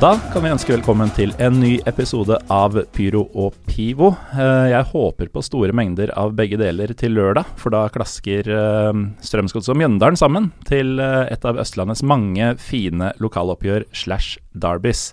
Da 0.00 0.14
kan 0.32 0.40
vi 0.40 0.48
ønske 0.48 0.72
velkommen 0.72 1.10
til 1.12 1.34
en 1.44 1.58
ny 1.60 1.74
episode 1.84 2.38
av 2.48 2.72
Pyro 2.96 3.26
og 3.36 3.52
Pivo. 3.68 4.14
Eh, 4.32 4.70
Jeg 4.72 4.86
håper 4.94 5.28
på 5.28 5.42
store 5.44 5.74
mengder 5.76 6.08
av 6.16 6.32
begge 6.38 6.56
deler 6.56 6.94
til 6.96 7.12
lørdag, 7.18 7.44
for 7.60 7.68
da 7.74 7.82
klasker 7.92 8.48
eh, 8.48 9.02
Strømsgodset 9.20 9.74
og 9.74 9.76
Mjøndalen 9.76 10.16
sammen 10.16 10.48
til 10.64 10.96
eh, 11.04 11.28
et 11.28 11.44
av 11.44 11.60
Østlandets 11.60 12.00
mange 12.00 12.54
fine 12.56 13.12
lokaloppgjør 13.20 13.90
slash 13.92 14.40
derbys. 14.56 15.10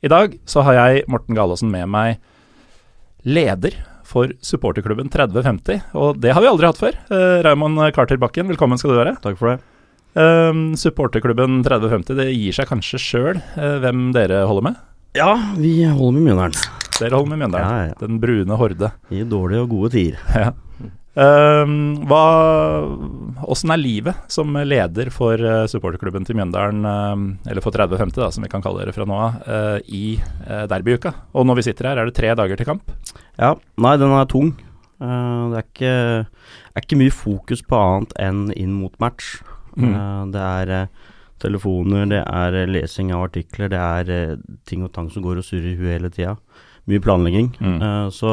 I 0.00 0.08
dag 0.08 0.40
så 0.48 0.64
har 0.64 0.80
jeg, 0.80 1.04
Morten 1.12 1.36
Galaasen, 1.36 1.68
med 1.68 1.84
meg 1.92 2.16
leder 3.28 3.76
for 4.00 4.32
supporterklubben 4.40 5.12
3050, 5.12 5.92
og 5.92 6.24
det 6.24 6.32
har 6.32 6.40
vi 6.40 6.54
aldri 6.54 6.72
hatt 6.72 6.80
før. 6.80 6.96
Raymond 7.44 7.84
Carter 7.92 8.16
Bakken, 8.16 8.48
velkommen 8.48 8.80
skal 8.80 8.94
du 8.94 9.02
være. 9.02 9.18
Takk 9.20 9.36
for 9.36 9.52
det. 9.52 9.75
Um, 10.16 10.70
supporterklubben 10.80 11.60
3050, 11.66 12.16
det 12.16 12.30
gir 12.32 12.54
seg 12.56 12.70
kanskje 12.70 13.00
sjøl 13.02 13.40
hvem 13.82 14.10
dere 14.16 14.46
holder 14.48 14.70
med? 14.70 14.78
Ja, 15.16 15.34
vi 15.60 15.82
holder 15.84 16.16
med 16.16 16.24
Mjøndalen. 16.30 16.56
Dere 16.96 17.18
holder 17.18 17.32
med 17.32 17.42
Mjøndalen. 17.42 17.66
Ja, 17.68 17.90
ja. 17.90 17.98
Den 18.00 18.20
brune 18.20 18.56
horde. 18.60 18.90
I 19.12 19.24
dårlige 19.28 19.64
og 19.64 19.74
gode 19.74 19.92
tider. 19.96 20.22
Ja. 20.36 20.52
Um, 21.16 22.02
hva 22.04 22.24
hvordan 23.40 23.70
er 23.72 23.80
livet 23.80 24.18
som 24.28 24.52
leder 24.68 25.08
for 25.08 25.40
uh, 25.40 25.64
supporterklubben 25.72 26.26
til 26.28 26.36
Mjøndalen, 26.36 26.84
uh, 26.84 27.48
eller 27.48 27.64
for 27.64 27.72
3050, 27.72 28.20
da, 28.20 28.28
som 28.34 28.44
vi 28.44 28.52
kan 28.52 28.64
kalle 28.64 28.84
dere 28.84 28.92
fra 28.92 29.08
nå 29.08 29.16
av, 29.16 29.38
uh, 29.48 29.78
i 29.88 30.18
uh, 30.44 30.66
derbyuka? 30.68 31.14
Og 31.32 31.48
når 31.48 31.60
vi 31.60 31.66
sitter 31.70 31.88
her, 31.88 32.02
er 32.02 32.10
det 32.10 32.18
tre 32.18 32.34
dager 32.36 32.60
til 32.60 32.68
kamp? 32.68 32.92
Ja, 33.40 33.54
nei, 33.80 33.96
den 34.00 34.12
er 34.16 34.28
tung. 34.28 34.52
Eh, 34.96 35.42
det 35.52 35.58
er 35.58 35.66
ikke, 35.66 35.94
er 36.72 36.84
ikke 36.84 36.98
mye 37.00 37.12
fokus 37.12 37.62
på 37.68 37.76
annet 37.76 38.14
enn 38.22 38.46
inn 38.56 38.72
mot 38.78 38.94
match. 39.02 39.36
Mm. 39.76 39.92
Eh, 39.92 40.22
det 40.34 40.44
er 40.44 40.72
eh, 40.76 41.12
telefoner, 41.42 42.06
det 42.10 42.22
er 42.22 42.60
eh, 42.62 42.70
lesing 42.70 43.12
av 43.14 43.28
artikler, 43.28 43.70
det 43.72 43.82
er 43.82 44.40
ting 44.68 44.84
og 44.86 44.94
tang 44.94 45.10
som 45.12 45.24
går 45.24 45.42
og 45.42 45.46
surrer 45.46 45.74
i 45.74 45.76
huet 45.78 45.98
hele 45.98 46.12
tida. 46.12 46.36
Mye 46.86 47.02
planlegging. 47.02 47.48
Mm. 47.58 47.80
Så 48.14 48.32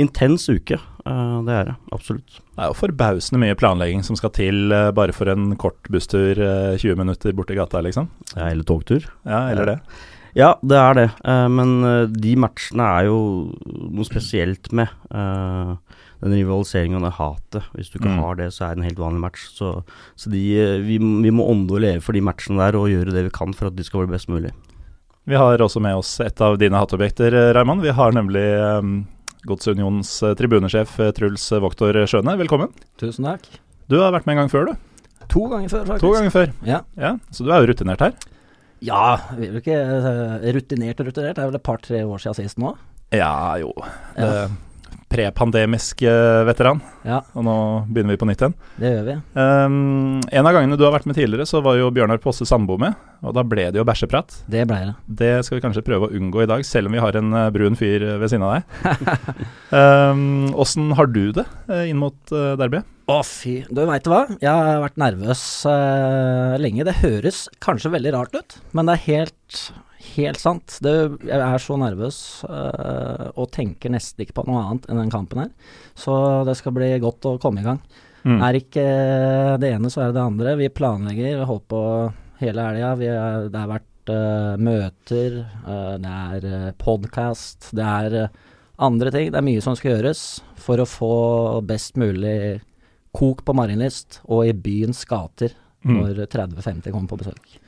intens 0.00 0.46
uke, 0.48 0.78
det 1.04 1.56
er 1.58 1.66
det. 1.68 1.74
Absolutt. 1.92 2.38
Det 2.40 2.62
er 2.64 2.70
jo 2.70 2.76
forbausende 2.78 3.40
mye 3.42 3.58
planlegging 3.60 4.00
som 4.06 4.16
skal 4.16 4.32
til 4.32 4.72
uh, 4.72 4.94
bare 4.96 5.12
for 5.12 5.28
en 5.28 5.50
kort 5.60 5.90
busstur, 5.92 6.40
uh, 6.40 6.72
20 6.80 6.96
minutter 6.96 7.36
borti 7.36 7.58
gata, 7.58 7.82
liksom. 7.84 8.08
Ja, 8.32 8.46
eller 8.46 8.64
togtur. 8.64 9.04
Ja, 9.28 9.42
eller 9.52 9.68
det. 9.68 9.76
Ja, 10.40 10.54
det 10.64 10.80
er 10.80 10.96
det. 10.96 11.06
Men 11.52 11.76
de 12.16 12.32
matchene 12.40 12.88
er 12.96 13.10
jo 13.10 13.20
noe 13.60 14.08
spesielt 14.08 14.72
med. 14.76 14.88
Den 16.22 16.32
rivaliseringen 16.32 16.96
og 17.00 17.02
det 17.06 17.14
hatet. 17.18 17.62
Hvis 17.74 17.90
du 17.92 17.98
ikke 17.98 18.14
Mm. 18.14 18.20
har 18.22 18.34
det, 18.36 18.46
så 18.54 18.64
er 18.64 18.74
det 18.74 18.78
en 18.84 18.88
helt 18.88 18.98
vanlig 19.02 19.20
match. 19.20 19.48
Så, 19.56 19.84
så 20.16 20.30
de, 20.32 20.42
eh, 20.58 20.78
vi, 20.80 20.96
vi 20.98 21.30
må 21.30 21.44
ånde 21.50 21.72
og 21.76 21.80
leve 21.84 22.00
for 22.02 22.12
de 22.16 22.20
matchene 22.24 22.58
der 22.58 22.78
og 22.78 22.88
gjøre 22.88 23.12
det 23.12 23.24
vi 23.28 23.30
kan 23.36 23.52
for 23.52 23.66
at 23.68 23.76
de 23.76 23.84
skal 23.84 24.06
bli 24.06 24.14
best 24.16 24.28
mulig. 24.28 24.52
Vi 25.26 25.34
har 25.34 25.58
også 25.58 25.80
med 25.82 25.96
oss 25.98 26.20
et 26.20 26.40
av 26.40 26.56
dine 26.58 26.78
hatobjekter, 26.78 27.34
eh, 27.34 27.52
Raymond. 27.52 27.82
Vi 27.82 27.90
har 27.90 28.12
nemlig 28.12 28.46
um, 28.78 29.06
Godsunionens 29.46 30.10
tribunesjef 30.38 30.96
Truls 31.14 31.50
Voktor 31.62 31.92
Skjøne. 32.06 32.36
Velkommen. 32.38 32.72
Tusen 32.98 33.24
takk. 33.26 33.44
Du 33.88 33.98
har 34.00 34.12
vært 34.14 34.26
med 34.26 34.36
en 34.36 34.44
gang 34.44 34.50
før, 34.50 34.66
du. 34.72 34.74
To 35.28 35.48
ganger 35.50 35.68
før, 35.68 35.84
faktisk. 35.86 36.00
To 36.06 36.12
ganger 36.14 36.30
før. 36.34 36.52
Ja. 36.66 36.80
Ja, 36.96 37.16
Så 37.34 37.44
du 37.44 37.50
er 37.52 37.60
jo 37.62 37.72
rutinert 37.72 38.00
her. 38.00 38.12
ja, 38.82 39.16
vi 39.36 39.46
er 39.48 39.52
vel 39.52 39.60
ikke 39.62 39.78
rutinert 40.54 41.00
og 41.00 41.06
rutinert. 41.08 41.34
Det 41.36 41.42
er 41.44 41.50
vel 41.50 41.58
et 41.58 41.62
par-tre 41.66 42.02
år 42.06 42.18
siden 42.22 42.34
sist 42.38 42.58
nå. 42.62 42.76
Ja, 43.14 43.56
jo. 43.58 43.72
Ja. 44.16 44.46
Prepandemisk 45.12 46.02
veteran. 46.48 46.80
Ja, 47.06 47.20
Og 47.38 47.44
nå 47.46 47.56
begynner 47.88 48.16
vi 48.16 48.20
på 48.20 48.26
nytt 48.28 48.42
igjen. 48.42 48.56
det 48.80 48.90
gjør 48.90 49.04
vi. 49.06 49.14
Um, 49.38 50.18
en 50.26 50.48
av 50.48 50.56
gangene 50.56 50.78
du 50.78 50.84
har 50.84 50.94
vært 50.96 51.06
med 51.08 51.16
tidligere, 51.16 51.46
så 51.48 51.62
var 51.64 51.78
jo 51.78 51.92
Bjørnar 51.94 52.18
Posse 52.22 52.46
Sambo 52.48 52.76
med. 52.80 52.96
Og 53.24 53.34
da 53.36 53.44
ble 53.46 53.68
det 53.72 53.80
jo 53.80 53.86
bæsjeprat. 53.86 54.40
Det 54.50 54.64
ble 54.68 54.80
det. 54.88 54.94
Det 55.20 55.30
skal 55.46 55.58
vi 55.58 55.64
kanskje 55.64 55.84
prøve 55.86 56.08
å 56.08 56.18
unngå 56.18 56.44
i 56.44 56.50
dag, 56.50 56.64
selv 56.66 56.90
om 56.90 56.96
vi 56.96 57.02
har 57.02 57.16
en 57.18 57.32
eh, 57.32 57.48
brun 57.54 57.78
fyr 57.78 58.04
eh, 58.04 58.18
ved 58.20 58.32
siden 58.32 58.44
av 58.46 58.58
deg. 58.58 59.32
um, 60.56 60.92
har 60.98 61.10
du 61.10 61.24
det 61.36 61.46
eh, 61.70 61.86
inn 61.90 62.00
mot 62.00 62.18
derby? 62.30 62.82
Å, 63.06 63.20
fy. 63.22 63.60
Du 63.70 63.84
veit 63.86 64.08
hva? 64.10 64.24
Jeg 64.42 64.50
har 64.50 64.82
vært 64.82 64.98
nervøs 64.98 65.42
uh, 65.70 66.56
lenge. 66.58 66.86
Det 66.88 66.98
høres 67.04 67.44
kanskje 67.62 67.92
veldig 67.94 68.14
rart 68.16 68.34
ut, 68.34 68.56
men 68.74 68.88
det 68.90 68.96
er 68.96 69.04
helt, 69.06 69.60
helt 70.14 70.40
sant. 70.40 70.78
Det, 70.84 70.92
jeg 71.26 71.42
er 71.42 71.62
så 71.62 71.76
nervøs 71.80 72.18
uh, 72.48 73.28
og 73.34 73.50
tenker 73.54 73.92
nesten 73.92 74.24
ikke 74.24 74.38
på 74.38 74.46
noe 74.48 74.62
annet 74.62 74.88
enn 74.90 75.00
den 75.02 75.12
kampen 75.12 75.42
her. 75.44 75.74
Så 75.98 76.14
det 76.48 76.56
skal 76.58 76.74
bli 76.76 76.92
godt 77.02 77.28
å 77.28 77.36
komme 77.42 77.62
i 77.62 77.66
gang. 77.66 77.80
Mm. 78.26 78.40
Er 78.42 78.56
ikke 78.58 78.82
eh, 78.82 79.52
det 79.62 79.68
ene, 79.70 79.90
så 79.92 80.00
er 80.02 80.08
det 80.10 80.16
det 80.16 80.24
andre. 80.24 80.56
Vi 80.58 80.72
planlegger, 80.74 81.36
vi 81.38 81.46
holder 81.46 81.68
på 81.70 81.82
hele 82.40 82.64
helga. 82.66 82.88
Det 82.98 83.60
har 83.60 83.68
vært 83.70 84.10
uh, 84.10 84.56
møter, 84.58 85.36
uh, 85.62 85.92
det 86.02 86.14
er 86.16 86.48
uh, 86.50 86.72
podkast, 86.80 87.68
det 87.78 87.86
er 87.86 88.16
andre 88.82 89.12
ting. 89.14 89.30
Det 89.30 89.38
er 89.38 89.46
mye 89.46 89.62
som 89.62 89.78
skal 89.78 89.94
gjøres 89.94 90.24
for 90.58 90.82
å 90.82 90.88
få 90.90 91.12
best 91.68 91.94
mulig 92.02 92.58
kok 93.14 93.46
på 93.46 93.54
Marienlyst 93.56 94.18
og 94.26 94.50
i 94.50 94.56
byens 94.58 95.06
gater 95.08 95.54
Mm. 95.86 96.00
når 96.00 96.26
30-50 96.26 96.90
kommer 96.90 97.08
på 97.08 97.20
besøk. 97.20 97.58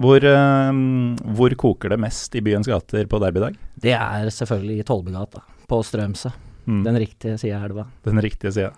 Hvor, 0.00 0.24
um, 0.24 1.12
hvor 1.36 1.52
koker 1.58 1.92
det 1.92 2.00
mest 2.00 2.34
i 2.38 2.42
byens 2.44 2.68
gater 2.68 3.08
på 3.10 3.20
derbydag? 3.20 3.58
Det 3.82 3.92
er 3.96 4.30
selvfølgelig 4.32 4.78
i 4.80 4.86
Tollbugata, 4.88 5.42
på 5.68 5.82
Strømsø. 5.84 6.32
Mm. 6.64 6.80
Den 6.86 6.98
riktige 7.02 7.36
sida 7.40 7.58
av 7.58 7.68
elva. 7.68 7.86
Den 8.06 8.22
riktige 8.22 8.54
sida. 8.54 8.72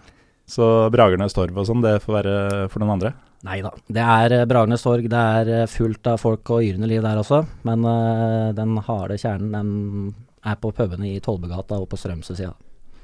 Så 0.48 0.66
Bragernes 0.92 1.36
torv 1.36 1.56
og 1.56 1.68
sånn, 1.68 1.84
det 1.84 2.00
får 2.04 2.18
være 2.18 2.34
for 2.72 2.82
noen 2.82 2.96
andre? 2.96 3.14
Nei 3.44 3.60
da. 3.64 3.70
Det 3.92 4.04
er 4.16 4.34
eh, 4.40 4.46
Bragernes 4.48 4.84
torg, 4.84 5.06
det 5.12 5.22
er 5.38 5.50
eh, 5.52 5.70
fullt 5.70 6.08
av 6.08 6.20
folk 6.20 6.50
og 6.52 6.64
yrende 6.64 6.88
liv 6.88 7.04
der 7.04 7.20
også. 7.20 7.42
Men 7.68 7.84
uh, 7.84 8.52
den 8.56 8.76
harde 8.86 9.20
kjernen, 9.20 9.52
den 9.52 10.14
er 10.44 10.60
på 10.60 10.72
pubene 10.76 11.14
i 11.14 11.20
Tollbugata 11.24 11.78
og 11.80 11.90
på 11.92 12.00
Strømsø-sida. 12.00 12.54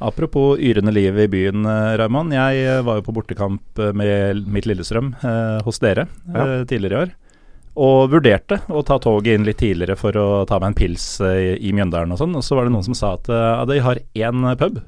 Apropos 0.01 0.59
yrende 0.59 0.93
liv 0.97 1.19
i 1.21 1.29
byen, 1.29 1.65
eh, 1.69 1.95
Raymond. 2.01 2.33
Jeg 2.33 2.65
eh, 2.65 2.83
var 2.85 2.99
jo 2.99 3.05
på 3.05 3.15
bortekamp 3.19 3.81
eh, 3.85 3.93
med 3.93 4.47
mitt 4.49 4.65
Lillestrøm 4.69 5.13
eh, 5.21 5.59
hos 5.67 5.81
dere 5.83 6.07
eh, 6.33 6.63
tidligere 6.65 6.95
i 6.95 7.01
år. 7.05 7.13
Og 7.79 8.11
vurderte 8.11 8.61
å 8.73 8.83
ta 8.87 8.99
toget 9.03 9.39
inn 9.39 9.47
litt 9.47 9.61
tidligere 9.63 9.97
for 9.99 10.17
å 10.19 10.27
ta 10.49 10.59
meg 10.59 10.73
en 10.73 10.79
pils 10.81 11.05
eh, 11.23 11.55
i, 11.55 11.71
Mjøndalen 11.77 12.13
og 12.15 12.21
sånn. 12.21 12.35
Og 12.39 12.45
så 12.45 12.59
var 12.59 12.67
det 12.67 12.75
noen 12.75 12.87
som 12.89 12.99
sa 12.99 13.15
at 13.15 13.31
eh, 13.31 13.47
ja, 13.47 13.65
de 13.71 13.81
har 13.85 14.03
én 14.27 14.51
pub. 14.59 14.83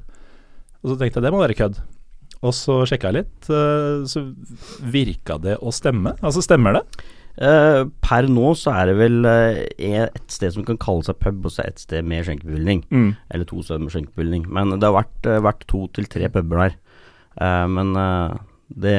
Og 0.82 0.90
så 0.90 0.98
tenkte 0.98 1.20
jeg 1.20 1.28
det 1.28 1.32
må 1.34 1.42
være 1.44 1.58
kødd. 1.58 1.80
Og 2.42 2.54
så 2.58 2.80
sjekka 2.90 3.12
jeg 3.12 3.20
litt, 3.20 3.50
eh, 3.54 4.02
så 4.10 4.24
virka 4.82 5.38
det 5.38 5.60
å 5.62 5.74
stemme. 5.74 6.16
Altså, 6.20 6.42
stemmer 6.44 6.80
det? 6.80 6.86
Uh, 7.32 7.88
per 8.04 8.26
nå 8.28 8.50
så 8.60 8.74
er 8.76 8.90
det 8.90 8.96
vel 8.98 9.22
uh, 9.24 9.56
et 9.80 10.26
sted 10.28 10.52
som 10.52 10.66
kan 10.68 10.76
kalle 10.76 11.06
seg 11.06 11.16
pub, 11.16 11.46
og 11.48 11.54
så 11.54 11.62
et 11.64 11.80
sted 11.80 12.04
med 12.04 12.26
skjenkebevilgning. 12.26 12.82
Mm. 12.92 13.06
Eller 13.32 13.48
to 13.48 13.62
steder 13.64 13.80
med 13.80 13.94
skjenkebevilgning. 13.94 14.44
Men 14.52 14.74
det 14.74 14.84
har 14.84 14.98
vært, 14.98 15.30
uh, 15.30 15.38
vært 15.46 15.64
to 15.70 15.86
til 15.96 16.10
tre 16.12 16.28
puber 16.34 16.66
der. 16.66 16.76
Eh, 17.40 17.66
men 17.68 17.96
eh, 17.96 18.34
det 18.82 18.98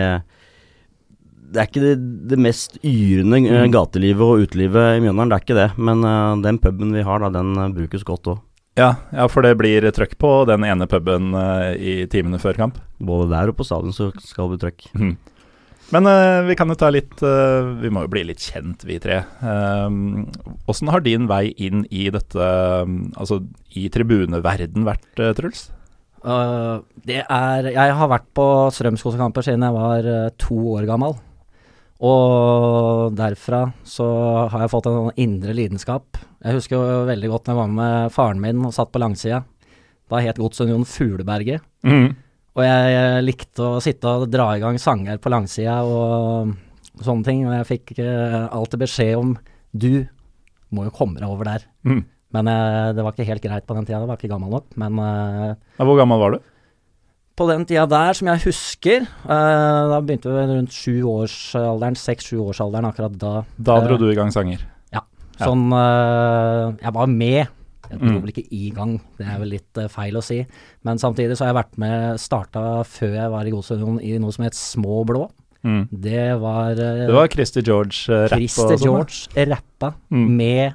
Det 1.53 1.61
er 1.61 1.67
ikke 1.69 1.83
det, 1.83 1.93
det 2.31 2.39
mest 2.41 2.79
yrende 2.81 3.37
eh, 3.45 3.65
Mm. 3.67 3.73
gatelivet 3.75 4.23
og 4.25 4.47
utelivet 4.47 4.97
i 4.97 5.03
Mjøndalen, 5.03 5.29
det 5.29 5.37
er 5.37 5.45
ikke 5.45 5.59
det. 5.59 5.67
Men 5.77 6.01
uh, 6.07 6.33
den 6.41 6.57
puben 6.63 6.95
vi 6.97 7.03
har, 7.05 7.21
da, 7.21 7.29
den 7.35 7.53
eh, 7.61 7.69
brukes 7.75 8.05
godt 8.07 8.31
òg. 8.33 8.41
Ja, 8.79 8.95
ja, 9.13 9.27
for 9.29 9.45
det 9.45 9.51
blir 9.59 9.85
trøkk 9.93 10.15
på 10.17 10.31
den 10.49 10.65
ene 10.65 10.87
puben 10.89 11.35
uh, 11.37 11.75
i 11.77 12.07
timene 12.09 12.39
før 12.41 12.57
kamp. 12.57 12.79
Både 12.97 13.29
der 13.29 13.51
og 13.51 13.59
på 13.59 13.67
stadion 13.67 13.93
så 13.93 14.09
skal 14.25 14.49
det 14.49 14.55
bli 14.55 14.63
trøkk. 14.63 14.87
Mm. 14.97 15.13
Men 15.93 16.09
uh, 16.09 16.41
vi 16.47 16.55
kan 16.57 16.71
jo 16.71 16.77
ta 16.79 16.87
litt 16.89 17.21
uh, 17.21 17.75
Vi 17.83 17.91
må 17.93 18.05
jo 18.05 18.09
bli 18.09 18.23
litt 18.25 18.41
kjent, 18.41 18.81
vi 18.87 18.97
tre. 19.03 19.19
Åssen 20.65 20.89
har 20.89 21.03
din 21.06 21.27
vei 21.29 21.51
inn 21.61 21.83
i 21.94 22.07
dette, 22.13 22.39
eh, 22.39 22.94
altså 23.19 23.41
i 23.77 23.89
tribuneverden 23.94 24.88
vært, 24.88 25.06
Truls? 25.38 25.67
Uh, 26.23 26.79
det 27.03 27.19
er 27.27 27.67
Jeg 27.75 27.95
har 27.99 28.09
vært 28.09 28.29
på 28.33 28.45
Strømskosekamper 28.71 29.44
siden 29.44 29.65
jeg 29.67 29.75
var 29.75 30.07
uh, 30.07 30.29
to 30.39 30.56
år 30.77 30.88
gammel. 30.89 31.17
Og 32.04 33.13
derfra 33.16 33.68
så 33.88 34.07
har 34.51 34.63
jeg 34.63 34.72
fått 34.74 34.90
en 34.90 34.98
sånn 34.98 35.22
indre 35.24 35.56
lidenskap. 35.56 36.19
Jeg 36.44 36.57
husker 36.57 36.80
jo 36.80 37.04
veldig 37.07 37.30
godt 37.31 37.48
når 37.48 37.54
jeg 37.54 37.62
var 37.62 37.74
med 37.78 38.13
faren 38.16 38.42
min 38.44 38.66
og 38.68 38.75
satt 38.75 38.92
på 38.92 39.01
langsida. 39.04 39.44
Da 40.12 40.19
het 40.24 40.42
Godsunionen 40.42 40.88
Fugleberget. 40.90 41.63
Og 42.54 42.62
jeg, 42.62 43.22
likte 43.25 43.66
å 43.66 43.81
sitte 43.81 44.10
og 44.10 44.28
dra 44.30 44.51
i 44.54 44.62
gang 44.62 44.78
sanger 44.81 45.22
på 45.22 45.31
langsida 45.34 45.80
og, 45.88 46.51
sånne 47.01 47.25
ting. 47.25 47.45
Og 47.48 47.56
jeg 47.56 47.69
fikk 47.72 47.95
uh, 48.04 48.50
alltid 48.54 48.84
beskjed 48.84 49.16
om 49.18 49.38
du 49.72 50.04
må 50.74 50.88
jo 50.88 50.94
komme 50.94 51.22
deg 51.22 51.30
over 51.30 51.50
der. 51.50 51.66
Mm. 51.88 52.04
Men 52.34 52.50
eh, 52.50 52.88
det 52.98 53.04
var 53.06 53.13
ikke 53.13 53.28
helt 53.30 53.44
greit 53.45 53.66
på 53.69 53.75
den 53.78 53.86
tida, 53.86 54.00
jeg 54.01 54.10
var 54.10 54.18
ikke 54.18 54.31
gammel 54.31 54.54
nok. 54.56 54.72
Men 54.81 54.98
eh, 55.04 55.84
hvor 55.86 56.00
gammel 56.00 56.22
var 56.22 56.34
du? 56.34 56.40
På 57.35 57.47
den 57.50 57.65
tida 57.65 57.85
der, 57.89 58.13
som 58.13 58.27
jeg 58.30 58.44
husker, 58.45 59.07
uh, 59.25 59.89
da 59.89 60.00
begynte 60.06 60.30
vi 60.30 60.44
rundt 60.51 60.75
sjuårsalderen, 60.75 61.95
seks-sjuårsalderen 61.97 62.85
akkurat 62.91 63.18
da. 63.18 63.33
Da 63.57 63.80
dro 63.88 63.95
Eh, 63.95 64.01
du 64.03 64.12
i 64.12 64.15
gang 64.15 64.31
sanger. 64.31 64.62
Ja. 64.94 65.01
Sånn 65.41 65.71
uh, 65.74 66.74
Jeg 66.81 66.94
var 66.94 67.07
med. 67.07 67.47
Jeg 67.89 68.00
dro 68.00 68.07
Mm. 68.15 68.21
vel 68.24 68.31
ikke 68.31 68.47
i 68.51 68.69
gang, 68.74 69.00
det 69.19 69.27
er 69.27 69.38
vel 69.39 69.50
litt 69.50 69.77
uh, 69.77 69.88
feil 69.91 70.15
å 70.18 70.24
si. 70.24 70.39
Men 70.83 70.97
samtidig 70.97 71.35
så 71.38 71.45
har 71.45 71.53
jeg 71.53 71.59
vært 71.63 71.77
med, 71.77 72.19
starta 72.19 72.83
før 72.85 73.13
jeg 73.19 73.30
var 73.30 73.45
i 73.45 73.51
Godsunion 73.51 74.00
i 74.01 74.18
noe 74.18 74.31
som 74.33 74.45
het 74.45 74.53
Små 74.57 75.03
blå. 75.06 75.27
Mm. 75.63 75.88
Det 75.91 76.39
var, 76.41 76.71
uh, 76.71 77.06
Det 77.07 77.13
var 77.13 77.27
Christy 77.30 77.62
George-rapp 77.62 78.33
Christer 78.33 78.77
sånn. 78.77 78.81
George 78.88 79.45
rappa 79.51 79.94
Mm. 80.12 80.30
med 80.38 80.74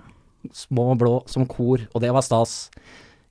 små 0.54 0.94
blå 0.96 1.22
som 1.28 1.44
kor, 1.46 1.78
og 1.94 2.00
det 2.00 2.12
var 2.12 2.22
stas. 2.22 2.70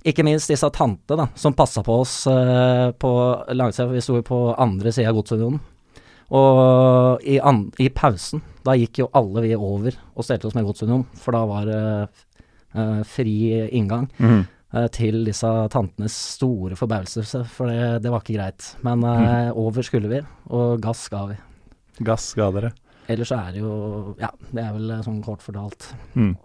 Ikke 0.05 0.23
minst 0.23 0.47
disse 0.51 0.69
tante 0.71 1.15
da, 1.17 1.25
som 1.35 1.53
passa 1.57 1.81
på 1.83 2.01
oss 2.03 2.27
eh, 2.27 2.91
på 2.99 3.11
langsida, 3.57 3.87
vi 3.91 4.01
sto 4.01 4.19
på 4.23 4.37
andre 4.57 4.91
sida 4.93 5.09
av 5.09 5.15
Godsunionen. 5.17 5.59
Og 6.37 7.21
i, 7.23 7.37
an, 7.39 7.69
i 7.79 7.87
pausen, 7.95 8.41
da 8.67 8.73
gikk 8.75 8.99
jo 9.01 9.09
alle 9.15 9.45
vi 9.45 9.53
over 9.55 9.95
og 10.13 10.25
stelte 10.27 10.49
oss 10.49 10.55
med 10.57 10.67
Godsunionen, 10.67 11.05
for 11.15 11.35
da 11.35 11.43
var 11.47 11.67
det 11.69 11.81
eh, 12.75 13.01
fri 13.07 13.35
inngang 13.71 14.09
Mm. 14.19 14.41
eh, 14.75 14.87
til 14.91 15.21
disse 15.25 15.47
tantenes 15.73 16.15
store 16.37 16.75
forbauselse, 16.75 17.45
for 17.47 17.71
det, 17.71 18.01
det 18.03 18.11
var 18.11 18.23
ikke 18.23 18.35
greit. 18.37 18.73
Men 18.83 19.03
eh, 19.07 19.51
over 19.55 19.81
skulle 19.87 20.11
vi, 20.11 20.19
og 20.51 20.81
gass 20.83 21.07
ga 21.13 21.25
vi. 21.31 21.37
Gass 22.05 22.33
ga 22.37 22.51
dere. 22.53 22.73
Ellers 23.07 23.31
er 23.31 23.53
det 23.55 23.61
jo 23.63 24.15
Ja, 24.19 24.27
det 24.51 24.61
er 24.65 24.73
vel 24.75 24.91
eh, 24.91 25.03
sånn 25.05 25.23
kort 25.23 25.41
fortalt. 25.45 25.93
Mm. 26.15 26.35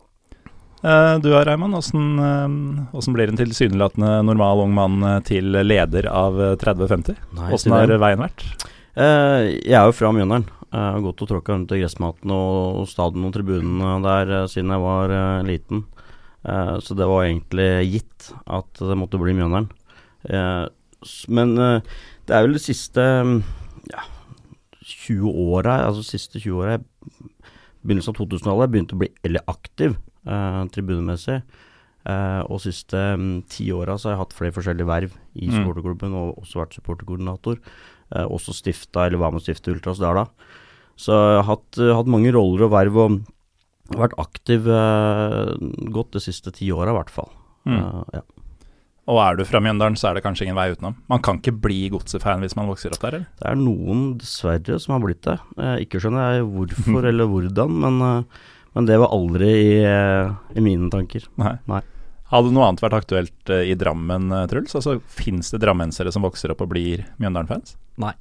Eh, 0.82 1.18
du 1.22 1.30
da, 1.30 1.44
Reimann. 1.46 1.74
Åssen 1.78 2.18
eh, 2.18 3.12
blir 3.14 3.30
en 3.30 3.38
tilsynelatende 3.38 4.16
normal 4.26 4.64
ung 4.64 4.74
mann 4.74 4.98
eh, 5.06 5.20
til 5.26 5.54
leder 5.62 6.08
av 6.10 6.40
eh, 6.42 6.56
3050? 6.58 7.20
Hvordan 7.30 7.54
Åssen 7.54 7.74
har 7.76 7.94
veien 8.02 8.24
vært? 8.24 8.42
Jeg 8.92 9.72
er 9.72 9.86
jo 9.88 9.94
fra 9.96 10.10
Mjøndalen. 10.12 10.48
Jeg 10.72 10.80
har 10.96 11.04
gått 11.04 11.22
og 11.24 11.28
tråkka 11.30 11.54
rundt 11.54 11.70
i 11.72 11.78
gressmaten 11.80 12.32
og 12.34 12.82
stadion 12.90 13.28
og 13.28 13.32
tribunene 13.32 13.94
der 14.04 14.32
siden 14.52 14.72
jeg 14.72 14.82
var 14.82 15.14
liten. 15.48 15.82
Så 16.84 16.96
det 16.96 17.08
var 17.08 17.24
egentlig 17.24 17.68
gitt 17.88 18.28
at 18.44 18.80
det 18.80 18.96
måtte 19.00 19.20
bli 19.20 19.32
Mjøndalen. 19.36 19.70
Men 21.32 21.54
det 21.56 22.36
er 22.36 22.44
vel 22.44 22.56
de 22.56 22.64
siste 22.64 23.00
mm, 23.00 23.34
ja, 23.92 24.04
20 25.08 25.40
åra, 25.56 25.78
altså 25.88 26.04
siste 26.04 26.40
20 26.40 26.60
åra 26.60 26.76
Begynnelsen 27.82 28.12
av 28.12 28.20
2000-tallet 28.20 28.72
begynte 28.72 28.96
å 28.96 29.00
bli 29.00 29.12
veldig 29.24 29.44
aktiv 29.50 29.96
eh, 30.26 30.62
tribunemessig. 30.74 31.42
Eh, 32.02 32.40
og 32.50 32.58
siste 32.64 32.98
um, 33.14 33.42
ti 33.46 33.68
åra 33.70 33.94
har 33.94 34.10
jeg 34.16 34.18
hatt 34.18 34.32
flere 34.34 34.54
forskjellige 34.56 34.88
verv 34.88 35.12
i 35.38 35.46
Mm. 35.46 35.54
supporterklubben, 35.60 36.14
og 36.18 36.40
også 36.42 36.58
vært 36.62 36.74
supporterkoordinator. 36.74 37.60
Eh, 38.14 38.26
også 38.26 38.52
stifta, 38.56 39.06
eller 39.06 39.18
var 39.22 39.30
med 39.32 39.40
å 39.40 39.44
stifte 39.46 39.70
Ultras 39.72 40.02
der 40.02 40.14
da. 40.18 40.26
Så 40.98 41.14
jeg 41.14 41.38
har 41.44 41.48
hatt, 41.48 41.78
uh, 41.78 41.94
hatt 41.96 42.10
mange 42.10 42.32
roller 42.34 42.66
og 42.66 42.74
verv, 42.74 42.96
og 42.96 43.22
vært 43.96 44.14
aktiv 44.18 44.66
uh, 44.66 45.54
godt 45.94 46.12
de 46.12 46.20
siste 46.20 46.52
ti 46.52 46.70
åra 46.74 46.90
i 46.92 46.98
hvert 46.98 47.10
fall. 47.10 47.30
Mm. 47.66 47.78
Uh, 47.78 48.04
ja. 48.18 48.22
Og 49.10 49.18
er 49.18 49.36
du 49.36 49.42
fra 49.44 49.58
Mjøndalen, 49.58 49.96
så 49.98 50.10
er 50.10 50.14
det 50.14 50.22
kanskje 50.22 50.46
ingen 50.46 50.58
vei 50.58 50.68
utenom. 50.74 50.94
Man 51.10 51.22
kan 51.24 51.40
ikke 51.40 51.56
bli 51.64 51.88
godset-fan 51.90 52.42
hvis 52.44 52.54
man 52.54 52.68
vokser 52.70 52.94
opp 52.94 53.02
der, 53.02 53.16
eller? 53.18 53.30
Det 53.40 53.48
er 53.50 53.56
noen, 53.58 54.04
dessverre, 54.20 54.78
som 54.78 54.94
har 54.94 55.02
blitt 55.02 55.24
det. 55.26 55.38
Eh, 55.58 55.80
ikke 55.82 55.98
skjønner 56.02 56.36
jeg 56.36 56.44
hvorfor 56.52 57.06
eller 57.10 57.30
hvordan, 57.32 57.74
men, 57.82 57.98
eh, 58.06 58.44
men 58.74 58.86
det 58.88 58.96
var 59.02 59.12
aldri 59.12 59.48
i, 59.52 59.72
eh, 59.84 60.32
i 60.56 60.60
mine 60.64 60.90
tanker. 60.92 61.26
Nei. 61.40 61.56
Nei. 61.68 61.80
Hadde 62.32 62.52
noe 62.54 62.64
annet 62.70 62.80
vært 62.80 62.96
aktuelt 62.96 63.50
eh, 63.52 63.66
i 63.68 63.74
Drammen, 63.76 64.30
eh, 64.32 64.46
Truls? 64.48 64.72
Altså, 64.78 64.94
Fins 65.12 65.50
det 65.52 65.60
drammensere 65.60 66.12
som 66.14 66.24
vokser 66.24 66.54
opp 66.54 66.62
og 66.64 66.70
blir 66.72 67.02
Mjøndalen-fans? 67.20 67.76
Nei. 68.00 68.14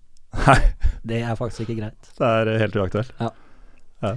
Nei, 0.46 0.58
Det 1.08 1.22
er 1.24 1.36
faktisk 1.40 1.64
ikke 1.66 1.78
greit. 1.80 2.12
det 2.20 2.28
er 2.28 2.52
helt 2.66 2.76
uaktuelt. 2.80 3.14
Ja. 3.20 3.30
Ja. 4.04 4.14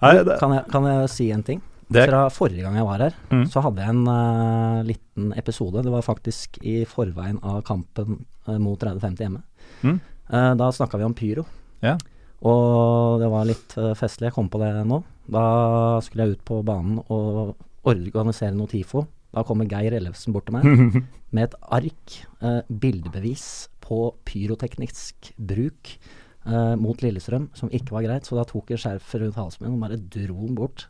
Nei, 0.00 0.14
det, 0.24 0.38
Kan 0.40 0.52
jeg, 0.56 0.64
kan 0.72 0.88
jeg 0.88 1.08
si 1.12 1.30
en 1.32 1.42
ting? 1.46 1.60
det 1.94 2.06
Fra 2.08 2.22
forrige 2.32 2.64
gang 2.64 2.76
jeg 2.78 2.86
var 2.88 3.02
her, 3.04 3.14
Mm. 3.30 3.44
så 3.52 3.60
hadde 3.62 3.82
jeg 3.84 3.92
en 3.92 4.06
uh, 4.08 4.80
liten 4.88 5.32
episode. 5.36 5.82
Det 5.84 5.92
var 5.92 6.02
faktisk 6.02 6.56
i 6.64 6.78
forveien 6.88 7.36
av 7.44 7.60
kampen 7.68 8.24
uh, 8.48 8.56
mot 8.58 8.80
30-50 8.80 9.20
hjemme. 9.20 9.42
Mm. 9.84 9.98
Uh, 10.32 10.54
da 10.58 10.70
snakka 10.72 10.98
vi 10.98 11.04
om 11.04 11.14
pyro. 11.14 11.44
Ja. 11.84 11.98
Og 12.44 13.20
det 13.22 13.28
var 13.32 13.48
litt 13.48 13.76
eh, 13.80 13.92
festlig. 13.98 14.28
Jeg 14.28 14.36
kom 14.36 14.50
på 14.52 14.60
det 14.60 14.72
nå. 14.88 15.00
Da 15.32 15.44
skulle 16.04 16.26
jeg 16.26 16.38
ut 16.38 16.46
på 16.46 16.60
banen 16.66 17.00
og 17.08 17.54
organisere 17.88 18.56
noe 18.56 18.70
TIFO. 18.70 19.04
Da 19.34 19.44
kommer 19.46 19.68
Geir 19.68 19.96
Ellefsen 19.96 20.34
bort 20.34 20.46
til 20.48 20.58
meg 20.58 20.66
med 21.34 21.48
et 21.48 21.56
ark, 21.74 22.18
eh, 22.44 22.60
bildebevis 22.68 23.46
på 23.84 24.06
pyroteknisk 24.28 25.32
bruk 25.36 25.96
eh, 26.46 26.74
mot 26.80 27.00
Lillestrøm, 27.02 27.48
som 27.58 27.72
ikke 27.74 27.96
var 27.96 28.06
greit. 28.06 28.28
Så 28.28 28.38
da 28.38 28.44
tok 28.48 28.70
jeg 28.70 28.84
skjerfet 28.84 29.24
rundt 29.24 29.40
halsen 29.40 29.66
min 29.66 29.74
og 29.74 29.86
bare 29.86 29.98
dro 29.98 30.38
den 30.44 30.58
bort. 30.58 30.86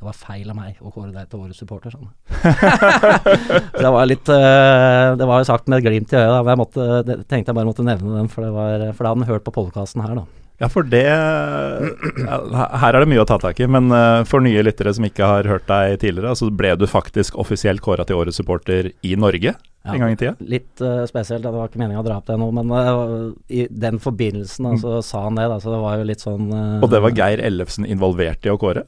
Det 0.00 0.06
var 0.06 0.16
feil 0.16 0.48
av 0.48 0.56
meg 0.56 0.78
å 0.80 0.88
kåre 0.94 1.10
deg 1.12 1.26
til 1.28 1.42
årets 1.42 1.58
supporter, 1.60 1.92
sånn. 1.92 2.06
Så 3.74 3.82
det 3.84 3.90
var 3.92 4.06
litt 4.08 4.30
eh, 4.32 5.08
Det 5.20 5.26
var 5.28 5.42
jo 5.42 5.48
sagt 5.50 5.68
med 5.68 5.82
et 5.82 5.90
glimt 5.90 6.14
i 6.14 6.16
øyet, 6.16 6.30
da. 6.30 6.38
Men 6.40 6.54
jeg 6.54 6.60
måtte, 6.62 6.86
tenkte 7.28 7.50
jeg 7.50 7.58
bare 7.58 7.68
måtte 7.68 7.84
nevne 7.84 8.14
den, 8.14 8.30
for, 8.32 8.46
det 8.46 8.54
var, 8.54 8.86
for 8.94 9.04
da 9.04 9.12
hadde 9.12 9.26
den 9.26 9.32
hørt 9.34 9.44
på 9.44 9.56
podkasten 9.58 10.06
her, 10.06 10.22
da. 10.22 10.39
Ja, 10.60 10.68
for 10.68 10.84
det 10.84 11.00
Her 11.08 12.92
er 12.92 13.00
det 13.00 13.08
mye 13.08 13.22
å 13.22 13.26
ta 13.28 13.38
tak 13.40 13.60
i, 13.64 13.66
men 13.70 13.88
eh, 13.96 14.22
for 14.28 14.44
nye 14.44 14.60
lyttere 14.66 14.92
som 14.96 15.06
ikke 15.06 15.24
har 15.24 15.48
hørt 15.48 15.66
deg 15.70 15.96
tidligere, 16.02 16.34
så 16.36 16.50
ble 16.52 16.74
du 16.76 16.84
faktisk 16.90 17.38
offisielt 17.40 17.80
kåra 17.84 18.04
til 18.08 18.18
årets 18.20 18.36
supporter 18.40 18.90
i 19.06 19.14
Norge 19.16 19.54
Ja. 19.54 19.94
en 19.94 20.02
gang 20.02 20.12
i 20.12 20.18
tida? 20.20 20.34
Litt 20.44 20.82
uh, 20.84 21.06
spesielt, 21.08 21.40
det 21.46 21.52
var 21.54 21.70
ikke 21.70 21.80
meninga 21.80 22.02
å 22.02 22.04
dra 22.04 22.18
opp 22.20 22.26
det 22.28 22.36
nå, 22.36 22.50
men 22.52 22.68
uh, 22.76 23.30
i 23.48 23.64
den 23.72 23.96
forbindelsen 24.04 24.68
altså, 24.74 24.98
så 25.00 25.06
sa 25.14 25.22
han 25.24 25.40
det, 25.40 25.46
da, 25.48 25.56
så 25.64 25.72
det 25.72 25.80
var 25.80 25.96
jo 26.02 26.04
litt 26.10 26.20
sånn 26.26 26.50
uh, 26.52 26.82
Og 26.84 26.92
det 26.92 27.00
var 27.06 27.16
Geir 27.16 27.40
Ellefsen 27.48 27.88
involvert 27.88 28.44
i 28.44 28.52
å 28.52 28.58
kåre? 28.60 28.84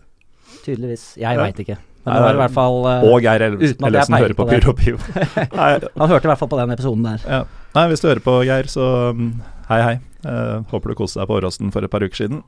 Tydeligvis. 0.66 1.14
Jeg 1.16 1.32
Ja. 1.32 1.40
veit 1.40 1.56
ikke. 1.64 1.78
Men 2.04 2.16
det 2.18 2.22
var 2.26 2.34
i 2.36 2.40
hvert 2.42 2.54
fall 2.58 2.78
uh, 2.84 3.08
Og 3.08 3.24
Geir 3.24 3.46
Ellefsen, 3.48 3.88
Ellefsen 3.88 4.18
hører 4.20 4.36
på 4.36 4.44
på. 4.44 4.52
Pyro 4.52 4.76
Pivo. 4.76 5.00
Han 5.56 6.10
hørte 6.12 6.26
i 6.28 6.30
hvert 6.34 6.40
fall 6.44 6.52
på 6.52 6.60
den 6.60 6.76
episoden 6.76 7.08
der. 7.08 7.24
ja. 7.24 7.42
Nei, 7.72 7.86
hvis 7.88 8.02
du 8.04 8.10
hører 8.10 8.20
på, 8.20 8.34
Geir, 8.44 8.66
så 8.68 8.84
um, 9.16 9.30
hei, 9.70 9.78
hei. 9.86 9.94
Eh, 10.22 10.62
håper 10.70 10.92
du 10.92 10.98
koste 10.98 11.20
deg 11.20 11.28
på 11.28 11.36
Åråsen 11.40 11.72
for 11.74 11.84
et 11.84 11.92
par 11.92 12.04
uker 12.04 12.24
siden. 12.24 12.42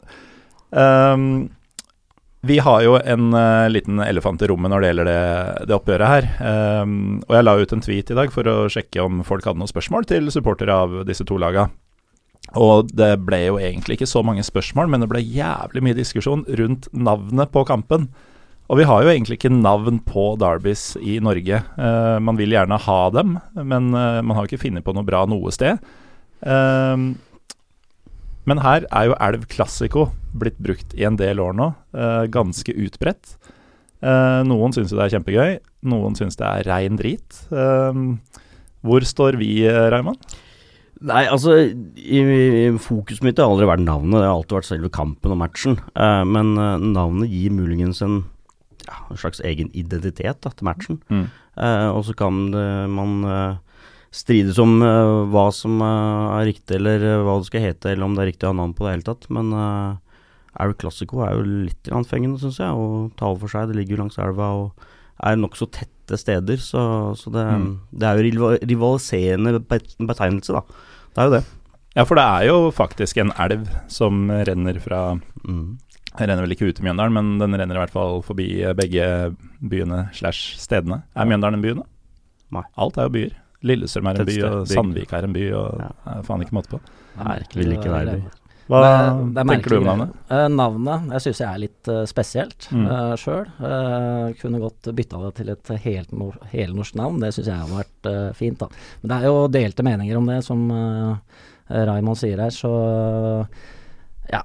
Um, 0.70 1.50
vi 2.44 2.58
har 2.60 2.82
jo 2.84 2.98
en 2.98 3.30
uh, 3.32 3.70
liten 3.72 4.02
elefant 4.04 4.42
i 4.44 4.48
rommet 4.50 4.68
når 4.72 4.82
det 4.82 4.90
gjelder 4.90 5.08
det, 5.08 5.22
det 5.70 5.76
oppgjøret 5.78 6.10
her. 6.10 6.28
Um, 6.82 7.22
og 7.24 7.38
jeg 7.38 7.46
la 7.46 7.54
ut 7.56 7.72
en 7.72 7.84
tweet 7.84 8.12
i 8.12 8.18
dag 8.18 8.34
for 8.34 8.50
å 8.50 8.56
sjekke 8.72 9.06
om 9.06 9.22
folk 9.26 9.46
hadde 9.48 9.62
noen 9.62 9.70
spørsmål 9.70 10.06
til 10.10 10.28
supportere 10.34 10.76
av 10.84 11.00
disse 11.08 11.24
to 11.26 11.38
laga. 11.40 11.70
Og 12.60 12.92
det 12.92 13.14
ble 13.24 13.40
jo 13.46 13.56
egentlig 13.56 13.96
ikke 13.96 14.10
så 14.10 14.20
mange 14.26 14.44
spørsmål, 14.44 14.90
men 14.92 15.02
det 15.02 15.08
ble 15.10 15.24
jævlig 15.24 15.82
mye 15.86 15.96
diskusjon 15.96 16.44
rundt 16.60 16.90
navnet 16.92 17.50
på 17.54 17.64
kampen. 17.66 18.10
Og 18.68 18.78
vi 18.80 18.86
har 18.88 19.02
jo 19.04 19.12
egentlig 19.12 19.38
ikke 19.40 19.52
navn 19.52 19.98
på 20.04 20.34
Derbys 20.40 20.94
i 21.00 21.18
Norge. 21.24 21.64
Uh, 21.80 22.20
man 22.20 22.36
vil 22.38 22.52
gjerne 22.54 22.80
ha 22.80 23.00
dem, 23.16 23.38
men 23.56 23.90
uh, 23.96 24.20
man 24.20 24.36
har 24.36 24.48
ikke 24.48 24.62
funnet 24.68 24.84
på 24.84 24.94
noe 24.96 25.06
bra 25.08 25.24
noe 25.28 25.52
sted. 25.54 25.80
Eh, 26.44 26.96
men 28.48 28.60
her 28.64 28.86
er 28.90 29.08
jo 29.08 29.18
Elv 29.24 29.46
Classico 29.50 30.08
blitt 30.36 30.58
brukt 30.62 30.94
i 30.98 31.06
en 31.08 31.16
del 31.20 31.40
år 31.40 31.54
nå. 31.56 31.70
eh, 31.96 32.24
ganske 32.32 32.74
utbredt. 32.74 33.36
Eh, 34.04 34.40
noen 34.44 34.74
syns 34.74 34.92
jo 34.92 34.98
det 34.98 35.06
er 35.06 35.14
kjempegøy, 35.16 35.58
noen 35.88 36.16
syns 36.18 36.36
det 36.40 36.48
er 36.48 36.66
rein 36.68 36.98
drit. 37.00 37.38
Eh, 37.54 38.02
hvor 38.84 39.06
står 39.06 39.38
vi, 39.40 39.64
eh, 39.64 39.88
Raymond? 39.94 40.20
Nei, 41.04 41.24
altså 41.26 41.56
i, 41.58 42.20
i, 42.20 42.68
Fokuset 42.80 43.24
mitt 43.24 43.40
har 43.40 43.50
aldri 43.50 43.66
vært 43.68 43.84
navnet, 43.84 44.20
det 44.20 44.28
har 44.28 44.36
alltid 44.36 44.58
vært 44.58 44.68
selve 44.70 44.92
kampen 44.92 45.34
og 45.34 45.40
matchen. 45.40 45.78
Eh, 45.96 46.22
men 46.28 46.54
eh, 46.60 46.84
navnet 46.84 47.32
gir 47.32 47.54
muligens 47.56 48.02
en, 48.04 48.22
ja, 48.84 49.00
en 49.08 49.20
slags 49.20 49.40
egen 49.44 49.72
identitet 49.72 50.42
da, 50.44 50.52
til 50.52 50.68
matchen. 50.68 51.00
Mm. 51.08 51.26
Og 51.94 52.00
så 52.02 52.16
kan 52.18 52.48
det, 52.50 52.66
man 52.90 53.20
strides 54.14 54.58
om 54.62 54.76
uh, 54.84 55.24
hva 55.32 55.48
som 55.54 55.80
uh, 55.82 56.36
er 56.38 56.48
riktig, 56.52 56.76
eller 56.78 57.02
eh, 57.02 57.22
hva 57.26 57.34
det 57.40 57.48
skal 57.48 57.64
hete, 57.64 57.90
eller 57.92 58.06
om 58.06 58.14
det 58.14 58.22
er 58.24 58.28
riktig 58.30 58.46
å 58.46 58.52
ha 58.52 58.58
navn 58.60 58.74
på 58.78 58.86
det 58.86 58.92
hele 58.94 59.06
tatt. 59.08 59.26
Men 59.34 59.50
uh, 59.50 59.96
El 60.62 60.74
Classico 60.78 61.24
er 61.26 61.34
jo 61.34 61.42
litt 61.66 61.90
fengende, 62.10 62.38
syns 62.38 62.60
jeg, 62.62 62.70
og 62.70 63.10
taler 63.18 63.40
for 63.42 63.50
seg. 63.50 63.72
Det 63.72 63.78
ligger 63.80 63.96
jo 63.96 64.02
langs 64.04 64.20
elva 64.22 64.52
og 64.60 64.86
er 65.24 65.38
nokså 65.40 65.66
tette 65.74 66.18
steder, 66.20 66.60
så, 66.62 66.84
så 67.18 67.30
det, 67.34 67.44
Mm. 67.58 67.68
det 67.90 68.06
er 68.06 68.18
jo 68.18 68.54
rivaliserende 68.62 69.58
betegnelse, 69.64 70.54
da. 70.54 70.62
Det 71.14 71.22
er 71.22 71.28
jo 71.30 71.34
det. 71.38 71.44
Ja, 71.94 72.04
for 72.06 72.18
det 72.18 72.24
er 72.26 72.46
jo 72.48 72.56
faktisk 72.74 73.18
en 73.22 73.30
elv 73.38 73.66
som 73.90 74.28
renner 74.30 74.78
fra 74.82 75.06
Mm. 75.44 75.76
Den 76.14 76.28
renner 76.30 76.44
vel 76.46 76.52
ikke 76.54 76.68
ut 76.70 76.78
i 76.78 76.84
Mjøndalen, 76.86 77.12
men 77.12 77.38
den 77.42 77.56
renner 77.58 77.74
i 77.74 77.80
hvert 77.82 77.92
fall 77.92 78.20
forbi 78.22 78.46
eh, 78.62 78.70
begge 78.78 79.34
byene 79.58 80.04
slash 80.14 80.54
stedene. 80.62 81.00
Er 81.18 81.26
Mjøndalen 81.26 81.58
en 81.58 81.64
by 81.64 81.72
nå? 81.80 81.84
Nei. 82.54 82.62
Alt 82.78 82.96
er 83.02 83.08
jo 83.08 83.12
byer. 83.16 83.32
Lillestrøm 83.64 84.08
er 84.10 84.20
en 84.20 84.28
by, 84.28 84.38
og. 84.44 84.66
Sandvik 84.70 85.12
er 85.16 85.26
en 85.28 85.32
by, 85.36 85.44
og 85.56 85.80
Ja. 85.80 85.90
det 86.04 86.16
er 86.18 86.22
faen 86.28 86.42
ikke 86.44 86.56
måte 86.58 86.72
på. 86.74 86.80
Nei, 87.16 87.24
merkelig, 87.38 87.62
vil 87.64 87.76
ikke 87.78 87.92
være 87.94 88.16
by. 88.18 88.40
Hva 88.64 88.78
Det 88.80 89.34
det 89.34 89.40
er 89.42 89.48
tenker 89.50 89.70
du 89.70 89.76
om 89.76 89.84
navnet? 89.84 90.12
Eh, 90.32 90.46
navnet 90.48 91.10
jeg 91.12 91.20
syns 91.20 91.40
jeg 91.42 91.48
er 91.50 91.58
litt 91.60 91.88
uh, 91.92 92.04
spesielt 92.08 92.68
Mm. 92.72 92.86
uh, 92.88 93.14
sjøl. 93.20 93.46
kunne 94.40 94.60
godt 94.62 94.88
bytta 94.96 95.20
det 95.26 95.34
til 95.36 95.48
et 95.52 95.72
helt 95.84 96.12
hel 96.50 96.72
navn. 96.96 97.20
Det 97.20 97.34
syns 97.34 97.46
jeg 97.46 97.56
har 97.60 97.68
vært 97.68 98.08
uh, 98.08 98.32
fint. 98.32 98.58
da. 98.58 98.68
Men 99.02 99.08
det 99.12 99.18
er 99.18 99.24
jo 99.28 99.48
delte 99.48 99.84
meninger 99.84 100.16
om 100.16 100.26
det, 100.32 100.42
som 100.44 100.70
uh, 100.70 101.16
Raymond 101.68 102.16
sier 102.16 102.40
her. 102.40 102.48
Så 102.56 102.72
ja. 104.32 104.40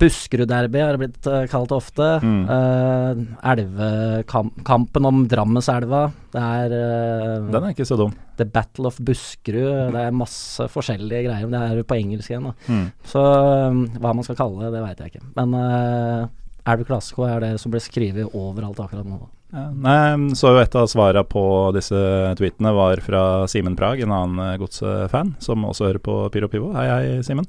Buskerud-derby 0.00 0.80
har 0.80 0.96
det 0.96 1.00
blitt 1.02 1.26
eh, 1.28 1.44
kalt 1.52 1.72
ofte. 1.74 2.06
Mm. 2.24 2.42
Uh, 2.48 3.22
Elvekampen 3.52 5.08
om 5.08 5.24
Drammenselva. 5.28 6.06
Det 6.32 6.42
er 6.42 6.74
uh, 6.74 7.50
Den 7.52 7.66
er 7.66 7.74
ikke 7.74 7.86
så 7.88 7.98
dum. 8.00 8.14
The 8.40 8.46
Battle 8.48 8.88
of 8.88 8.96
Buskerud. 9.04 9.92
Det 9.92 10.04
er 10.06 10.16
masse 10.16 10.66
forskjellige 10.72 11.26
greier. 11.28 11.50
Det 11.52 11.60
er 11.68 11.82
på 11.84 11.98
engelsk 12.00 12.32
igjen, 12.32 12.48
da. 12.48 12.54
Mm. 12.72 12.86
Så 13.12 13.26
um, 13.68 13.84
hva 14.00 14.14
man 14.16 14.26
skal 14.26 14.40
kalle 14.40 14.64
det, 14.64 14.72
det 14.74 14.86
veit 14.86 15.04
jeg 15.04 15.12
ikke. 15.12 15.28
Men 15.36 15.54
uh, 15.60 16.72
Elv 16.72 16.88
Classico 16.88 17.26
er 17.28 17.44
det 17.44 17.52
som 17.60 17.74
blir 17.74 17.84
skrevet 17.84 18.34
overalt 18.38 18.80
akkurat 18.80 19.06
nå. 19.06 19.20
Ja, 19.52 19.66
nei, 19.68 20.32
så 20.38 20.54
jo 20.54 20.62
et 20.62 20.74
av 20.80 20.86
svarene 20.88 21.26
på 21.28 21.44
disse 21.76 21.98
tweetene 22.38 22.72
var 22.72 23.02
fra 23.04 23.22
Simen 23.52 23.76
Prag, 23.76 24.00
en 24.00 24.14
annen 24.16 24.40
eh, 24.46 24.56
godsfan, 24.62 25.34
som 25.44 25.66
også 25.68 25.90
hører 25.90 26.00
på 26.00 26.14
Pyro 26.32 26.48
Pivo. 26.48 26.70
Hei, 26.72 26.86
hei, 26.88 27.18
Simen. 27.26 27.44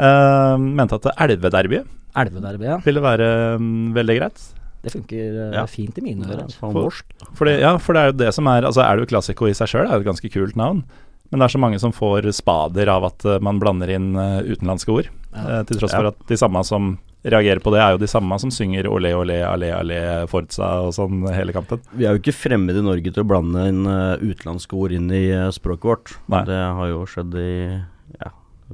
Uh, 0.00 0.56
mente 0.58 0.96
at 0.96 1.10
elvederbyet 1.20 1.86
Elvederby, 2.16 2.64
ja. 2.68 2.76
ville 2.84 3.00
være 3.04 3.26
um, 3.56 3.92
veldig 3.96 4.16
greit. 4.18 4.40
Det 4.84 4.92
funker 4.92 5.36
uh, 5.36 5.54
Ja. 5.54 5.62
fint 5.70 5.96
i 5.96 6.02
mine 6.04 6.26
ører. 6.26 6.50
For, 6.52 6.72
For- 6.72 6.88
norsk. 6.90 7.14
Ja, 7.60 7.76
for 7.80 7.94
det 7.96 8.02
er 8.02 8.10
jo 8.10 8.16
det 8.20 8.32
som 8.36 8.48
er 8.52 8.66
Altså, 8.68 8.82
Elv 8.84 9.06
Classico 9.08 9.46
i 9.48 9.54
seg 9.56 9.70
sjøl 9.70 9.86
er 9.86 9.94
jo 9.96 10.02
et 10.04 10.10
ganske 10.10 10.32
kult 10.32 10.56
navn. 10.56 10.82
Men 11.30 11.40
det 11.40 11.46
er 11.46 11.54
så 11.54 11.60
mange 11.62 11.78
som 11.80 11.94
får 11.96 12.28
spader 12.36 12.90
av 12.92 13.06
at 13.08 13.24
uh, 13.24 13.38
man 13.40 13.60
blander 13.62 13.88
inn 13.94 14.10
utenlandske 14.16 14.92
ord. 14.92 15.08
Ja. 15.32 15.62
Til 15.64 15.80
tross 15.80 15.94
Ja. 15.94 16.02
for 16.02 16.10
at 16.12 16.20
de 16.28 16.36
samme 16.36 16.60
som 16.68 16.98
reagerer 17.24 17.62
på 17.62 17.70
det, 17.72 17.80
er 17.80 17.92
jo 17.94 18.02
de 18.02 18.10
samme 18.10 18.36
som 18.42 18.50
synger 18.50 18.84
olé, 18.90 19.14
olé, 19.14 19.38
allé, 19.46 19.70
allé, 19.72 20.00
Forza 20.28 20.82
og 20.82 20.92
sånn 20.92 21.22
hele 21.32 21.52
kampen. 21.54 21.80
Vi 21.94 22.04
er 22.04 22.16
jo 22.16 22.20
ikke 22.20 22.34
fremmede 22.34 22.82
i 22.82 22.84
Norge 22.84 23.12
til 23.14 23.22
å 23.22 23.28
blande 23.30 23.68
inn 23.70 23.86
utenlandske 23.86 24.74
ord 24.74 24.92
inn 24.92 25.06
i 25.14 25.30
språket 25.54 25.86
vårt. 25.86 26.16
Nei. 26.28 26.42
Det 26.50 26.58
har 26.58 26.90
jo 26.90 27.04
skjedd 27.06 27.38
i 27.38 27.52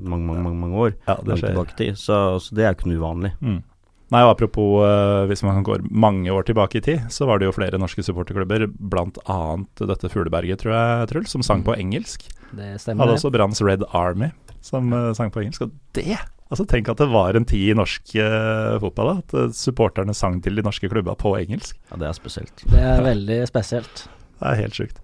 mange, 0.02 0.26
mange, 0.26 0.45
mange, 0.45 0.61
mange 0.62 0.85
år. 0.87 0.95
Ja, 1.09 1.19
det 1.25 1.40
skjer. 1.40 1.59
tid. 1.78 1.99
Så, 2.00 2.21
så 2.43 2.57
det 2.57 2.67
er 2.67 2.76
ikke 2.76 2.90
noe 2.90 3.02
uvanlig. 3.02 3.33
Mm. 3.40 3.61
Nei, 4.09 4.23
og 4.25 4.33
apropos 4.33 4.87
uh, 4.88 5.26
hvis 5.28 5.43
man 5.45 5.61
går 5.67 5.85
mange 5.93 6.33
år 6.33 6.47
tilbake 6.49 6.81
i 6.81 6.85
tid, 6.85 7.11
så 7.12 7.26
var 7.28 7.40
det 7.40 7.50
jo 7.50 7.52
flere 7.57 7.81
norske 7.81 8.00
supporterklubber, 8.07 8.64
bl.a. 8.73 9.40
dette 9.83 10.09
Fugleberget, 10.09 10.62
tror 10.62 10.73
jeg, 10.73 11.11
Truls, 11.11 11.35
som 11.35 11.45
sang 11.45 11.64
på 11.67 11.76
engelsk. 11.76 12.25
Det 12.57 12.78
stemmer. 12.81 13.05
det. 13.05 13.19
også 13.19 13.33
Branns 13.35 13.61
Red 13.61 13.85
Army, 13.93 14.31
som 14.64 14.88
uh, 14.97 15.12
sang 15.17 15.33
på 15.35 15.45
engelsk. 15.45 15.69
Og 15.69 15.76
det 15.99 16.17
Altså 16.49 16.64
Tenk 16.64 16.88
at 16.88 16.97
det 16.97 17.11
var 17.12 17.37
en 17.37 17.45
tid 17.45 17.75
i 17.75 17.76
norsk 17.76 18.14
uh, 18.17 18.78
fotball 18.81 19.11
da, 19.11 19.43
at 19.45 19.57
supporterne 19.59 20.14
sang 20.17 20.38
til 20.40 20.57
de 20.57 20.64
norske 20.64 20.88
klubba 20.88 21.12
på 21.21 21.35
engelsk. 21.37 21.76
Ja, 21.90 21.99
det 22.00 22.09
er 22.09 22.17
spesielt. 22.17 22.64
Det 22.73 22.81
er 22.81 23.05
veldig 23.05 23.43
spesielt. 23.50 24.07
Det 24.38 24.49
er 24.49 24.61
helt 24.62 24.78
sjukt. 24.78 25.02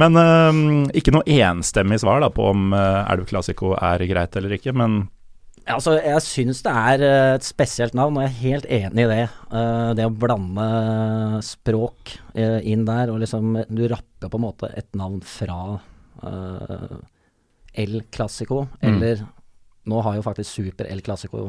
Men 0.00 0.16
uh, 0.16 0.88
ikke 0.96 1.12
noe 1.14 1.26
enstemmig 1.26 2.00
svar 2.02 2.22
da 2.24 2.30
på 2.32 2.50
om 2.52 2.70
uh, 2.74 3.04
Elv 3.12 3.26
Classico 3.28 3.74
er 3.76 4.04
greit 4.08 4.36
eller 4.38 4.56
ikke, 4.58 4.74
men 4.76 5.06
Altså, 5.66 5.96
jeg 5.98 6.22
syns 6.22 6.60
det 6.62 6.70
er 6.70 7.02
eh, 7.02 7.32
et 7.34 7.42
spesielt 7.42 7.96
navn, 7.98 8.14
og 8.14 8.22
jeg 8.22 8.30
er 8.30 8.42
helt 8.44 8.66
enig 8.70 9.02
i 9.02 9.08
det. 9.10 9.24
Uh, 9.50 9.90
det 9.98 10.04
å 10.06 10.12
blande 10.14 10.66
språk 11.42 12.12
uh, 12.36 12.60
inn 12.62 12.84
der, 12.86 13.10
og 13.10 13.18
liksom 13.18 13.56
Du 13.66 13.82
rapper 13.90 14.30
på 14.30 14.38
en 14.38 14.44
måte 14.44 14.70
et 14.78 14.86
navn 14.94 15.18
fra 15.26 15.58
uh, 16.22 16.94
El 17.74 17.98
Classico, 18.14 18.68
Mm. 18.78 18.92
eller 18.92 19.26
nå 19.90 20.00
har 20.06 20.16
jo 20.16 20.22
faktisk 20.22 20.50
Super 20.54 20.86
El 20.90 21.02
Classico 21.02 21.48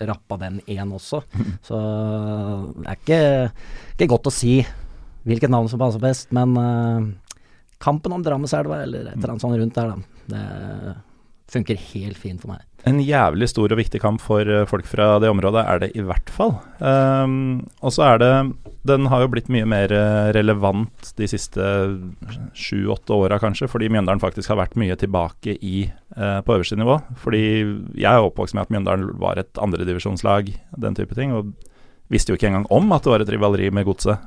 rappa 0.00 0.40
den 0.40 0.62
én 0.64 0.88
også, 0.92 1.20
så 1.68 1.78
det 2.72 2.88
er 2.88 2.98
ikke, 3.02 3.22
ikke 3.98 4.12
godt 4.16 4.32
å 4.32 4.34
si 4.34 4.58
hvilket 5.28 5.52
navn 5.52 5.68
som 5.68 5.80
passer 5.80 6.00
best, 6.00 6.30
men 6.32 6.56
eh, 6.56 7.08
Kampen 7.82 8.14
om 8.14 8.24
Drammenselva, 8.26 8.82
eller 8.82 9.12
et 9.12 9.18
eller 9.18 9.34
annet 9.34 9.44
sånt 9.44 9.58
rundt 9.60 9.76
der, 9.78 9.92
da. 9.92 10.24
Det 10.28 10.96
funker 11.52 11.78
helt 11.94 12.18
fint 12.20 12.42
for 12.42 12.52
meg. 12.52 12.64
En 12.86 13.00
jævlig 13.02 13.48
stor 13.50 13.72
og 13.72 13.80
viktig 13.80 13.98
kamp 14.02 14.20
for 14.22 14.46
eh, 14.46 14.66
folk 14.68 14.86
fra 14.86 15.16
det 15.22 15.30
området 15.32 15.64
er 15.64 15.80
det 15.82 15.88
i 15.98 16.04
hvert 16.04 16.30
fall. 16.30 16.54
Um, 16.78 17.66
og 17.82 17.94
så 17.96 18.04
er 18.12 18.20
det 18.22 18.32
Den 18.86 19.08
har 19.10 19.24
jo 19.24 19.30
blitt 19.32 19.50
mye 19.52 19.66
mer 19.68 19.92
eh, 19.92 20.28
relevant 20.36 21.10
de 21.18 21.28
siste 21.28 21.64
sju-åtte 22.54 23.16
åra, 23.16 23.40
kanskje, 23.42 23.68
fordi 23.68 23.90
Mjøndalen 23.92 24.22
faktisk 24.22 24.52
har 24.52 24.60
vært 24.60 24.78
mye 24.78 24.96
tilbake 25.00 25.56
i 25.58 25.88
uh, 26.16 26.40
på 26.44 26.54
øverste 26.54 26.78
nivå. 26.78 27.00
Fordi 27.24 27.42
jeg 27.98 28.12
er 28.12 28.22
oppvokst 28.22 28.56
med 28.56 28.68
at 28.68 28.74
Mjøndalen 28.76 29.12
var 29.20 29.40
et 29.40 29.60
andredivisjonslag, 29.60 30.52
den 30.78 30.98
type 30.98 31.18
ting, 31.18 31.34
og 31.34 31.52
visste 32.12 32.32
jo 32.32 32.38
ikke 32.38 32.52
engang 32.52 32.68
om 32.72 32.92
at 32.94 33.04
det 33.04 33.12
var 33.12 33.24
et 33.24 33.32
rivaleri 33.34 33.72
med 33.74 33.88
Godset. 33.88 34.22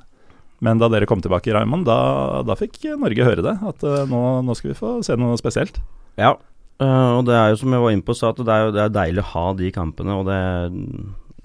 Men 0.62 0.78
da 0.82 0.88
dere 0.94 1.08
kom 1.10 1.22
tilbake, 1.24 1.54
Raymond, 1.56 1.88
da, 1.90 2.44
da 2.46 2.54
fikk 2.60 2.78
Norge 3.02 3.26
høre 3.26 3.42
det. 3.46 3.56
At 3.66 3.82
eh, 3.88 4.06
nå, 4.10 4.22
nå 4.46 4.56
skal 4.58 4.72
vi 4.74 4.78
få 4.78 4.94
se 5.06 5.18
noe 5.18 5.40
spesielt. 5.42 5.82
Ja, 6.22 6.36
eh, 6.78 7.10
og 7.18 7.26
det 7.26 7.34
er 7.38 7.50
jo 7.50 7.62
som 7.64 7.74
jeg 7.74 7.82
var 7.82 7.96
inne 7.96 8.06
på, 8.06 8.14
så 8.18 8.30
at 8.30 8.42
det 8.46 8.54
er 8.54 8.68
jo 8.68 8.76
det 8.76 8.84
er 8.86 8.94
deilig 8.94 9.24
å 9.26 9.32
ha 9.34 9.46
de 9.58 9.72
kampene. 9.74 10.20
Og 10.22 10.30
det 10.30 10.42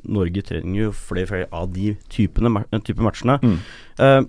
Norge 0.07 0.45
trenger 0.47 0.83
jo 0.85 0.91
flere, 0.95 1.31
flere 1.33 1.49
av 1.51 1.71
de 1.73 1.95
typene, 2.13 2.61
type 2.85 3.03
matchene. 3.03 3.39
Mm. 3.43 3.57
Uh, 3.99 4.21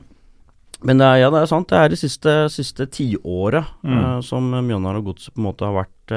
men 0.87 1.01
det 1.01 1.05
er, 1.09 1.19
ja, 1.25 1.27
det 1.33 1.43
er 1.43 1.51
sant. 1.51 1.67
Det 1.69 1.77
er 1.77 1.91
de 1.91 1.97
siste, 1.99 2.33
siste 2.53 2.85
tiåret 2.93 3.65
Mm. 3.81 4.21
som 4.21 4.45
Mjøndalen 4.53 4.99
og 5.01 5.07
Godset 5.09 5.33
på 5.33 5.41
en 5.41 5.47
måte 5.47 5.65
har 5.65 5.73
vært, 5.73 6.13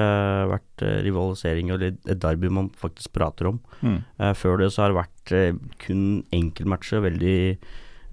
vært 0.50 0.82
rivalisering, 1.06 1.70
eller 1.72 1.94
et 1.96 2.20
derby 2.20 2.50
man 2.52 2.68
faktisk 2.76 3.08
prater 3.16 3.48
om. 3.48 3.60
Mm. 3.80 4.02
Før 4.36 4.60
det 4.60 4.68
så 4.74 4.84
har 4.84 4.92
det 4.92 5.00
vært 5.00 5.78
kun 5.80 6.02
enkeltmatcher 6.36 7.00
veldig 7.08 7.38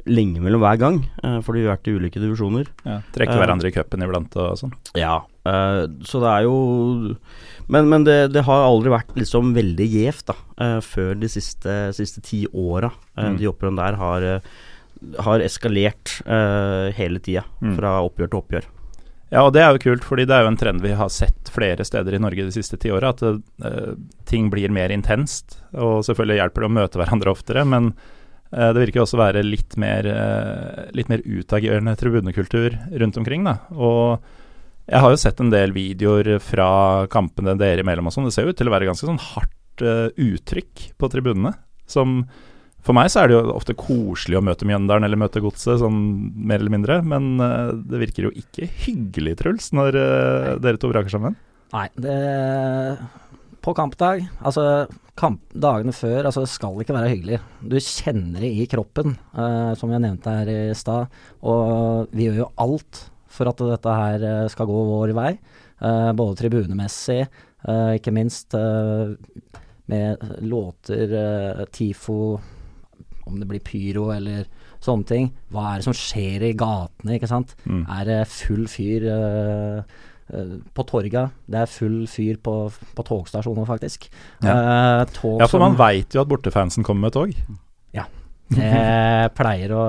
lenge 0.07 0.41
mellom 0.43 0.61
hver 0.63 0.77
gang, 0.81 0.99
uh, 1.23 1.39
fordi 1.45 1.61
vi 1.61 1.67
har 1.67 1.77
vært 1.77 1.87
i 1.91 1.95
ulike 1.97 2.21
divisjoner. 2.23 2.67
Ja, 2.85 3.01
trekke 3.15 3.35
Eh. 3.35 3.41
hverandre 3.41 3.67
i 3.69 3.75
cupen 3.75 4.03
iblant 4.05 4.35
og 4.39 4.57
sånn. 4.57 4.73
Ja, 4.95 5.17
eh, 5.45 5.83
så 6.07 6.21
det 6.23 6.31
er 6.33 6.43
jo 6.47 7.15
Men, 7.69 7.89
men 7.89 8.05
det, 8.05 8.31
det 8.31 8.45
har 8.47 8.63
aldri 8.63 8.89
vært 8.93 9.09
liksom 9.19 9.49
veldig 9.53 9.87
gjevt, 9.91 10.25
da, 10.29 10.35
eh, 10.63 10.79
før 10.79 11.19
de 11.19 11.27
siste, 11.27 11.73
siste 11.93 12.21
ti 12.23 12.45
åra. 12.53 12.91
Eh, 13.17 13.27
Mm. 13.27 13.37
De 13.37 13.47
oppgjørene 13.51 13.75
der 13.83 13.95
har, 13.99 14.23
eh, 14.23 14.39
har 15.19 15.39
eskalert 15.43 16.21
eh, 16.25 16.91
hele 16.95 17.19
tida, 17.19 17.43
Mm. 17.61 17.75
fra 17.75 17.99
oppgjør 18.07 18.29
til 18.31 18.39
oppgjør. 18.41 18.63
Ja, 19.29 19.41
og 19.43 19.51
det 19.51 19.61
er 19.61 19.73
jo 19.75 19.79
kult, 19.83 20.05
fordi 20.07 20.25
det 20.25 20.31
er 20.31 20.43
jo 20.43 20.47
en 20.47 20.55
trend 20.55 20.79
vi 20.81 20.93
har 20.95 21.09
sett 21.09 21.49
flere 21.51 21.83
steder 21.83 22.13
i 22.15 22.17
Norge 22.23 22.45
de 22.47 22.51
siste 22.55 22.79
ti 22.79 22.87
åra, 22.87 23.09
at 23.09 23.21
uh, 23.21 23.95
ting 24.25 24.49
blir 24.49 24.69
mer 24.71 24.87
intenst. 24.87 25.57
Og 25.75 26.05
selvfølgelig 26.07 26.39
hjelper 26.39 26.63
det 26.63 26.69
å 26.69 26.77
møte 26.77 26.95
hverandre 26.95 27.33
oftere, 27.35 27.65
men 27.67 27.89
eh, 27.89 27.93
det 28.51 28.79
virker 28.79 29.03
også 29.03 29.17
å 29.17 29.23
være 29.25 29.41
litt 29.43 29.75
mer, 29.81 30.07
uh, 30.07 30.83
litt 30.95 31.09
mer 31.11 31.23
utagerende 31.25 31.95
tribunekultur 31.99 32.77
rundt 33.01 33.17
omkring, 33.19 33.43
da. 33.47 33.57
Og 33.75 34.21
jeg 34.87 35.03
har 35.03 35.11
jo 35.11 35.19
sett 35.19 35.41
en 35.43 35.51
del 35.51 35.73
videoer 35.75 36.37
fra 36.39 36.69
kampene 37.11 37.57
dere 37.59 37.83
imellom 37.83 38.07
og 38.07 38.13
sånn. 38.15 38.29
Det 38.29 38.35
ser 38.35 38.47
jo 38.47 38.53
ut 38.55 38.59
til 38.59 38.69
å 38.69 38.75
være 38.75 38.87
ganske 38.87 39.07
sånn 39.09 39.19
hardt 39.33 39.83
eh, 39.83 40.05
uttrykk 40.15 40.91
på 40.95 41.09
tribunene. 41.11 41.51
Som 41.87 42.21
For 42.87 42.95
meg 42.95 43.09
så 43.11 43.19
er 43.19 43.27
det 43.27 43.35
jo 43.35 43.51
ofte 43.51 43.75
koselig 43.75 44.39
å 44.39 44.43
møte 44.47 44.67
Mjøndalen 44.67 45.03
eller 45.03 45.19
møte 45.19 45.43
Godset, 45.43 45.81
sånn 45.81 45.99
mer 46.39 46.61
eller 46.61 46.71
mindre. 46.77 47.01
Men 47.03 47.35
eh, 47.43 47.73
det 47.91 47.99
virker 48.05 48.29
jo 48.29 48.33
ikke 48.39 48.69
hyggelig, 48.85 49.35
Truls, 49.41 49.73
når 49.75 49.99
eh, 49.99 50.53
dere 50.63 50.79
to 50.79 50.91
braker 50.93 51.11
sammen. 51.11 51.35
Nei, 51.75 51.89
det 51.99 52.15
På 53.67 53.73
kampdag, 53.75 54.21
altså 54.47 54.87
kamp, 55.19 55.41
dagene 55.51 55.91
før, 55.91 56.21
altså 56.29 56.45
det 56.45 56.51
skal 56.53 56.77
ikke 56.79 56.93
være 56.95 57.09
hyggelig. 57.11 57.39
Du 57.59 57.75
kjenner 57.83 58.45
det 58.45 58.51
i 58.55 58.67
kroppen, 58.71 59.17
uh, 59.35 59.73
som 59.75 59.91
jeg 59.91 60.05
nevnte 60.05 60.35
her 60.37 60.51
i 60.53 60.59
stad. 60.77 61.11
Og 61.43 62.13
vi 62.15 62.29
gjør 62.29 62.45
jo 62.45 62.47
alt 62.63 63.01
for 63.27 63.51
at 63.51 63.59
dette 63.59 63.95
her 63.99 64.23
eh, 64.23 64.45
skal 64.49 64.69
gå 64.69 64.77
vår 64.87 65.11
vei. 65.17 65.33
Uh, 65.83 66.13
både 66.15 66.39
tribunemessig, 66.39 67.25
uh, 67.67 67.91
ikke 67.99 68.15
minst 68.15 68.55
med 69.91 70.23
låter, 70.47 71.67
TIFO, 71.67 72.21
om 73.27 73.39
det 73.39 73.49
blir 73.51 73.63
pyro 73.67 74.07
eller 74.15 74.47
sånne 74.83 75.07
ting. 75.09 75.29
Hva 75.51 75.71
er 75.71 75.81
det 75.81 75.87
som 75.87 75.95
skjer 75.97 76.45
i 76.47 76.53
gatene, 76.57 77.17
ikke 77.17 77.29
sant? 77.29 77.55
Mm. 77.67 77.83
er 77.97 78.07
det 78.07 78.19
full 78.31 78.67
fyr 78.71 79.07
eh, 79.11 79.97
på 80.27 80.83
torga. 80.89 81.25
Det 81.47 81.61
er 81.61 81.69
full 81.71 82.01
fyr 82.11 82.37
på, 82.43 82.53
på 82.95 83.03
togstasjoner, 83.07 83.65
faktisk. 83.69 84.09
Eh, 84.43 85.05
tog 85.15 85.39
Ja, 85.41 85.47
for 85.47 85.59
man 85.63 85.77
veit 85.79 86.13
jo 86.15 86.21
at 86.21 86.27
bortefansen 86.31 86.83
kommer 86.83 87.07
med 87.07 87.13
tog. 87.15 87.33
Ja, 87.95 88.03
det 88.51 88.71
pleier 89.39 89.71
å 89.75 89.83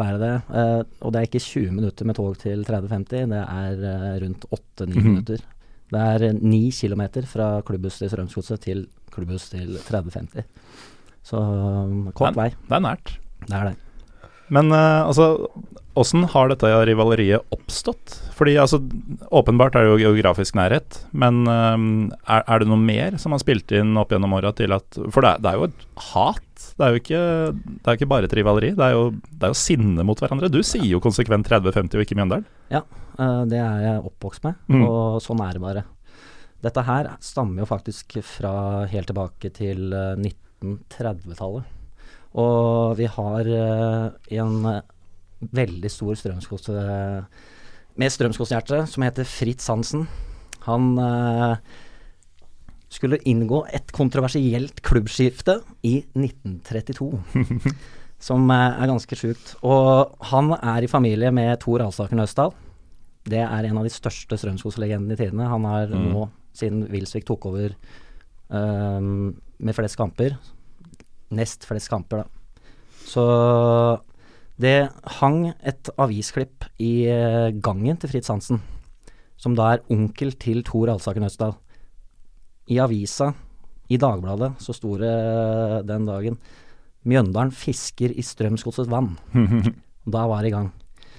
være 0.00 0.18
det. 0.22 0.32
Eh, 0.52 0.82
og 1.02 1.12
det 1.12 1.20
er 1.22 1.28
ikke 1.30 1.42
20 1.44 1.72
minutter 1.76 2.08
med 2.08 2.16
tog 2.16 2.36
til 2.40 2.64
3050, 2.64 3.28
det 3.32 3.42
er 3.44 3.84
eh, 3.92 4.20
rundt 4.24 4.46
8-9 4.50 4.88
Mhm. 4.92 5.04
minutter. 5.10 5.44
Det 5.92 6.00
er 6.00 6.22
eh, 6.30 6.38
9 6.40 6.60
km 6.72 7.02
fra 7.28 7.50
klubbhus 7.68 7.98
til 8.00 8.08
Strømsgodset 8.08 8.60
til 8.64 8.86
klubbhus 9.12 9.50
til 9.52 9.76
3050. 9.84 10.44
Så 11.22 11.36
um, 11.38 12.08
kort 12.16 12.34
vei. 12.34 12.48
Det 12.66 12.74
er 12.78 12.80
nært. 12.82 13.18
Det 13.46 13.54
er 13.54 13.68
det. 13.68 13.76
Men 14.52 14.68
eh, 14.76 15.00
altså, 15.08 15.48
åssen 15.96 16.26
har 16.32 16.50
dette 16.52 16.68
rivaleriet 16.88 17.46
oppstått? 17.54 18.18
Fordi 18.36 18.54
altså, 18.60 18.80
åpenbart 19.32 19.76
er 19.78 19.86
det 19.86 19.92
jo 19.94 20.00
geografisk 20.02 20.56
nærhet, 20.58 20.98
men 21.16 21.42
eh, 21.48 21.86
er, 22.26 22.44
er 22.44 22.62
det 22.62 22.68
noe 22.68 22.80
mer 22.80 23.16
som 23.22 23.32
har 23.32 23.40
spilt 23.42 23.72
inn 23.76 23.94
opp 24.00 24.12
gjennom 24.12 24.34
åra 24.36 24.52
til 24.56 24.74
at 24.76 24.98
For 25.12 25.24
det 25.24 25.38
det 25.44 25.52
er 25.52 25.60
jo 25.60 25.68
et 25.70 25.86
hat. 26.12 26.48
Det 26.78 26.84
er 26.86 26.92
jo 26.94 27.00
ikke, 27.00 27.22
det 27.56 27.88
er 27.90 27.96
ikke 27.98 28.10
bare 28.12 28.28
et 28.28 28.34
rivaleri, 28.38 28.70
det 28.76 28.84
er, 28.86 28.92
jo, 28.96 29.08
det 29.32 29.48
er 29.48 29.52
jo 29.54 29.58
sinne 29.62 30.04
mot 30.06 30.20
hverandre. 30.20 30.52
Du 30.52 30.60
sier 30.66 30.86
jo 30.90 31.00
konsekvent 31.02 31.48
30-50 31.48 31.96
og 31.98 32.04
ikke 32.04 32.16
Mjøndalen. 32.20 32.46
Ja, 32.72 32.84
det 33.48 33.58
er 33.60 33.82
jeg 33.88 34.04
oppvokst 34.08 34.44
med, 34.46 34.60
Mm. 34.72 34.84
og 34.86 35.18
sånn 35.24 35.42
er 35.44 35.56
det 35.58 35.64
bare. 35.64 35.82
Dette 36.62 36.84
her 36.86 37.08
stammer 37.20 37.64
jo 37.64 37.66
faktisk 37.66 38.14
fra 38.22 38.52
helt 38.92 39.08
tilbake 39.10 39.50
til 39.56 39.90
eh, 39.92 40.14
1930-tallet. 40.62 41.64
Og 42.38 42.96
vi 42.98 43.08
har 43.12 43.48
eh, 43.52 44.36
en 44.40 44.66
eh, 44.70 44.82
veldig 45.52 45.90
stor 45.90 46.16
strømskose 46.16 46.74
med 48.00 48.12
strømskosehjerte 48.14 48.84
som 48.88 49.04
heter 49.04 49.28
Fritz 49.28 49.66
Hansen. 49.68 50.06
Han 50.64 50.92
eh, 51.02 51.56
skulle 52.92 53.20
inngå 53.28 53.64
et 53.72 53.92
kontroversielt 53.92 54.80
klubbskifte 54.84 55.58
i 55.84 55.98
1932. 56.16 57.10
som 58.22 58.46
er 58.54 58.86
ganske 58.86 59.16
sjukt. 59.18 59.56
Og 59.66 60.12
han 60.30 60.52
er 60.60 60.84
i 60.86 60.90
familie 60.90 61.32
med 61.34 61.56
Tor 61.64 61.82
Alsaker 61.82 62.18
Nøsdal. 62.18 62.52
Det 63.26 63.40
er 63.42 63.66
en 63.66 63.78
av 63.80 63.86
de 63.86 63.90
største 63.90 64.38
Strømskog-legendene 64.38 65.16
i 65.16 65.18
tidene. 65.18 65.48
Han 65.50 65.66
har 65.66 65.90
Mm. 65.90 66.08
nå, 66.14 66.28
siden 66.54 66.84
Wilsvik 66.90 67.26
tok 67.26 67.46
over 67.50 67.74
ehm, 68.50 69.34
med 69.58 69.74
flest 69.74 69.96
kamper, 69.98 70.36
nest 71.32 71.64
flest 71.68 71.90
kamper, 71.92 72.22
da. 72.22 72.68
Så 73.08 73.24
det 74.62 74.76
hang 75.18 75.48
et 75.66 75.88
avisklipp 76.00 76.66
i 76.82 76.92
eh, 77.10 77.50
gangen 77.64 77.98
til 77.98 78.12
Fritz 78.12 78.28
Hansen, 78.30 78.60
som 79.40 79.56
da 79.58 79.72
er 79.74 79.82
onkel 79.92 80.34
til 80.38 80.62
Tor 80.66 80.92
Alsaker 80.92 81.24
Nøsdal. 81.24 81.56
I 82.70 82.78
avisa, 82.84 83.32
i 83.90 83.98
Dagbladet, 84.00 84.52
så 84.62 84.72
sto 84.76 84.94
det 85.00 85.10
den 85.88 86.06
dagen 86.08 86.36
Mjøndalen 87.02 87.50
fisker 87.50 88.12
i 88.14 88.22
Strømsgodsets 88.22 88.90
vann. 88.92 89.16
Da 90.02 90.24
var 90.26 90.42
det 90.42 90.48
i 90.50 90.54
gang. 90.54 90.68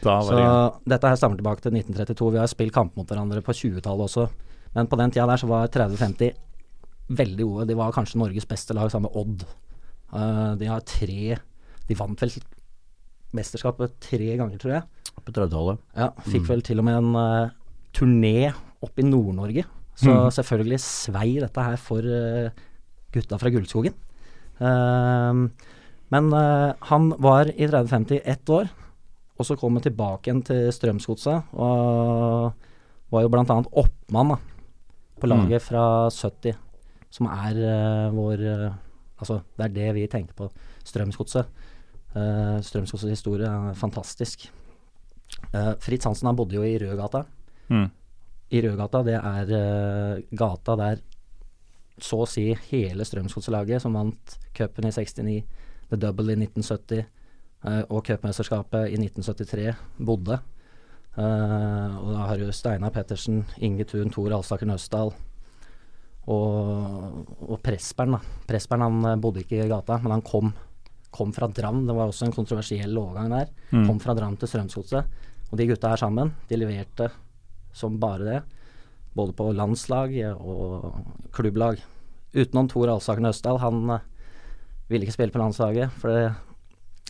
Da 0.04 0.18
var 0.20 0.26
Så 0.28 0.34
det 0.36 0.42
igjen. 0.44 0.80
dette 0.92 1.08
her 1.12 1.16
stammer 1.20 1.38
tilbake 1.40 1.62
til 1.64 1.72
1932. 1.78 2.32
Vi 2.34 2.40
har 2.42 2.50
spilt 2.52 2.74
kamp 2.76 2.96
mot 3.00 3.08
hverandre 3.08 3.40
på 3.44 3.54
20-tallet 3.56 4.04
også. 4.10 4.26
Men 4.76 4.90
på 4.92 4.98
den 5.00 5.12
tida 5.16 5.28
der 5.30 5.40
så 5.40 5.48
var 5.48 5.70
30-50 5.72 6.34
veldig 7.16 7.46
gode. 7.48 7.68
De 7.70 7.78
var 7.80 7.94
kanskje 7.96 8.20
Norges 8.20 8.48
beste 8.50 8.76
lag 8.76 8.92
sammen 8.92 9.08
med 9.08 9.16
Odd. 9.22 9.46
Eh, 10.14 10.52
de 10.60 10.70
har 10.70 10.84
tre 10.86 11.38
De 11.90 11.98
vant 11.98 12.22
vel 12.22 12.34
mesterskapet 13.34 13.96
tre 14.04 14.36
ganger, 14.38 14.60
tror 14.62 14.76
jeg. 14.76 15.10
På 15.24 15.32
30-tallet. 15.34 15.80
Ja, 15.98 16.12
Fikk 16.30 16.46
vel 16.52 16.62
til 16.66 16.82
og 16.82 16.86
med 16.86 17.00
en 17.00 17.16
uh, 17.18 17.54
turné 17.96 18.52
opp 18.84 19.02
i 19.02 19.06
Nord-Norge. 19.08 19.64
Så 19.98 20.12
mm. 20.14 20.28
selvfølgelig 20.36 20.78
svei 20.84 21.40
dette 21.42 21.64
her 21.66 21.80
for 21.82 22.06
uh, 22.06 22.54
gutta 23.14 23.40
fra 23.42 23.50
Gullskogen. 23.54 23.96
Ehm, 24.62 25.48
men 26.14 26.30
han 26.30 27.10
var 27.22 27.50
i 27.50 27.66
30-50 27.66 28.22
ett 28.22 28.54
år, 28.54 28.70
og 29.34 29.50
så 29.50 29.58
kom 29.58 29.80
han 29.80 29.86
tilbake 29.86 30.30
igjen 30.30 30.44
til 30.46 30.70
Strømsgodset. 30.74 31.54
Og 31.58 32.54
var 33.14 33.26
jo 33.26 33.34
annet 33.42 33.74
oppmann 33.82 34.36
da, 34.36 34.40
på 35.18 35.30
laget 35.30 35.66
fra 35.66 35.86
70, 36.14 36.58
som 37.14 37.34
er 37.34 37.62
vår 38.14 38.46
Altså, 39.24 39.40
det 39.58 39.66
er 39.66 39.74
det 39.78 39.94
vi 39.98 40.10
tenker 40.12 40.36
på. 40.38 40.50
Strømsgodset. 40.84 41.50
Uh, 42.14 42.60
Strømsgodsets 42.62 43.16
historie 43.16 43.50
er 43.50 43.80
fantastisk. 43.80 44.46
Uh, 45.54 45.74
Fritz 45.82 46.06
Hansen 46.06 46.30
han 46.30 46.38
bodde 46.38 46.58
jo 46.58 46.66
i 46.68 46.78
Rødgata. 46.82 47.24
Mm. 47.70 47.90
I 48.54 48.62
Rødgata, 48.68 49.04
det 49.08 49.18
er 49.18 49.56
uh, 49.58 50.38
gata 50.38 50.78
der 50.78 51.02
så 52.02 52.24
å 52.24 52.30
si 52.30 52.48
hele 52.72 53.06
Strømsgodslaget, 53.06 53.82
som 53.82 53.96
vant 53.96 54.38
cupen 54.58 54.90
i 54.90 54.94
69, 54.94 55.36
The 55.90 56.00
Double 56.02 56.34
i 56.34 56.40
1970 56.42 57.04
uh, 57.66 57.84
og 57.88 58.02
cupmesterskapet 58.10 58.94
i 58.94 58.98
1973, 59.00 59.70
bodde. 59.98 60.42
Og 61.14 62.08
da 62.10 62.24
har 62.26 62.40
du 62.42 62.48
Steinar 62.50 62.90
Pettersen, 62.90 63.44
Inge 63.62 63.86
Thun, 63.86 64.10
Tor 64.10 64.34
Alstaker 64.34 64.66
Nøsdal 64.66 65.12
og, 66.32 67.26
og 67.44 67.58
Pressbern. 67.64 68.16
da. 68.16 68.22
Presperen 68.48 68.86
han 68.86 69.10
eh, 69.10 69.20
bodde 69.20 69.44
ikke 69.44 69.64
i 69.64 69.70
gata, 69.72 70.00
men 70.04 70.16
han 70.16 70.26
kom, 70.26 70.54
kom 71.14 71.34
fra 71.36 71.50
Dram. 71.52 71.84
Det 71.88 71.96
var 71.98 72.12
også 72.12 72.30
en 72.30 72.36
kontroversiell 72.36 72.98
overgang 72.98 73.34
der. 73.34 73.52
Mm. 73.74 73.88
Kom 73.90 74.00
fra 74.04 74.16
Dram 74.18 74.38
til 74.40 74.52
Strømsgodset. 74.52 75.20
Og 75.52 75.60
de 75.60 75.68
gutta 75.70 75.92
her 75.92 76.02
sammen, 76.02 76.32
de 76.50 76.58
leverte 76.58 77.10
som 77.76 78.00
bare 78.02 78.30
det. 78.30 78.40
Både 79.14 79.36
på 79.38 79.52
landslag 79.54 80.16
og 80.34 80.88
klubblag. 81.36 81.84
Utenom 82.34 82.70
Tor 82.72 82.90
Alsaken 82.96 83.30
Østdal. 83.30 83.62
Han 83.62 83.84
eh, 83.98 84.08
ville 84.90 85.06
ikke 85.06 85.18
spille 85.18 85.34
på 85.34 85.42
landslaget, 85.42 85.92
for 86.00 86.12
det, 86.12 86.34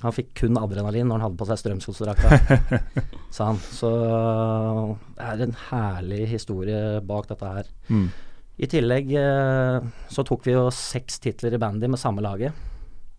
han 0.04 0.14
fikk 0.16 0.34
kun 0.42 0.60
adrenalin 0.60 1.08
når 1.08 1.20
han 1.20 1.26
hadde 1.28 1.40
på 1.40 1.48
seg 1.48 1.60
Strømsgodsdrakta, 1.62 2.60
sa 3.36 3.52
han. 3.52 3.60
Så 3.62 3.90
det 5.16 5.26
er 5.30 5.44
en 5.46 5.58
herlig 5.70 6.26
historie 6.34 7.02
bak 7.08 7.30
dette 7.30 7.56
her. 7.56 7.70
Mm. 7.88 8.08
I 8.62 8.70
tillegg 8.70 9.10
eh, 9.18 9.90
så 10.14 10.24
tok 10.28 10.46
vi 10.46 10.54
jo 10.54 10.68
seks 10.74 11.18
titler 11.24 11.56
i 11.56 11.62
bandy 11.62 11.90
med 11.90 12.02
samme 12.02 12.22
laget. 12.22 12.54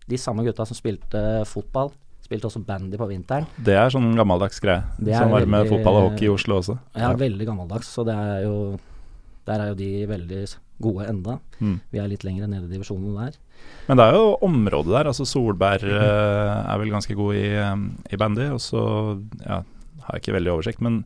De 0.07 0.17
samme 0.21 0.45
gutta 0.45 0.65
som 0.67 0.77
spilte 0.77 1.19
fotball, 1.49 1.91
spilte 2.25 2.47
også 2.47 2.61
bandy 2.65 2.97
på 2.99 3.07
vinteren. 3.09 3.47
Det 3.57 3.75
er 3.75 3.91
sånn 3.93 4.13
gammeldags 4.17 4.61
greie. 4.63 4.85
Det 4.97 5.17
Som 5.17 5.33
var 5.33 5.47
med 5.49 5.67
fotball 5.69 5.99
og 5.99 6.07
hockey 6.09 6.29
i 6.29 6.33
Oslo 6.33 6.61
også. 6.61 6.77
Ja, 6.97 7.11
veldig 7.19 7.49
gammeldags, 7.49 7.89
så 7.91 8.05
det 8.07 8.15
er 8.15 8.45
jo 8.47 8.57
Der 9.45 9.61
er 9.61 9.67
jo 9.69 9.75
de 9.77 10.07
veldig 10.09 10.39
gode 10.81 11.05
enda. 11.05 11.35
Mm. 11.59 11.75
Vi 11.93 11.99
er 12.01 12.07
litt 12.09 12.23
lenger 12.25 12.47
nede 12.49 12.65
i 12.65 12.71
divisjonen 12.71 13.13
der. 13.13 13.35
Men 13.85 13.99
det 13.99 14.07
er 14.07 14.15
jo 14.17 14.37
området 14.41 14.89
der. 14.91 15.09
altså 15.11 15.25
Solberg 15.29 15.85
eh, 15.85 16.55
er 16.65 16.79
vel 16.81 16.89
ganske 16.89 17.13
god 17.13 17.35
i, 17.37 17.45
eh, 17.53 17.75
i 18.09 18.17
bandy. 18.17 18.47
Og 18.55 18.63
så 18.63 18.81
ja, 19.45 19.59
har 20.07 20.17
jeg 20.17 20.23
ikke 20.23 20.37
veldig 20.39 20.51
oversikt, 20.55 20.81
men 20.81 21.03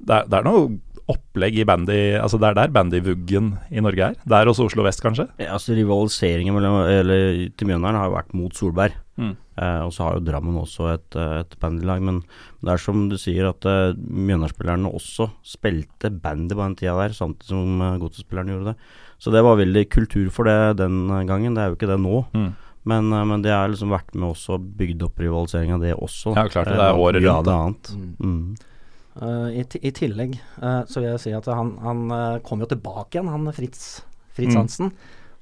det 0.00 0.16
er, 0.16 0.26
det 0.26 0.40
er 0.40 0.48
noe 0.48 0.66
opplegg 1.08 1.60
i 1.60 1.66
bandy 1.68 1.98
Altså 2.20 2.40
Det 2.40 2.50
er 2.50 2.58
der 2.58 2.72
bandyvuggen 2.74 3.52
i 3.70 3.82
Norge 3.84 4.10
er. 4.10 4.16
Det 4.20 4.36
er 4.36 4.50
også 4.50 4.66
Oslo 4.68 4.84
vest, 4.86 5.02
kanskje? 5.04 5.28
Ja, 5.40 5.54
altså 5.56 5.76
Rivaliseringen 5.78 6.56
mellom, 6.56 6.82
eller, 6.88 7.46
til 7.56 7.70
Mjøndalen 7.70 8.00
har 8.00 8.10
jo 8.10 8.16
vært 8.18 8.34
mot 8.36 8.56
Solberg. 8.56 8.96
Mm. 9.20 9.34
Eh, 9.60 9.82
og 9.84 9.92
så 9.92 10.06
har 10.06 10.16
jo 10.16 10.24
Drammen 10.24 10.56
også 10.60 10.88
et, 10.94 11.18
eh, 11.18 11.36
et 11.42 11.58
bandylag. 11.60 12.02
Men 12.04 12.22
det 12.64 12.74
er 12.74 12.82
som 12.82 13.06
du 13.10 13.18
sier, 13.20 13.50
at 13.50 13.68
uh, 13.68 13.92
Mjøndalsspillerne 13.96 14.92
også 14.92 15.28
spilte 15.46 16.12
bandy 16.12 16.56
på 16.56 16.64
den 16.64 16.76
tida 16.80 16.96
der, 16.98 17.16
samtidig 17.16 17.52
som 17.52 17.84
uh, 17.84 17.98
Godset-spillerne 18.00 18.56
gjorde 18.56 18.72
det. 18.72 18.90
Så 19.20 19.32
det 19.34 19.42
var 19.44 19.60
veldig 19.60 19.84
kultur 19.92 20.30
for 20.32 20.48
det 20.48 20.80
den 20.80 21.04
eh, 21.12 21.26
gangen. 21.28 21.54
Det 21.54 21.62
er 21.62 21.70
jo 21.70 21.76
ikke 21.78 21.90
det 21.90 22.00
nå. 22.00 22.24
Mm. 22.32 22.50
Men, 22.88 23.12
eh, 23.12 23.26
men 23.28 23.44
det 23.44 23.52
har 23.52 23.68
liksom 23.68 23.92
vært 23.92 24.16
med 24.16 24.30
også 24.32 24.56
bygd 24.80 25.04
opp 25.04 25.20
rivaliseringa, 25.20 25.80
det 25.82 25.92
også. 25.96 26.32
Ja, 26.38 26.46
klart 26.48 26.70
det. 26.70 26.78
Det 26.80 26.88
er 26.88 27.04
året 27.04 27.20
rundt. 27.20 27.28
Ja, 27.28 27.36
det 27.44 27.52
er 27.52 27.66
annet. 27.66 27.92
Mm. 28.24 28.69
Eh, 29.18 29.60
i, 29.60 29.64
I 29.82 29.90
tillegg 29.90 30.36
uh, 30.62 30.84
så 30.86 31.00
vil 31.00 31.08
jeg 31.10 31.22
si 31.24 31.32
at 31.34 31.48
han, 31.50 31.72
han 31.82 32.02
uh, 32.14 32.38
kom 32.46 32.62
jo 32.62 32.68
tilbake 32.70 33.16
igjen, 33.18 33.30
han 33.32 33.50
Fritz, 33.56 34.04
Fritz 34.36 34.54
Mm. 34.54 34.60
Hansen. 34.62 34.92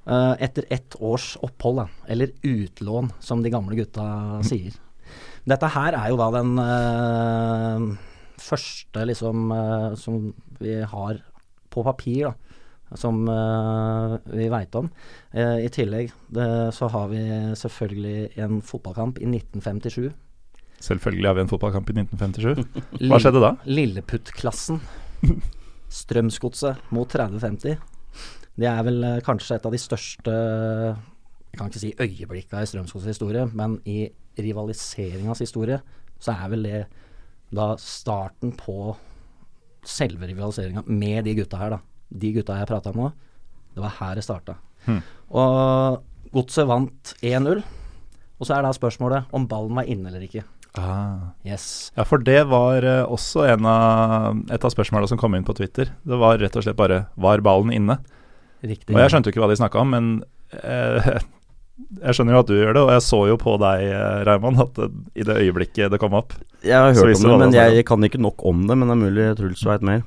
eh, 0.09 0.35
etter 0.41 0.65
ett 0.73 0.97
års 1.05 1.37
opphold. 1.45 1.83
Eller 2.09 2.33
utlån, 2.43 3.11
som 3.21 3.43
de 3.45 3.51
gamle 3.53 3.77
gutta 3.77 4.41
sier. 4.49 4.73
Dette 5.45 5.69
her 5.69 5.93
er 5.95 6.09
jo 6.09 6.17
da 6.17 6.31
den 6.33 6.57
første 8.41 9.05
liksom 9.05 9.53
som 10.01 10.33
vi 10.59 10.79
har 10.81 11.21
på 11.69 11.85
papir, 11.85 12.31
da. 12.31 12.97
Som 12.97 13.29
vi 14.33 14.49
veit 14.49 14.75
om. 14.81 14.89
I 15.37 15.69
tillegg 15.69 16.11
det, 16.33 16.49
så 16.73 16.89
har 16.89 17.13
vi 17.13 17.21
selvfølgelig 17.61 18.39
en 18.41 18.63
fotballkamp 18.65 19.21
i 19.21 19.29
1957. 19.29 20.09
Selvfølgelig 20.85 21.29
har 21.29 21.37
vi 21.37 21.45
en 21.45 21.51
fotballkamp 21.51 21.91
i 21.91 21.97
1957. 22.01 22.83
Hva 23.11 23.19
skjedde 23.23 23.43
da? 23.43 23.53
Lilleputt-klassen. 23.67 24.81
Strømsgodset 25.93 26.93
mot 26.95 27.11
3050. 27.11 27.79
Det 28.59 28.69
er 28.71 28.81
vel 28.87 29.05
eh, 29.07 29.21
kanskje 29.27 29.59
et 29.59 29.67
av 29.67 29.75
de 29.75 29.81
største 29.81 30.33
Jeg 30.33 31.59
kan 31.59 31.71
ikke 31.71 31.83
si 31.83 31.93
øyeblikka 31.95 32.63
i 32.63 32.69
Strømsgodsets 32.71 33.17
historie, 33.17 33.47
men 33.59 33.79
i 33.89 34.07
rivaliseringas 34.39 35.43
historie 35.43 35.81
så 36.23 36.35
er 36.35 36.51
vel 36.53 36.67
det 36.67 36.83
da 37.55 37.73
starten 37.81 38.53
på 38.59 38.93
selve 39.89 40.29
rivaliseringa 40.29 40.85
med 40.87 41.25
de 41.25 41.35
gutta 41.39 41.59
her, 41.59 41.77
da. 41.77 41.81
De 42.09 42.33
gutta 42.35 42.59
jeg 42.59 42.69
prata 42.69 42.93
om 42.93 43.01
nå. 43.01 43.09
Det 43.75 43.83
var 43.83 43.97
her 44.01 44.19
det 44.19 44.27
starta. 44.27 44.59
Hmm. 44.85 45.01
Og 45.31 46.05
Godset 46.33 46.69
vant 46.69 47.15
1-0. 47.25 47.63
Og 48.39 48.47
så 48.47 48.55
er 48.55 48.65
da 48.65 48.73
spørsmålet 48.75 49.33
om 49.35 49.47
ballen 49.51 49.79
var 49.79 49.89
inne 49.89 50.11
eller 50.11 50.25
ikke. 50.27 50.45
Ah. 50.77 51.33
Yes. 51.47 51.91
Ja, 51.97 52.05
for 52.07 52.23
det 52.23 52.43
var 52.51 52.85
eh, 52.87 53.05
også 53.07 53.47
en 53.49 53.67
av, 53.67 54.43
et 54.53 54.65
av 54.65 54.75
spørsmåla 54.75 55.09
som 55.11 55.19
kom 55.21 55.35
inn 55.39 55.47
på 55.47 55.57
Twitter. 55.57 55.95
Det 56.05 56.21
var 56.21 56.39
rett 56.43 56.57
og 56.59 56.67
slett 56.67 56.79
bare 56.79 57.07
Var 57.17 57.43
ballen 57.45 57.73
inne? 57.75 57.99
Riktig. 58.61 58.93
Og 58.95 59.01
jeg 59.01 59.13
skjønte 59.13 59.31
jo 59.31 59.37
ikke 59.37 59.45
hva 59.45 59.51
de 59.53 59.59
snakka 59.59 59.81
om, 59.83 59.95
men 59.95 60.11
eh, 60.61 61.19
jeg 62.03 62.19
skjønner 62.19 62.37
jo 62.37 62.43
at 62.43 62.51
du 62.51 62.57
gjør 62.59 62.77
det, 62.77 62.85
og 62.85 62.93
jeg 62.97 63.07
så 63.07 63.23
jo 63.31 63.39
på 63.41 63.57
deg, 63.63 63.87
eh, 63.89 64.21
Raymond, 64.29 64.63
at 64.67 64.79
det, 64.79 64.89
i 65.19 65.27
det 65.27 65.41
øyeblikket 65.45 65.95
det 65.95 66.01
kom 66.03 66.17
opp 66.19 66.37
Jeg 66.67 66.75
har 66.75 66.93
hørt 66.93 67.17
om 67.17 67.25
det, 67.25 67.41
men 67.45 67.55
det 67.55 67.67
jeg, 67.79 67.89
kan 67.89 68.05
ikke 68.05 68.23
nok 68.23 68.45
om 68.49 68.67
det. 68.69 68.79
Men 68.79 68.91
det 68.91 68.97
er 68.97 69.03
mulig 69.03 69.29
Truls 69.41 69.67
veit 69.67 69.87
mer. 69.87 70.07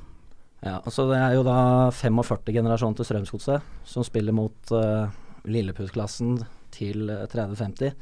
Ja, 0.62 0.78
altså 0.78 1.08
Det 1.10 1.18
er 1.18 1.32
jo 1.34 1.42
da 1.42 1.90
45 1.90 2.52
generasjon 2.54 2.94
til 2.94 3.08
Strømsgodset 3.08 3.72
som 3.88 4.04
spiller 4.06 4.34
mot 4.36 4.70
uh, 4.70 5.10
Lilleputt-klassen 5.50 6.36
til 6.72 7.10
eh, 7.10 7.24
3050. 7.32 7.96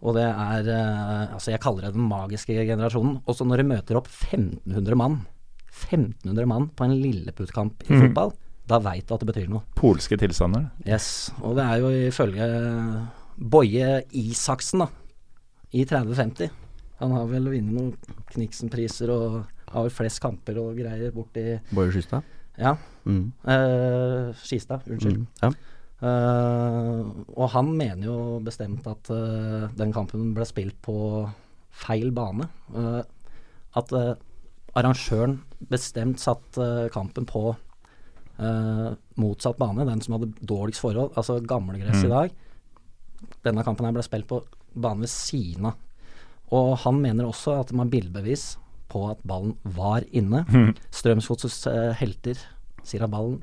Og 0.00 0.16
det 0.16 0.24
er 0.24 0.70
eh, 0.72 1.34
Altså, 1.34 1.50
jeg 1.52 1.60
kaller 1.60 1.88
det 1.88 1.96
den 1.96 2.08
magiske 2.08 2.56
generasjonen. 2.56 3.18
Også 3.28 3.44
når 3.44 3.62
de 3.62 3.70
møter 3.74 4.00
opp 4.00 4.08
1500 4.08 4.98
mann 4.98 5.20
1500 5.70 6.46
mann 6.46 6.68
på 6.76 6.86
en 6.86 6.96
lilleputtkamp 7.00 7.84
i 7.86 7.94
mm. 7.94 8.00
fotball, 8.04 8.32
da 8.70 8.78
veit 8.82 9.06
du 9.06 9.14
at 9.14 9.22
det 9.22 9.30
betyr 9.30 9.48
noe. 9.50 9.64
polske 9.78 10.18
tilstander. 10.20 10.68
Yes. 10.86 11.30
Og 11.42 11.56
det 11.58 11.66
er 11.66 11.82
jo 11.82 11.92
ifølge 12.10 12.48
Boje 13.40 14.02
Isaksen, 14.16 14.84
da, 14.84 14.90
i 15.72 15.86
3050. 15.88 16.50
Han 17.00 17.14
har 17.16 17.30
vel 17.30 17.48
vunnet 17.48 17.72
noen 17.72 18.20
Kniksen-priser 18.34 19.10
og 19.14 19.40
har 19.70 19.86
vel 19.86 19.94
flest 19.94 20.20
kamper 20.22 20.58
og 20.60 20.76
greier 20.78 21.14
borti 21.14 21.44
Boje 21.72 21.94
Skystad. 21.94 22.26
Ja. 22.60 22.74
Mm. 23.08 23.30
eh, 23.48 24.34
Skistad, 24.44 24.84
unnskyld. 24.90 25.22
Mm. 25.22 25.26
Ja. 25.42 25.52
Eh, 26.00 27.00
og 27.36 27.48
han 27.52 27.72
mener 27.76 28.06
jo 28.08 28.18
bestemt 28.44 28.86
at 28.88 29.10
eh, 29.12 29.68
den 29.76 29.92
kampen 29.92 30.30
ble 30.36 30.46
spilt 30.48 30.78
på 30.84 30.96
feil 31.82 32.10
bane. 32.16 32.48
Eh, 32.74 33.02
at 33.80 33.92
arrangøren 34.74 35.40
bestemt 35.70 36.22
satt 36.22 36.58
kampen 36.94 37.28
på 37.28 37.50
Uh, 38.40 38.94
motsatt 39.20 39.58
bane, 39.60 39.84
den 39.84 40.00
som 40.00 40.14
hadde 40.16 40.30
dårligst 40.48 40.80
forhold, 40.80 41.10
altså 41.12 41.34
gamlegress 41.44 42.00
Mm. 42.00 42.06
i 42.06 42.08
dag. 42.08 42.30
Denne 43.44 43.64
kampen 43.66 43.84
her 43.84 43.92
ble 43.92 44.02
spilt 44.02 44.26
på 44.30 44.38
bane 44.72 45.00
ved 45.00 45.10
siden 45.12 45.66
av. 45.66 45.74
Og 46.50 46.78
han 46.78 47.02
mener 47.02 47.28
også 47.28 47.60
at 47.60 47.68
det 47.68 47.76
må 47.76 47.84
bildebevis 47.84 48.56
på 48.88 49.10
at 49.10 49.18
ballen 49.28 49.58
var 49.62 50.06
inne. 50.10 50.46
Mm. 50.48 50.72
Strømsgodsets 50.90 51.66
uh, 51.66 51.92
helter 51.92 52.40
sier 52.82 53.04
at 53.04 53.12
ballen 53.12 53.42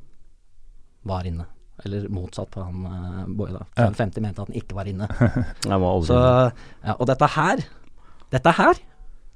var 1.06 1.30
inne. 1.30 1.46
Eller 1.86 2.08
motsatt 2.10 2.50
på 2.52 2.64
han 2.66 2.86
uh, 2.86 3.24
Boje, 3.28 3.54
da. 3.54 3.66
Ja. 3.78 3.90
50 3.94 4.24
mente 4.24 4.42
at 4.42 4.50
han 4.50 4.58
ikke 4.58 4.78
var 4.78 4.90
inne. 4.90 5.08
Var 5.68 6.06
Så, 6.08 6.20
ja, 6.84 6.96
og 6.96 7.06
dette 7.10 7.30
her, 7.36 7.66
dette 8.34 8.54
her, 8.60 8.80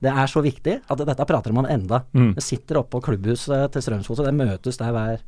det 0.02 0.14
er 0.24 0.32
så 0.32 0.42
viktig 0.42 0.80
at 0.82 1.04
dette 1.06 1.28
prater 1.30 1.54
man 1.54 1.70
enda. 1.70 2.02
Mm. 2.18 2.32
Jeg 2.40 2.48
sitter 2.48 2.82
oppe 2.82 2.96
på 2.98 3.04
klubbhuset 3.12 3.76
til 3.76 3.86
Strømsgodset, 3.86 4.26
det 4.32 4.34
møtes 4.38 4.82
der 4.82 4.96
hver, 4.96 5.22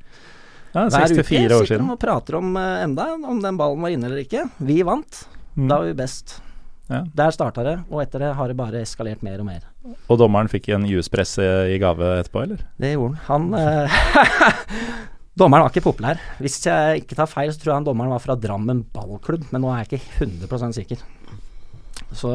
Ja, 0.73 0.87
hver 0.89 1.13
uke. 1.13 1.27
Sitter 1.29 1.85
og 1.85 1.99
prater 2.01 2.39
om 2.39 2.55
uh, 2.57 2.81
enda 2.81 3.11
om 3.13 3.43
den 3.43 3.61
ballen 3.61 3.85
var 3.85 3.93
inne 3.93 4.09
eller 4.09 4.23
ikke. 4.25 4.47
Vi 4.65 4.81
vant. 4.87 5.27
Mm. 5.53 5.67
Da 5.69 5.77
var 5.77 5.91
vi 5.91 5.93
best. 6.01 6.39
Ja. 6.89 7.03
Der 7.15 7.31
starta 7.31 7.63
det, 7.63 7.77
og 7.93 8.01
etter 8.03 8.25
det 8.25 8.33
har 8.35 8.49
det 8.49 8.57
bare 8.59 8.81
eskalert 8.83 9.21
mer 9.23 9.39
og 9.39 9.47
mer. 9.47 9.63
Og 10.11 10.17
dommeren 10.19 10.49
fikk 10.51 10.71
en 10.75 10.85
juspress 10.89 11.37
i 11.39 11.77
gave 11.81 12.09
etterpå, 12.19 12.43
eller? 12.43 12.65
Det 12.81 12.91
gjorde 12.95 13.21
han. 13.29 13.53
Han 13.53 13.61
eh, 13.61 14.01
Dommeren 15.39 15.65
var 15.65 15.73
ikke 15.73 15.87
populær. 15.87 16.19
Hvis 16.43 16.59
jeg 16.61 17.03
ikke 17.03 17.17
tar 17.17 17.29
feil, 17.29 17.51
så 17.53 17.61
tror 17.61 17.71
jeg 17.71 17.79
han 17.81 17.87
dommeren 17.87 18.13
var 18.13 18.21
fra 18.21 18.37
Drammen 18.37 18.83
ballklubb, 18.93 19.47
men 19.53 19.63
nå 19.63 19.71
er 19.73 19.83
jeg 19.83 19.97
ikke 19.97 20.27
100% 20.27 20.77
sikker. 20.77 21.01
Så 22.13 22.33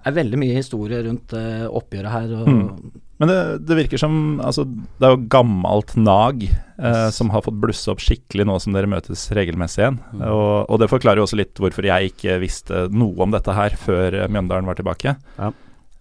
det 0.00 0.10
er 0.10 0.16
veldig 0.16 0.40
mye 0.40 0.56
historie 0.56 1.00
rundt 1.04 1.32
uh, 1.36 1.68
oppgjøret 1.76 2.12
her. 2.12 2.34
Mm. 2.48 2.92
Men 3.20 3.28
det, 3.28 3.38
det 3.68 3.76
virker 3.76 4.00
som 4.00 4.14
Altså, 4.40 4.64
det 4.64 5.04
er 5.04 5.12
jo 5.12 5.26
gammelt 5.32 5.92
nag 6.00 6.46
eh, 6.48 7.08
som 7.12 7.28
har 7.34 7.44
fått 7.44 7.58
blusse 7.60 7.90
opp 7.92 8.00
skikkelig 8.00 8.46
nå 8.48 8.54
som 8.64 8.72
dere 8.72 8.88
møtes 8.88 9.26
regelmessig 9.36 9.82
igjen. 9.82 9.98
Mm. 10.14 10.22
Og, 10.32 10.52
og 10.72 10.80
det 10.80 10.88
forklarer 10.88 11.20
jo 11.20 11.26
også 11.28 11.40
litt 11.42 11.60
hvorfor 11.60 11.84
jeg 11.84 12.14
ikke 12.14 12.38
visste 12.40 12.86
noe 12.88 13.20
om 13.20 13.34
dette 13.34 13.52
her 13.56 13.76
før 13.76 14.22
eh, 14.22 14.30
Mjøndalen 14.32 14.70
var 14.70 14.80
tilbake. 14.80 15.14
Ja. 15.36 15.50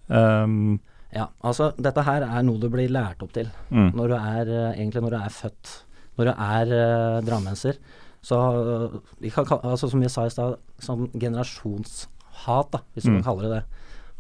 Um, 0.08 0.80
Ja, 1.16 1.28
altså 1.42 1.72
dette 1.82 2.04
her 2.06 2.22
er 2.28 2.44
noe 2.46 2.60
du 2.62 2.68
blir 2.70 2.90
lært 2.94 3.24
opp 3.26 3.32
til 3.34 3.48
mm, 3.74 3.92
når 3.98 4.12
du 4.12 4.16
er 4.20 4.52
eh, 4.54 4.76
egentlig 4.78 5.02
når 5.02 5.16
du 5.16 5.18
er 5.24 5.34
født. 5.34 5.72
Når 6.20 6.28
du 6.28 6.32
er 6.36 6.72
uh, 6.76 7.22
drammenser. 7.24 7.78
Så 8.22 8.36
uh, 8.38 8.98
vi 9.24 9.30
kan, 9.32 9.46
altså, 9.64 9.88
som 9.90 10.02
vi 10.04 10.10
sa 10.12 10.26
i 10.28 10.34
stad, 10.34 10.58
sånn 10.84 11.08
generasjonshat, 11.16 12.72
da, 12.74 12.82
hvis 12.94 13.06
du 13.08 13.12
Mm. 13.12 13.22
kan 13.22 13.24
kalle 13.30 13.42
det 13.48 13.52
det. 13.56 13.64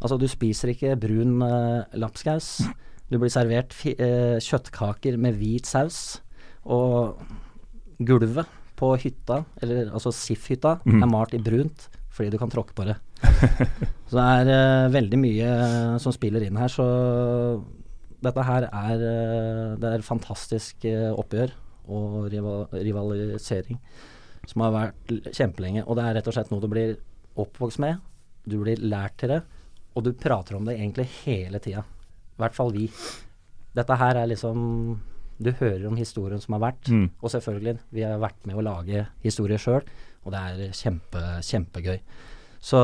Altså 0.02 0.18
du 0.20 0.28
spiser 0.32 0.72
ikke 0.72 0.96
brun 1.00 1.42
uh, 1.44 1.84
lapskaus. 1.94 2.62
Du 3.12 3.18
blir 3.20 3.30
servert 3.34 3.74
fi, 3.76 3.94
uh, 4.00 4.40
kjøttkaker 4.40 5.18
med 5.20 5.36
hvit 5.42 5.68
saus. 5.68 6.22
Og 6.66 7.20
gulvet 8.00 8.48
på 8.80 8.94
hytta, 9.02 9.44
eller 9.62 9.92
altså 9.92 10.12
SIF-hytta, 10.16 10.78
Mm. 10.86 11.04
er 11.04 11.08
malt 11.12 11.34
i 11.36 11.38
brunt 11.44 11.90
fordi 12.20 12.34
du 12.34 12.40
kan 12.42 12.52
tråkke 12.52 12.76
på 12.76 12.84
det. 12.84 12.98
så 14.10 14.20
det 14.20 14.28
er 14.28 14.52
uh, 14.52 14.92
veldig 14.92 15.20
mye 15.22 15.50
eh, 15.56 15.98
som 16.04 16.12
spiller 16.12 16.44
inn 16.44 16.60
her, 16.60 16.72
så 16.72 16.86
dette 18.20 18.44
her 18.44 18.66
er 18.68 19.04
eh, 19.08 19.76
Det 19.80 19.92
er 19.94 20.04
fantastisk 20.04 20.84
oppgjør 20.92 21.54
og 21.90 22.26
rival 22.30 22.66
rivalisering 22.76 23.80
som 24.50 24.66
har 24.66 24.74
vært 24.74 25.14
kjempelenge. 25.36 25.86
Og 25.86 25.98
det 25.98 26.06
er 26.06 26.18
rett 26.18 26.28
og 26.30 26.36
slett 26.36 26.52
noe 26.52 26.64
du 26.64 26.68
blir 26.72 26.98
oppvokst 27.40 27.82
med. 27.82 28.02
Du 28.50 28.60
blir 28.62 28.82
lært 28.82 29.20
til 29.22 29.34
det, 29.34 29.40
og 29.96 30.06
du 30.06 30.12
prater 30.18 30.58
om 30.58 30.68
det 30.68 30.78
egentlig 30.78 31.08
hele 31.24 31.62
tida. 31.64 31.86
I 31.86 32.44
hvert 32.44 32.58
fall 32.58 32.74
vi. 32.76 32.88
Dette 33.78 33.98
her 34.02 34.18
er 34.18 34.30
liksom 34.32 34.60
Du 35.40 35.52
hører 35.56 35.86
om 35.88 35.96
historien 35.96 36.42
som 36.44 36.58
har 36.58 36.66
vært, 36.66 36.90
mm. 36.92 37.06
og 37.24 37.32
selvfølgelig, 37.32 37.78
vi 37.96 38.04
har 38.04 38.20
vært 38.20 38.42
med 38.44 38.58
å 38.60 38.64
lage 38.66 39.06
historier 39.24 39.62
sjøl, 39.62 39.86
og 40.26 40.34
det 40.36 40.40
er 40.40 40.74
kjempe, 40.76 41.22
kjempegøy. 41.46 42.00
Så 42.60 42.80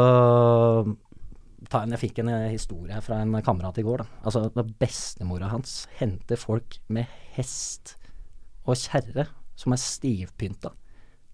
ta 1.70 1.82
en, 1.84 1.92
Jeg 1.96 2.02
fikk 2.06 2.20
en 2.24 2.30
eh, 2.30 2.50
historie 2.54 3.00
fra 3.04 3.22
en 3.24 3.36
kamerat 3.44 3.78
i 3.82 3.86
går. 3.86 4.04
da. 4.04 4.08
Altså, 4.26 4.46
når 4.56 4.70
Bestemora 4.80 5.50
hans 5.52 5.88
henter 6.00 6.38
folk 6.40 6.78
med 6.90 7.06
hest 7.36 7.96
og 8.66 8.76
kjerre 8.80 9.28
som 9.56 9.74
er 9.76 9.82
stivpynta. 9.82 10.72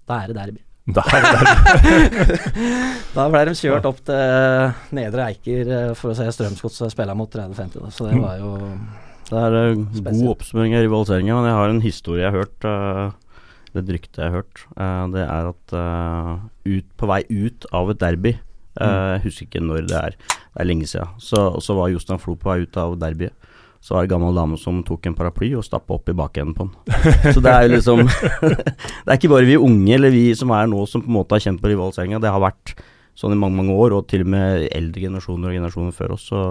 Da 0.08 0.22
er 0.24 0.28
det 0.32 0.36
derby. 0.40 0.62
Der, 0.92 1.06
er 1.14 1.22
der. 1.22 2.42
Da 3.16 3.28
ble 3.30 3.42
de 3.48 3.54
kjørt 3.56 3.86
opp 3.86 4.00
til 4.08 4.96
Nedre 4.98 5.28
Eiker 5.30 5.70
eh, 5.72 5.92
for 6.00 6.12
å 6.12 6.18
se 6.18 6.26
Strømsgods 6.34 6.82
spille 6.92 7.14
mot 7.16 7.30
30-50. 7.32 7.78
da. 7.86 7.92
Så 7.94 8.08
det 8.10 8.16
Mm. 8.18 8.24
var 8.26 8.38
jo 8.42 8.52
Det 9.32 9.38
er 9.40 9.54
eh, 9.60 9.76
god 10.10 10.30
oppsummering 10.34 10.74
av 10.76 10.82
rivaliseringa, 10.88 11.36
men 11.38 11.46
jeg 11.52 11.56
har 11.60 11.70
en 11.76 11.82
historie 11.86 12.24
jeg 12.26 12.32
har 12.34 12.40
hørt. 12.42 12.66
eh, 12.66 13.12
det 13.76 13.96
ryktet 13.96 14.20
jeg 14.22 14.32
har 14.32 14.42
hørt. 14.42 14.64
eh, 14.76 15.04
det 15.16 15.26
er 15.26 15.52
at 15.52 15.76
eh, 15.80 16.32
ut, 16.78 16.88
på 16.98 17.08
vei 17.12 17.22
ut 17.30 17.68
av 17.72 17.92
et 17.94 18.02
derby 18.02 18.34
eh, 18.36 18.48
Mm. 18.72 18.88
Jeg 19.12 19.22
husker 19.26 19.48
ikke 19.50 19.62
når 19.68 19.88
det 19.90 19.98
er. 20.00 20.14
Det 20.32 20.62
er 20.64 20.68
lenge 20.70 20.88
siden. 20.88 21.10
Så, 21.20 21.42
så 21.60 21.76
var 21.76 21.90
Jostein 21.92 22.22
Flo 22.24 22.38
på 22.40 22.48
vei 22.48 22.62
ut 22.64 22.78
av 22.80 22.94
derbyet. 23.02 23.34
Så 23.82 23.96
var 23.96 24.06
det 24.06 24.12
en 24.12 24.14
gammel 24.14 24.38
dame 24.38 24.58
som 24.62 24.84
tok 24.86 25.08
en 25.10 25.16
paraply 25.18 25.50
og 25.58 25.66
stappa 25.66 25.96
opp 25.98 26.08
i 26.08 26.16
bakenden 26.16 26.54
på 26.56 26.68
den. 26.70 27.34
Så 27.34 27.42
det 27.44 27.52
er 27.52 27.66
jo 27.66 27.72
liksom 27.74 28.04
Det 28.46 29.10
er 29.10 29.18
ikke 29.18 29.32
bare 29.34 29.48
vi 29.50 29.58
unge 29.58 29.96
eller 29.98 30.14
vi 30.14 30.28
som 30.38 30.54
er 30.54 30.70
nå 30.70 30.86
som 30.88 31.02
på 31.02 31.10
en 31.10 31.18
måte 31.18 31.36
har 31.36 31.44
kjent 31.44 31.60
på 31.64 31.72
rivaliseringa. 31.72 32.22
Det 32.22 32.32
har 32.32 32.44
vært 32.44 32.76
sånn 33.18 33.34
i 33.36 33.40
mange 33.42 33.58
mange 33.58 33.74
år, 33.76 33.98
og 33.98 34.08
til 34.08 34.24
og 34.24 34.32
med 34.32 34.68
eldre 34.72 35.04
generasjoner 35.04 35.52
og 35.52 35.58
generasjoner 35.58 35.98
før 35.98 36.16
oss. 36.16 36.30
Så, 36.32 36.46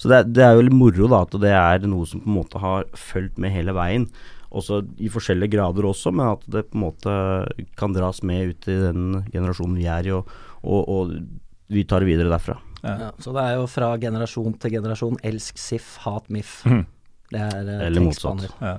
så 0.00 0.10
det, 0.10 0.24
det 0.34 0.42
er 0.46 0.56
jo 0.56 0.66
litt 0.66 0.76
moro 0.76 1.06
da 1.12 1.22
at 1.28 1.36
det 1.44 1.52
er 1.54 1.86
noe 1.86 2.08
som 2.08 2.24
på 2.24 2.32
en 2.32 2.38
måte 2.40 2.62
har 2.64 2.88
fulgt 2.98 3.38
med 3.40 3.54
hele 3.54 3.76
veien. 3.76 4.08
Også 4.50 4.80
i 4.98 5.10
forskjellige 5.12 5.54
grader 5.54 5.86
også, 5.86 6.10
men 6.14 6.32
at 6.32 6.42
det 6.50 6.66
på 6.70 6.78
en 6.78 6.84
måte 6.88 7.12
kan 7.78 7.94
dras 7.94 8.22
med 8.26 8.50
ut 8.50 8.70
i 8.70 8.78
den 8.82 9.20
generasjonen 9.30 9.78
vi 9.78 9.86
er 9.86 10.08
i, 10.08 10.14
og, 10.16 10.30
og, 10.64 10.90
og 10.90 11.14
vi 11.70 11.84
tar 11.86 12.02
det 12.02 12.10
videre 12.10 12.32
derfra. 12.32 12.58
Ja. 12.82 12.96
ja, 13.06 13.10
Så 13.18 13.34
det 13.36 13.44
er 13.44 13.58
jo 13.60 13.66
fra 13.70 13.92
generasjon 14.00 14.56
til 14.58 14.74
generasjon. 14.78 15.18
Elsk 15.26 15.58
SIF, 15.60 15.96
hat 16.04 16.30
MIF. 16.32 16.60
Mm. 16.66 16.86
Det 17.30 17.42
er 17.46 17.58
eh, 17.60 17.82
Eller 17.86 18.02
motsatt. 18.02 18.48
Ja. 18.58 18.78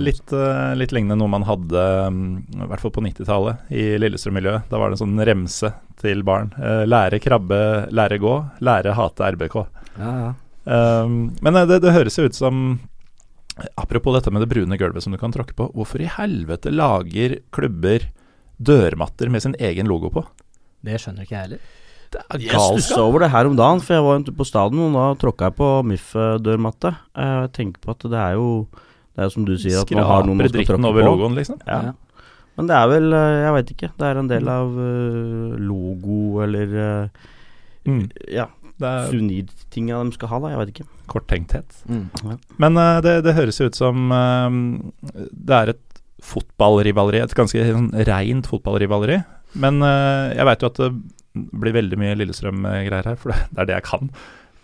Litt, 0.00 0.32
eh, 0.32 0.72
litt 0.76 0.92
lignende 0.96 1.18
noe 1.20 1.28
man 1.28 1.44
hadde, 1.44 1.82
mm, 2.12 2.28
i 2.64 2.68
hvert 2.70 2.82
fall 2.82 2.92
på 2.96 3.04
90-tallet, 3.04 3.66
i 3.76 3.84
Lillestrøm-miljøet. 4.00 4.68
Da 4.70 4.80
var 4.80 4.88
det 4.88 4.96
en 4.96 5.04
sånn 5.04 5.24
remse 5.28 5.70
til 6.00 6.24
barn. 6.24 6.52
Eh, 6.56 6.84
lære 6.88 7.20
krabbe, 7.24 7.60
lære 7.92 8.20
gå, 8.20 8.34
lære 8.64 8.96
hate 8.96 9.32
RBK. 9.36 9.56
Ja, 10.00 10.12
ja. 10.24 10.34
Um, 10.66 11.28
men 11.46 11.54
det, 11.70 11.78
det 11.84 11.92
høres 11.94 12.16
jo 12.18 12.24
ut 12.26 12.34
som 12.34 12.62
Apropos 13.80 14.12
dette 14.16 14.30
med 14.32 14.42
det 14.44 14.50
brune 14.52 14.76
gulvet 14.76 15.02
som 15.02 15.12
du 15.14 15.18
kan 15.18 15.32
tråkke 15.32 15.54
på. 15.56 15.70
Hvorfor 15.72 16.02
i 16.04 16.10
helvete 16.12 16.68
lager 16.74 17.38
klubber 17.56 18.04
dørmatter 18.60 19.30
med 19.32 19.42
sin 19.44 19.54
egen 19.60 19.88
logo 19.88 20.10
på? 20.12 20.24
Det 20.84 20.98
skjønner 21.00 21.24
ikke 21.24 21.34
jeg 21.36 21.44
heller. 21.46 21.58
Det 22.12 22.20
er 22.22 22.38
Jeg 22.44 22.60
stussa 22.60 23.00
over 23.02 23.24
det 23.24 23.30
her 23.32 23.48
om 23.48 23.56
dagen, 23.58 23.80
for 23.82 23.96
jeg 23.96 24.04
var 24.04 24.16
en 24.20 24.24
tur 24.28 24.36
på 24.38 24.46
stadion, 24.46 24.94
og 24.94 24.94
da 24.94 25.06
tråkka 25.24 25.48
jeg 25.48 25.56
på 25.58 25.70
MIF-dørmatte. 25.88 26.92
Eh, 27.16 27.32
Jeg 27.46 27.52
tenker 27.56 27.80
på 27.82 27.90
at 27.96 28.04
det 28.12 28.20
er 28.20 28.34
jo 28.38 28.68
Det 29.16 29.22
er 29.24 29.26
jo 29.30 29.30
som 29.34 29.44
du 29.48 29.54
sier, 29.56 29.80
at 29.80 29.90
man 29.96 30.04
har 30.04 30.22
noe 30.28 30.34
man 30.36 30.46
Skraper 30.46 30.48
skal 30.48 30.58
dritten 30.60 30.84
tråkke 30.84 30.92
over 30.92 31.02
på. 31.02 31.08
logoen, 31.16 31.34
liksom. 31.40 31.58
Ja. 31.66 31.80
Ja. 31.88 31.92
Men 32.56 32.66
det 32.70 32.76
er 32.76 32.86
vel 32.92 33.12
eh, 33.12 33.40
Jeg 33.46 33.52
veit 33.56 33.70
ikke. 33.74 33.90
Det 33.96 34.06
er 34.10 34.18
en 34.20 34.28
del 34.28 34.48
av 34.48 34.78
eh, 34.78 35.56
logo 35.72 36.42
eller 36.44 37.10
Mm. 37.86 38.10
Ja, 38.34 38.48
er 38.84 39.08
suvenirtinga 39.08 40.02
de 40.04 40.16
skal 40.18 40.30
ha, 40.32 40.40
da. 40.42 40.52
Jeg 40.52 40.60
vet 40.60 40.72
ikke. 40.74 40.88
korttenkthet. 41.08 41.80
Mm. 41.88 42.06
Men 42.60 42.76
uh, 42.76 43.00
det, 43.04 43.18
det 43.24 43.36
høres 43.38 43.60
ut 43.62 43.78
som 43.78 44.12
uh, 44.12 44.50
det 45.32 45.60
er 45.60 45.72
et 45.72 45.84
fotballrivaleri, 46.26 47.20
et 47.22 47.36
ganske 47.36 47.66
sånn 47.70 47.92
reint 48.08 48.48
fotballrivaleri. 48.50 49.20
Men 49.60 49.80
uh, 49.84 50.32
jeg 50.34 50.48
veit 50.48 50.64
jo 50.64 50.72
at 50.72 50.80
det 50.82 50.90
blir 51.36 51.76
veldig 51.76 51.98
mye 52.00 52.16
Lillestrøm-greier 52.18 53.12
her, 53.12 53.20
for 53.20 53.32
det, 53.32 53.44
det 53.52 53.62
er 53.62 53.70
det 53.70 53.78
jeg 53.78 53.88
kan. 53.90 54.12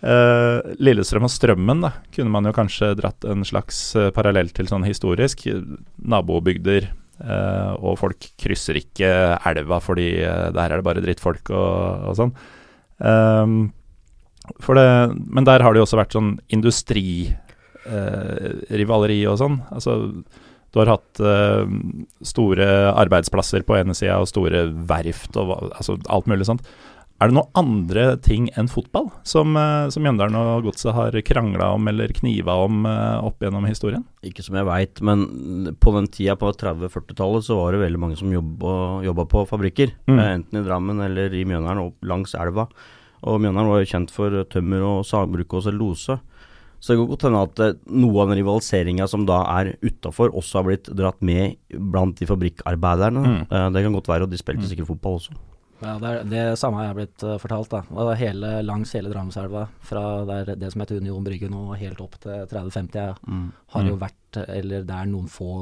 Uh, 0.03 0.59
Lillestrøm 0.83 1.29
og 1.29 1.31
Strømmen 1.31 1.85
da, 1.85 1.93
kunne 2.11 2.33
man 2.33 2.49
jo 2.49 2.51
kanskje 2.55 2.91
dratt 2.99 3.23
en 3.29 3.45
slags 3.47 3.77
uh, 3.95 4.09
parallell 4.15 4.51
til 4.55 4.67
sånn 4.67 4.83
historisk. 4.87 5.45
Nabobygder, 6.03 6.89
uh, 7.23 7.77
og 7.79 8.01
folk 8.01 8.27
krysser 8.41 8.81
ikke 8.81 9.13
elva 9.53 9.79
fordi 9.83 10.09
der 10.23 10.65
er 10.65 10.75
det 10.75 10.87
bare 10.87 11.05
drittfolk 11.05 11.53
og, 11.55 12.09
og 12.11 12.19
sånn. 12.19 12.35
Um, 13.03 13.55
det, 14.77 14.89
men 15.15 15.45
der 15.47 15.63
har 15.63 15.71
det 15.73 15.79
jo 15.79 15.85
også 15.87 16.01
vært 16.01 16.15
sånn 16.15 16.31
industri-rivaleri 16.53 19.19
og 19.31 19.35
sånn. 19.39 19.57
Altså, 19.71 19.91
du 20.73 20.81
har 20.81 20.95
hatt 20.95 21.21
eh, 21.21 21.69
store 22.25 22.69
arbeidsplasser 22.97 23.61
på 23.67 23.77
ene 23.77 23.93
sida 23.97 24.17
og 24.21 24.31
store 24.31 24.65
verft 24.89 25.37
og 25.37 25.53
altså, 25.69 25.99
alt 26.09 26.29
mulig 26.31 26.49
sånt. 26.49 26.65
Er 27.21 27.29
det 27.29 27.37
noen 27.37 27.53
andre 27.55 28.05
ting 28.19 28.49
enn 28.59 28.67
fotball 28.67 29.05
som, 29.27 29.53
uh, 29.55 29.85
som 29.93 30.03
Mjøndalen 30.03 30.35
og 30.35 30.65
Godset 30.65 30.95
har 30.97 31.15
krangla 31.23 31.69
om 31.77 31.85
eller 31.87 32.11
kniva 32.17 32.57
om 32.65 32.87
uh, 32.89 33.21
opp 33.23 33.45
gjennom 33.45 33.67
historien? 33.69 34.03
Ikke 34.27 34.43
som 34.43 34.57
jeg 34.59 34.67
veit, 34.67 34.99
men 35.05 35.77
på 35.79 35.93
den 35.95 36.09
tida 36.11 36.35
på 36.39 36.51
30-40-tallet 36.51 37.47
så 37.47 37.61
var 37.61 37.71
det 37.71 37.85
veldig 37.85 38.01
mange 38.01 38.17
som 38.19 38.33
jobba, 38.33 38.73
jobba 39.05 39.27
på 39.29 39.45
fabrikker. 39.53 39.93
Mm. 40.09 40.19
Enten 40.19 40.59
i 40.59 40.65
Drammen 40.65 40.99
eller 41.05 41.37
i 41.37 41.45
Mjøndalen 41.47 41.85
og 41.85 42.09
langs 42.09 42.35
elva. 42.35 42.65
Og 43.23 43.39
Mjøndalen 43.41 43.71
var 43.71 43.83
jo 43.83 43.91
kjent 43.93 44.13
for 44.13 44.43
tømmer 44.51 44.83
og 44.87 45.05
sagbruk 45.07 45.55
og 45.57 45.65
cellulose. 45.67 46.19
Så 46.83 46.91
det 46.91 46.99
kan 46.99 47.11
godt 47.13 47.23
hende 47.23 47.41
at 47.45 47.61
eh, 47.63 47.77
noe 47.95 48.19
av 48.19 48.29
den 48.33 48.41
rivaliseringa 48.41 49.07
som 49.07 49.23
da 49.27 49.39
er 49.53 49.71
utafor, 49.85 50.33
også 50.35 50.59
har 50.59 50.67
blitt 50.67 50.91
dratt 50.91 51.21
med 51.23 51.55
blant 51.71 52.19
de 52.19 52.27
fabrikkarbeiderne. 52.27 53.23
Mm. 53.23 53.37
Uh, 53.47 53.67
det 53.71 53.85
kan 53.85 53.95
godt 53.95 54.11
være, 54.11 54.27
og 54.27 54.33
de 54.33 54.39
spilte 54.41 54.65
mm. 54.65 54.69
sikkert 54.73 54.89
fotball 54.89 55.15
også. 55.21 55.37
Ja, 55.83 55.93
det, 55.99 56.09
er, 56.09 56.27
det 56.27 56.43
samme 56.59 56.81
har 56.81 56.89
jeg 56.89 56.97
blitt 56.97 57.23
uh, 57.23 57.37
fortalt. 57.39 57.71
da. 57.71 57.81
Og 57.95 58.11
hele, 58.19 58.51
langs 58.67 58.91
hele 58.97 59.13
Drammenselva, 59.13 59.63
fra 59.87 60.03
der, 60.27 60.53
det 60.59 60.73
som 60.73 60.83
heter 60.83 60.99
Union 60.99 61.23
Brygge 61.23 61.47
nå, 61.51 61.63
helt 61.79 62.03
opp 62.03 62.19
til 62.19 62.43
30-50, 62.51 62.99
ja, 62.99 63.15
mm. 63.31 63.47
har 63.77 63.87
jo 63.87 63.95
mm. 63.95 64.03
vært 64.03 64.43
Eller 64.43 64.83
det 64.83 64.99
er 64.99 65.09
noen 65.13 65.31
få, 65.31 65.53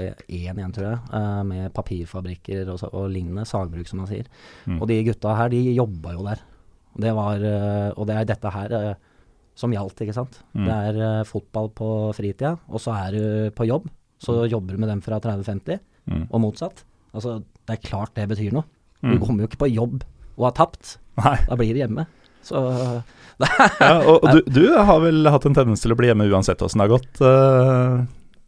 én 0.00 0.56
igjen, 0.56 0.72
tror 0.72 0.88
jeg, 0.88 1.46
med 1.52 1.68
papirfabrikker 1.76 2.72
og, 2.72 2.80
og, 2.94 3.10
lignende. 3.12 3.44
Sagbruk, 3.44 3.92
som 3.92 4.06
man 4.06 4.08
sier. 4.08 4.32
Mm. 4.64 4.80
Og 4.80 4.88
de 4.88 5.02
gutta 5.10 5.36
her, 5.36 5.52
de 5.52 5.66
jobba 5.76 6.16
jo 6.16 6.30
der. 6.32 6.46
Det 7.00 7.12
var, 7.12 7.42
og 7.96 8.06
det 8.08 8.14
er 8.16 8.28
dette 8.30 8.50
her 8.54 8.74
som 9.56 9.72
gjaldt, 9.72 10.02
ikke 10.04 10.16
sant. 10.16 10.40
Mm. 10.52 10.66
Det 10.66 10.76
er 10.90 10.98
uh, 11.00 11.28
fotball 11.28 11.70
på 11.76 11.90
fritida, 12.16 12.54
og 12.68 12.82
så 12.82 12.94
er 12.98 13.16
du 13.16 13.24
på 13.56 13.66
jobb. 13.68 13.88
Så 14.20 14.34
mm. 14.42 14.44
jobber 14.52 14.76
du 14.76 14.82
med 14.82 14.92
dem 14.92 15.02
fra 15.04 15.20
30-50, 15.22 15.80
mm. 16.12 16.26
og 16.28 16.42
motsatt. 16.44 16.84
Altså, 17.16 17.38
det 17.64 17.76
er 17.76 17.88
klart 17.88 18.14
det 18.16 18.28
betyr 18.30 18.52
noe. 18.56 18.68
Du 19.00 19.16
mm. 19.16 19.22
kommer 19.22 19.44
jo 19.44 19.50
ikke 19.50 19.64
på 19.64 19.72
jobb 19.72 20.04
og 20.36 20.48
har 20.50 20.56
tapt. 20.56 20.96
Nei. 21.22 21.38
Da 21.48 21.56
blir 21.56 21.72
du 21.72 21.80
hjemme. 21.80 22.06
Så 22.44 22.60
ja, 23.82 23.94
Og, 24.06 24.22
og 24.22 24.28
du, 24.36 24.38
du, 24.48 24.62
har 24.76 25.00
vel 25.02 25.28
hatt 25.32 25.48
en 25.48 25.56
tendens 25.56 25.82
til 25.82 25.92
å 25.92 25.96
bli 25.98 26.08
hjemme 26.08 26.28
uansett 26.30 26.62
åssen 26.64 26.80
det 26.80 26.86
har 26.86 26.94
gått 26.94 27.20
uh, 27.24 28.04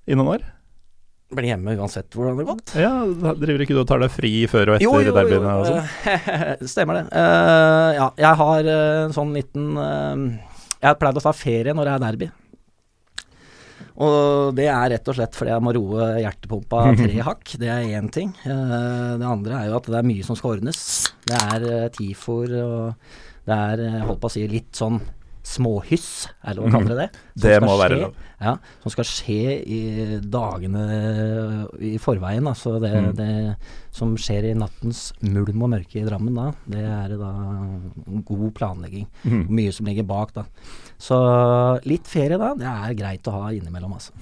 i 0.08 0.16
noen 0.16 0.36
år? 0.36 0.44
Bli 1.28 1.50
hjemme 1.50 1.74
uansett 1.76 2.14
hvordan 2.16 2.38
det 2.38 2.44
har 2.46 2.54
gått. 2.54 2.74
Ja, 2.80 2.92
Driver 3.36 3.64
ikke 3.64 3.76
du 3.76 3.82
og 3.82 3.88
tar 3.90 4.00
deg 4.00 4.12
fri 4.14 4.32
før 4.48 4.72
og 4.72 4.78
etter 4.78 5.10
derbyene? 5.12 5.56
jo, 5.68 6.68
Stemmer 6.72 7.02
det. 7.02 7.06
Uh, 7.12 7.90
ja, 7.98 8.06
jeg 8.24 8.40
har 8.40 8.70
en 8.72 9.16
sånn 9.16 9.34
liten 9.36 9.74
jeg 10.78 10.86
har 10.86 10.98
pleid 10.98 11.18
å 11.18 11.24
ta 11.24 11.32
ferie 11.34 11.74
når 11.74 11.88
det 11.88 11.94
er 11.94 12.04
derby. 12.04 12.28
Og 13.98 14.54
det 14.54 14.68
er 14.70 14.92
rett 14.92 15.08
og 15.10 15.16
slett 15.18 15.34
fordi 15.34 15.50
jeg 15.50 15.64
må 15.66 15.72
roe 15.74 16.10
hjertepumpa 16.22 16.82
tre 17.00 17.22
hakk. 17.26 17.54
Det 17.58 17.70
er 17.72 17.88
én 17.98 18.10
ting. 18.14 18.30
Uh, 18.46 19.18
det 19.18 19.26
andre 19.26 19.62
er 19.62 19.72
jo 19.72 19.78
at 19.80 19.88
det 19.90 19.98
er 19.98 20.06
mye 20.06 20.26
som 20.26 20.38
skal 20.38 20.54
ordnes. 20.56 20.82
Det 21.28 21.38
er 21.38 21.66
eh, 21.68 21.88
TIFOR 21.92 22.54
og 22.62 23.10
det 23.48 23.56
er, 23.56 23.82
holdt 24.06 24.20
på 24.22 24.28
å 24.30 24.32
si, 24.32 24.44
litt 24.48 24.76
sånn 24.76 25.00
småhyss, 25.48 26.28
er 26.42 26.54
det 26.54 26.60
lov 26.60 26.68
å 26.68 26.72
kalle 26.74 26.94
det 26.94 26.98
det? 27.00 27.22
det 27.42 27.54
må 27.64 27.72
skje, 27.72 27.80
være 27.82 27.98
lov. 28.02 28.24
Ja, 28.38 28.52
som 28.84 28.92
skal 28.94 29.06
skje 29.08 29.54
i 29.64 29.80
dagene 30.22 30.82
i 31.88 31.94
forveien. 32.02 32.46
Altså 32.50 32.76
det, 32.82 32.92
mm. 32.92 33.08
det, 33.18 33.30
som 33.94 34.12
skjer 34.20 34.50
i 34.50 34.56
nattens 34.58 35.08
mulm 35.24 35.64
og 35.66 35.72
mørke 35.74 36.00
i 36.00 36.04
Drammen 36.06 36.36
da, 36.38 36.48
det 36.70 36.84
er 36.84 37.16
da 37.18 37.32
god 38.28 38.48
planlegging. 38.58 39.08
Mm. 39.24 39.44
Mye 39.58 39.74
som 39.74 39.88
ligger 39.88 40.06
bak 40.08 40.36
da. 40.36 40.46
Så 41.00 41.18
litt 41.88 42.08
ferie 42.10 42.38
da, 42.40 42.54
det 42.58 42.68
er 42.68 42.98
greit 42.98 43.30
å 43.30 43.38
ha 43.40 43.52
innimellom, 43.56 43.96
altså. 43.98 44.14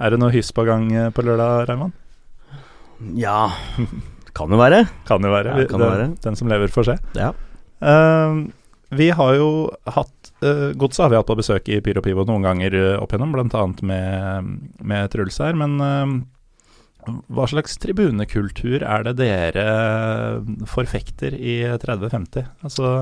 Er 0.00 0.14
det 0.14 0.22
noe 0.22 0.32
hyss 0.32 0.52
på 0.56 0.64
gang 0.64 0.88
eh, 0.96 1.10
på 1.12 1.24
lørdag, 1.24 1.66
Raymond? 1.68 1.98
Ja, 3.18 3.50
kan 4.36 4.52
jo 4.52 4.60
være. 4.60 4.84
Kan 5.08 5.24
jo 5.24 5.32
være. 5.32 5.58
Ja, 5.62 5.68
kan 5.68 5.82
den, 5.82 5.90
være. 5.90 6.10
den 6.24 6.38
som 6.38 6.50
lever, 6.50 6.72
får 6.72 6.92
se. 6.92 6.98
Ja. 7.18 7.32
Uh, 7.82 8.46
vi 8.92 9.08
har 9.16 9.36
jo 9.38 9.48
hatt 9.88 10.32
uh, 10.44 10.70
Godset 10.76 11.06
har 11.06 11.12
vi 11.12 11.18
hatt 11.18 11.28
på 11.28 11.38
besøk 11.38 11.68
i 11.72 11.80
Pyro 11.84 12.02
Pivo 12.04 12.26
noen 12.28 12.44
ganger 12.44 12.76
uh, 12.76 13.00
opp 13.00 13.14
igjennom, 13.14 13.32
bl.a. 13.32 13.64
med, 13.88 14.50
med 14.84 15.12
Truls 15.12 15.38
her. 15.40 15.56
Men 15.58 15.78
uh, 15.80 17.14
hva 17.32 17.46
slags 17.50 17.78
tribunekultur 17.82 18.84
er 18.84 19.06
det 19.08 19.16
dere 19.22 19.64
forfekter 20.70 21.34
i 21.34 21.62
30-50? 21.82 22.50
Altså, 22.66 22.92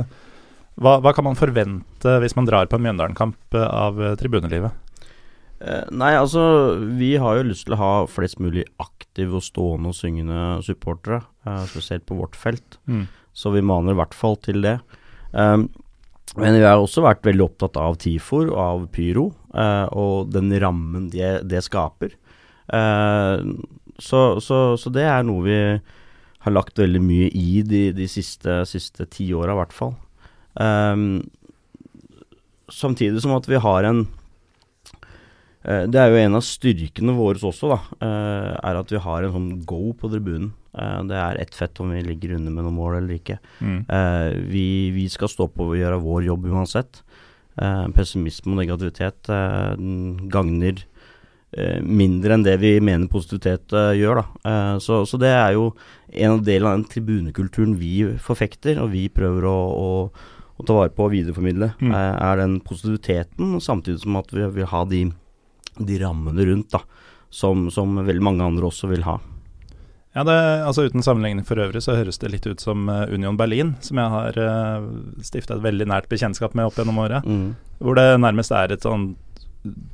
hva, 0.80 0.94
hva, 1.02 1.12
kan 1.16 1.26
man 1.26 1.38
forvente 1.38 2.14
hvis 2.22 2.36
man 2.38 2.48
drar 2.48 2.70
på 2.70 2.78
en 2.78 2.86
Mjøndalen-kamp 2.86 3.58
av 3.60 4.00
tribunelivet? 4.20 4.86
nei, 5.92 6.14
altså 6.16 6.42
vi 6.96 7.10
har 7.20 7.36
jo 7.36 7.50
lyst 7.50 7.66
til 7.66 7.74
å 7.76 7.80
ha 7.82 7.90
flest 8.08 8.38
mulig 8.40 8.62
aktive 8.80 9.36
og 9.36 9.44
stående 9.44 9.90
og 9.90 9.98
syngende 9.98 10.38
supportere, 10.64 11.18
spesielt 11.68 12.06
på 12.08 12.16
vårt 12.16 12.38
felt. 12.40 12.78
Mm. 12.88 13.02
Så 13.36 13.52
vi 13.52 13.60
maner 13.60 13.92
i 13.92 13.98
hvert 14.00 14.16
fall 14.16 14.40
til 14.40 14.64
det. 14.64 14.78
Um, 15.32 15.68
men 16.38 16.58
vi 16.60 16.66
har 16.66 16.78
også 16.78 17.02
vært 17.02 17.26
veldig 17.26 17.46
opptatt 17.48 17.78
av 17.80 17.96
TIFOR 18.02 18.52
og 18.52 18.60
av 18.62 18.84
pyro, 18.94 19.30
uh, 19.54 19.86
og 19.98 20.30
den 20.34 20.52
rammen 20.62 21.08
det, 21.10 21.40
de 21.50 21.62
skaper. 21.64 22.14
Uh, 22.70 23.42
så, 24.00 24.38
så, 24.40 24.60
så, 24.80 24.92
det 24.94 25.08
er 25.10 25.26
noe 25.26 25.44
vi 25.44 25.58
har 26.40 26.54
lagt 26.54 26.78
veldig 26.80 27.02
mye 27.02 27.28
i 27.36 27.64
de, 27.66 27.90
de 27.96 28.06
siste, 28.08 28.62
siste 28.68 29.08
ti 29.12 29.28
åra, 29.36 29.56
i 29.56 29.60
hvert 29.60 29.76
fall. 29.76 29.96
Um, 30.54 31.26
samtidig 32.70 33.22
som 33.24 33.34
at 33.36 33.48
vi 33.50 33.60
har 33.60 33.86
en 33.86 34.06
Det 35.60 35.98
er 36.00 36.08
jo 36.08 36.20
en 36.22 36.38
av 36.38 36.44
styrkene 36.46 37.12
våre 37.12 37.36
også, 37.44 37.68
da. 37.68 37.78
er 38.64 38.78
at 38.80 38.92
vi 38.92 39.00
har 39.04 39.26
en 39.26 39.34
sånn 39.34 39.50
go 39.68 39.90
på 39.92 40.08
tribunen. 40.08 40.54
Uh, 40.70 41.02
det 41.10 41.16
er 41.18 41.40
ett 41.42 41.56
fett 41.58 41.80
om 41.82 41.90
vi 41.90 41.98
ligger 42.06 42.36
under 42.36 42.52
med 42.54 42.62
noen 42.62 42.76
mål 42.76 43.00
eller 43.00 43.16
ikke. 43.18 43.40
Mm. 43.58 43.80
Vi, 44.52 44.66
vi, 44.94 45.08
skal 45.10 45.30
stå 45.32 45.48
på 45.52 45.72
og 45.72 45.78
gjøre 45.78 46.00
vår 46.04 46.28
jobb 46.30 46.46
uansett. 46.52 47.02
Pessimisme 47.92 48.54
og 48.54 48.60
negativitet 48.62 49.28
gagner 50.32 50.78
mindre 51.82 52.36
enn 52.36 52.44
det 52.46 52.54
vi 52.62 52.76
mener 52.80 53.10
positivitet 53.10 53.74
gjør. 53.98 54.22
Da. 54.22 54.78
Så, 54.80 55.02
så, 55.10 55.18
det 55.20 55.32
er 55.34 55.56
jo 55.58 55.72
en 56.14 56.44
del 56.46 56.66
av 56.66 56.78
den 56.78 56.86
tribunekulturen 56.88 57.74
vi 57.80 58.06
forfekter, 58.22 58.78
og 58.80 58.92
vi 58.94 59.08
prøver 59.12 59.48
å, 59.50 59.56
å, 59.74 59.88
å 60.56 60.66
ta 60.66 60.78
vare 60.78 60.94
på 60.94 61.08
og 61.08 61.12
videreformidle. 61.16 61.72
Mm. 61.82 61.96
er 61.98 62.40
den 62.40 62.60
positiviteten, 62.64 63.58
samtidig 63.60 64.04
som 64.04 64.20
at 64.22 64.32
vi 64.32 64.46
vil 64.54 64.70
ha 64.70 64.84
de, 64.88 65.02
de 65.86 65.98
rammene 66.02 66.46
rundt, 66.48 66.74
da, 66.74 66.82
som, 67.30 67.68
som 67.72 68.00
veldig 68.00 68.24
mange 68.24 68.46
andre 68.46 68.68
også 68.70 68.90
vil 68.90 69.06
ha. 69.06 69.18
Ja, 70.10 70.24
det, 70.26 70.36
altså 70.66 70.88
Uten 70.90 71.04
sammenligning 71.06 71.46
for 71.46 71.60
øvrig 71.62 71.82
så 71.84 71.94
høres 71.94 72.18
det 72.18 72.32
litt 72.32 72.46
ut 72.50 72.62
som 72.62 72.88
uh, 72.90 73.06
Union 73.14 73.38
Berlin, 73.38 73.76
som 73.84 74.00
jeg 74.00 74.10
har 74.10 74.38
uh, 74.42 74.82
eh, 74.82 74.86
stifta 75.22 75.54
et 75.54 75.62
veldig 75.62 75.86
nært 75.86 76.08
bekjentskap 76.10 76.56
med 76.58 76.66
opp 76.66 76.80
gjennom 76.80 76.98
året. 76.98 77.26
Mm. 77.26 77.52
Hvor 77.78 77.98
det 77.98 78.08
nærmest 78.18 78.54
er 78.56 78.74
et 78.74 78.86
sånn 78.86 79.12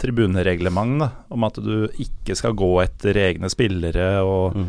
tribunereglement 0.01 1.01
da, 1.03 1.11
om 1.35 1.44
at 1.44 1.59
du 1.61 1.88
ikke 2.01 2.37
skal 2.38 2.55
gå 2.57 2.70
etter 2.85 3.18
egne 3.18 3.51
spillere 3.51 4.07
og 4.22 4.55
mm. 4.57 4.68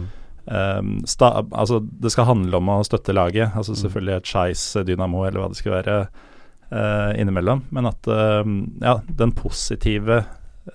um, 0.49 0.95
sta, 1.07 1.29
Altså, 1.45 1.79
det 1.79 2.11
skal 2.11 2.27
handle 2.31 2.59
om 2.59 2.73
å 2.73 2.81
støtte 2.87 3.15
laget. 3.15 3.53
Altså 3.53 3.77
mm. 3.77 3.81
selvfølgelig 3.85 4.15
et 4.17 4.31
skeis 4.33 4.65
Dynamo 4.89 5.21
eller 5.23 5.43
hva 5.43 5.51
det 5.53 5.61
skal 5.61 5.77
være 5.77 5.99
uh, 6.09 7.11
innimellom. 7.15 7.63
Men 7.77 7.87
at 7.93 8.09
uh, 8.11 8.43
ja, 8.83 8.97
den 9.21 9.31
positive 9.37 10.25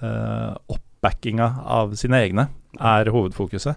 uh, 0.01 0.55
oppbackinga 0.73 1.49
av 1.67 1.95
sine 1.99 2.23
egne 2.25 2.49
er 2.81 3.11
hovedfokuset. 3.13 3.77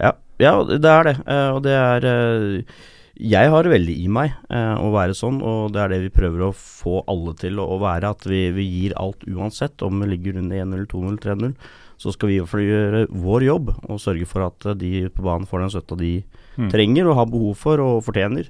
Ja, 0.00 0.14
ja 0.40 0.56
det 0.64 0.88
er 0.88 1.08
det. 1.08 1.14
Uh, 1.26 1.50
og 1.56 1.62
det 1.66 1.76
er 1.76 2.06
uh, 2.08 2.80
Jeg 3.22 3.50
har 3.52 3.64
det 3.64 3.74
veldig 3.74 3.94
i 4.02 4.08
meg 4.10 4.32
uh, 4.48 4.80
å 4.80 4.90
være 4.94 5.16
sånn, 5.16 5.42
og 5.44 5.74
det 5.74 5.82
er 5.82 5.94
det 5.94 6.00
vi 6.06 6.14
prøver 6.14 6.48
å 6.48 6.56
få 6.56 7.02
alle 7.10 7.36
til 7.38 7.60
å, 7.60 7.68
å 7.76 7.80
være. 7.82 8.14
At 8.16 8.26
vi, 8.28 8.46
vi, 8.56 8.66
gir 8.66 8.96
alt 9.00 9.24
uansett, 9.28 9.84
om 9.84 10.02
vi 10.02 10.12
ligger 10.14 10.40
under 10.42 10.64
1-0, 10.64 10.86
2-0, 10.90 11.18
3-0. 11.26 11.56
Så 12.02 12.14
skal 12.16 12.32
vi 12.32 12.40
gjøre 12.40 13.04
vår 13.14 13.44
jobb 13.46 13.68
og 13.76 14.00
sørge 14.02 14.26
for 14.26 14.48
at 14.48 14.64
de 14.80 15.06
på 15.12 15.22
banen 15.22 15.46
får 15.46 15.60
den 15.62 15.70
støtta 15.70 15.98
de 16.00 16.16
mm. 16.56 16.70
trenger 16.72 17.06
og 17.06 17.18
har 17.20 17.28
behov 17.30 17.60
for 17.60 17.82
og 17.84 18.00
fortjener. 18.02 18.48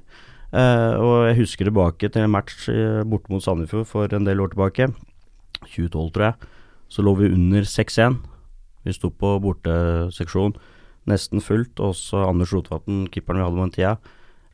og 0.56 1.12
jeg 1.28 1.36
husker 1.36 1.68
tilbake 1.68 2.08
til 2.08 2.24
en 2.24 2.32
match 2.32 2.70
borte 3.04 3.28
mot 3.28 3.44
Sandefjord 3.44 3.84
for 3.90 4.16
en 4.16 4.24
del 4.24 4.40
år 4.40 4.54
tilbake. 4.54 4.88
2012, 5.68 6.08
tror 6.14 6.26
jeg. 6.30 6.48
Så 6.92 7.04
lå 7.04 7.14
vi 7.16 7.32
under 7.32 7.64
6-1. 7.64 8.20
Vi 8.84 8.92
sto 8.92 9.08
på 9.14 9.36
borteseksjon 9.40 10.56
nesten 11.08 11.42
fullt. 11.42 11.80
Og 11.80 11.96
så 11.98 12.26
Anders 12.28 12.52
Rotevatn, 12.54 13.06
keeperen 13.12 13.40
vi 13.40 13.46
hadde 13.46 13.58
på 13.58 13.66
den 13.66 13.76
tida, 13.76 13.94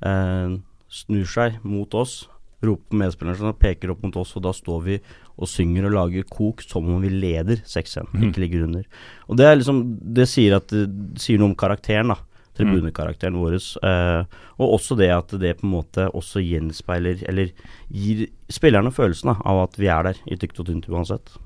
eh, 0.07 0.59
snur 0.89 1.27
seg 1.29 1.59
mot 1.65 1.95
oss, 1.95 2.29
roper 2.65 2.91
på 2.91 3.01
medspillerne 3.03 3.53
og 3.53 3.59
peker 3.61 3.91
opp 3.93 4.03
mot 4.03 4.17
oss, 4.17 4.37
og 4.37 4.43
da 4.47 4.53
står 4.53 4.81
vi 4.83 5.01
og 5.39 5.47
synger 5.47 5.87
og 5.87 5.95
lager 5.95 6.25
kok 6.27 6.63
som 6.63 6.89
om 6.91 7.03
vi 7.03 7.11
leder 7.13 7.61
6-1, 7.63 8.09
mm. 8.11 8.23
ikke 8.29 8.43
ligger 8.43 8.65
under. 8.67 8.87
Og 9.29 9.37
Det 9.37 9.47
er 9.47 9.57
liksom, 9.57 9.99
det 10.15 10.27
sier, 10.29 10.57
at, 10.57 10.67
det 10.73 11.21
sier 11.23 11.39
noe 11.39 11.53
om 11.53 11.59
karakteren, 11.59 12.15
da. 12.15 12.19
Tribunekarakteren 12.59 13.37
mm. 13.37 13.43
vår. 13.45 13.55
Eh, 13.87 14.39
og 14.59 14.73
også 14.81 14.97
det 14.99 15.13
at 15.15 15.31
det 15.39 15.61
på 15.61 15.67
en 15.69 15.77
måte 15.77 16.09
også 16.11 16.43
gjenspeiler, 16.43 17.23
eller 17.31 17.53
gir 17.87 18.27
spillerne 18.51 18.91
følelsen 18.91 19.31
da, 19.31 19.37
av 19.47 19.69
at 19.69 19.79
vi 19.79 19.87
er 19.87 20.09
der 20.11 20.19
i 20.27 20.39
tykt 20.41 20.59
og 20.59 20.67
tynt 20.67 20.89
uansett. 20.91 21.37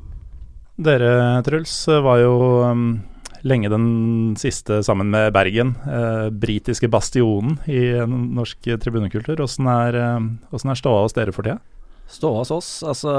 Dere, 0.83 1.42
Truls, 1.47 1.73
var 2.05 2.18
jo 2.23 2.35
um, 2.66 2.85
lenge 3.47 3.71
den 3.73 3.87
siste 4.40 4.81
sammen 4.87 5.11
med 5.12 5.33
Bergen. 5.35 5.75
Eh, 5.87 6.29
britiske 6.31 6.88
bastionen 6.90 7.59
i 7.71 7.81
norsk 8.07 8.68
tribunekultur. 8.83 9.40
Åssen 9.42 9.66
er, 9.71 9.99
eh, 9.99 10.62
er 10.62 10.79
ståa 10.79 11.03
hos 11.05 11.16
dere 11.16 11.35
for 11.35 11.47
tida? 11.47 11.59
Ståa 12.12 12.42
hos 12.42 12.51
oss, 12.55 12.71
altså 12.87 13.12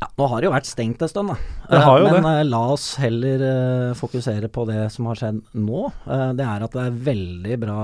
ja, 0.00 0.08
Nå 0.18 0.26
har 0.28 0.40
det 0.42 0.48
jo 0.48 0.52
vært 0.52 0.68
stengt 0.68 1.02
en 1.04 1.08
stund, 1.08 1.30
da. 1.32 1.36
Jo 1.70 2.08
Men 2.10 2.22
det. 2.26 2.32
eh, 2.32 2.44
la 2.50 2.62
oss 2.74 2.86
heller 3.00 3.44
eh, 3.48 3.92
fokusere 3.96 4.50
på 4.52 4.66
det 4.68 4.90
som 4.92 5.06
har 5.08 5.20
skjedd 5.20 5.40
nå. 5.54 5.84
Eh, 6.04 6.32
det 6.36 6.44
er 6.44 6.64
at 6.66 6.74
det 6.76 6.82
er 6.88 6.98
veldig 7.08 7.60
bra 7.62 7.78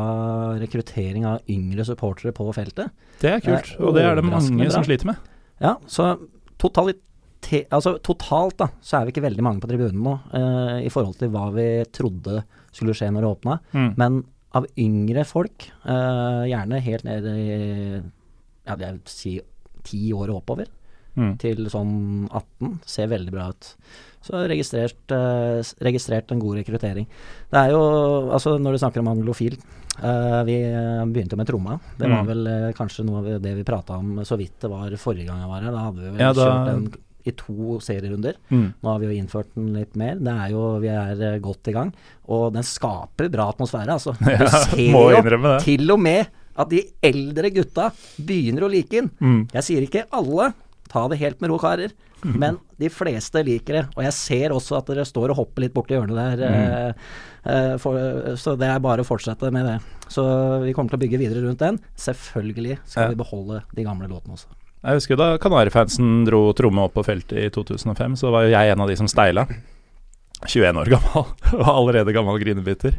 rekruttering 0.61 1.25
av 1.31 1.41
yngre 1.49 1.87
supportere 1.89 2.35
på 2.37 2.51
feltet. 2.57 2.91
Det 3.23 3.37
er 3.39 3.41
kult, 3.45 3.73
og 3.81 3.95
det 3.97 4.05
er 4.05 4.19
det 4.21 4.27
mange 4.27 4.67
bra. 4.67 4.75
som 4.75 4.85
sliter 4.85 5.13
med. 5.13 5.17
Ja, 5.61 5.77
så 5.89 6.13
totali- 6.61 6.99
te, 7.41 7.63
altså, 7.73 7.95
totalt 8.03 8.57
da, 8.59 8.69
så 8.81 8.99
er 9.01 9.07
vi 9.09 9.13
ikke 9.15 9.25
veldig 9.27 9.43
mange 9.47 9.61
på 9.63 9.69
tribunen 9.71 10.03
nå 10.05 10.15
eh, 10.35 10.87
i 10.87 10.91
forhold 10.93 11.17
til 11.19 11.31
hva 11.33 11.47
vi 11.55 11.69
trodde 11.91 12.43
skulle 12.73 12.95
skje 12.95 13.11
når 13.13 13.21
det 13.27 13.31
åpna. 13.35 13.59
Mm. 13.73 13.95
Men 13.97 14.21
av 14.55 14.67
yngre 14.79 15.25
folk, 15.27 15.69
eh, 15.85 16.43
gjerne 16.51 16.81
helt 16.83 17.05
ned 17.05 17.25
i 17.31 18.03
ja, 18.67 18.77
jeg 18.77 18.93
vil 18.93 19.01
si 19.07 19.41
ti 19.87 20.13
år 20.13 20.31
og 20.35 20.43
oppover, 20.45 20.67
Mm. 21.19 21.33
til 21.43 21.67
sånn 21.67 22.29
18, 22.31 22.77
ser 22.87 23.09
veldig 23.11 23.33
bra 23.35 23.49
ut. 23.51 23.67
Så 24.23 24.47
registrert, 24.47 25.11
eh, 25.11 25.59
registrert 25.83 26.31
en 26.31 26.39
god 26.39 26.61
rekruttering. 26.61 27.05
Det 27.51 27.59
er 27.59 27.71
jo, 27.73 27.81
altså 28.31 28.53
når 28.63 28.73
du 28.73 28.79
snakker 28.79 29.01
om 29.03 29.09
anglofil, 29.11 29.57
eh, 29.99 30.45
vi 30.47 30.55
begynte 31.11 31.35
jo 31.35 31.37
med 31.37 31.49
tromma. 31.49 31.81
Det 31.99 32.09
var 32.09 32.23
Mm. 32.23 32.27
vel 32.31 32.73
kanskje 32.79 33.05
noe 33.05 33.19
av 33.35 33.43
det 33.43 33.57
vi 33.57 33.65
prata 33.65 33.99
om 33.99 34.19
så 34.23 34.39
vidt 34.39 34.61
det 34.61 34.71
var 34.71 34.89
forrige 34.93 35.27
gang 35.27 35.41
jeg 35.41 35.49
var 35.51 35.61
her. 35.63 35.73
Da 35.73 35.79
hadde 35.91 35.97
vi 36.01 36.11
vel 36.11 36.19
Ja, 36.21 36.33
da- 36.33 36.47
kjørt 36.47 36.67
den 36.73 36.95
i 37.27 37.33
to 37.37 37.79
serierunder. 37.85 38.35
Mm. 38.51 38.67
Nå 38.83 38.91
har 38.93 38.99
vi 39.03 39.07
jo 39.11 39.17
innført 39.23 39.51
den 39.57 39.73
litt 39.77 39.97
mer. 40.01 40.17
Det 40.21 40.33
er 40.33 40.51
jo, 40.55 40.65
Vi 40.81 40.89
er 40.89 41.23
eh, 41.35 41.39
godt 41.45 41.69
i 41.69 41.73
gang. 41.77 41.93
Og 42.29 42.53
den 42.55 42.63
skaper 42.67 43.29
bra 43.33 43.49
atmosfære, 43.53 43.97
altså. 43.99 44.15
Du 44.21 44.31
Ja, 44.31 44.49
ser 44.67 44.93
må 44.95 45.11
jo 45.11 45.19
innrømme 45.21 45.57
det. 45.59 45.65
til 45.65 45.91
og 45.95 46.01
med 46.01 46.27
at 46.61 46.69
de 46.69 46.83
eldre 47.03 47.51
gutta 47.55 47.91
begynner 48.21 48.67
å 48.67 48.71
like 48.71 48.91
den. 48.91 49.11
Mm. 49.21 49.43
Jeg 49.55 49.63
sier 49.65 49.87
ikke 49.87 50.07
alle, 50.13 50.53
ta 50.91 51.07
det 51.09 51.19
helt 51.23 51.41
med 51.41 51.51
ro, 51.53 51.59
karer. 51.63 51.93
Men 52.21 52.59
de 52.77 52.91
fleste 52.93 53.41
liker 53.47 53.79
det. 53.79 53.83
Og 53.97 54.03
jeg 54.05 54.13
ser 54.13 54.53
også 54.53 54.77
at 54.77 54.91
dere 54.93 55.07
står 55.09 55.33
og 55.33 55.39
hopper 55.39 55.63
litt 55.65 55.73
borti 55.73 55.95
hjørnet 55.97 56.19
der. 56.19 56.43
eh, 56.45 56.93
eh, 57.49 57.77
for, 57.81 57.97
så 58.37 58.53
det 58.61 58.69
er 58.69 58.83
bare 58.85 59.01
å 59.01 59.09
fortsette 59.09 59.49
med 59.55 59.65
det. 59.65 59.79
Så 60.13 60.27
vi 60.67 60.75
kommer 60.77 60.93
til 60.93 60.99
å 60.99 61.05
bygge 61.07 61.21
videre 61.23 61.47
rundt 61.47 61.63
den. 61.63 61.79
Selvfølgelig 61.97 62.77
skal 62.85 63.07
Ja. 63.07 63.09
vi 63.15 63.21
beholde 63.23 63.63
de 63.73 63.85
gamle 63.87 64.11
låtene 64.11 64.37
også. 64.37 64.53
Jeg 64.81 64.97
husker 64.97 65.19
da 65.21 65.35
Kanarifansen 65.41 66.23
dro 66.25 66.47
tromme 66.57 66.87
opp 66.87 66.95
på 66.97 67.05
feltet 67.05 67.37
i 67.37 67.51
2005, 67.53 68.17
så 68.21 68.33
var 68.33 68.47
jo 68.47 68.55
jeg 68.55 68.73
en 68.73 68.85
av 68.85 68.89
de 68.89 68.97
som 68.97 69.09
steila. 69.11 69.45
21 70.47 70.81
år 70.81 70.89
gammel, 70.89 71.27
og 71.61 71.67
allerede 71.75 72.15
gammel 72.17 72.41
grinebiter. 72.41 72.97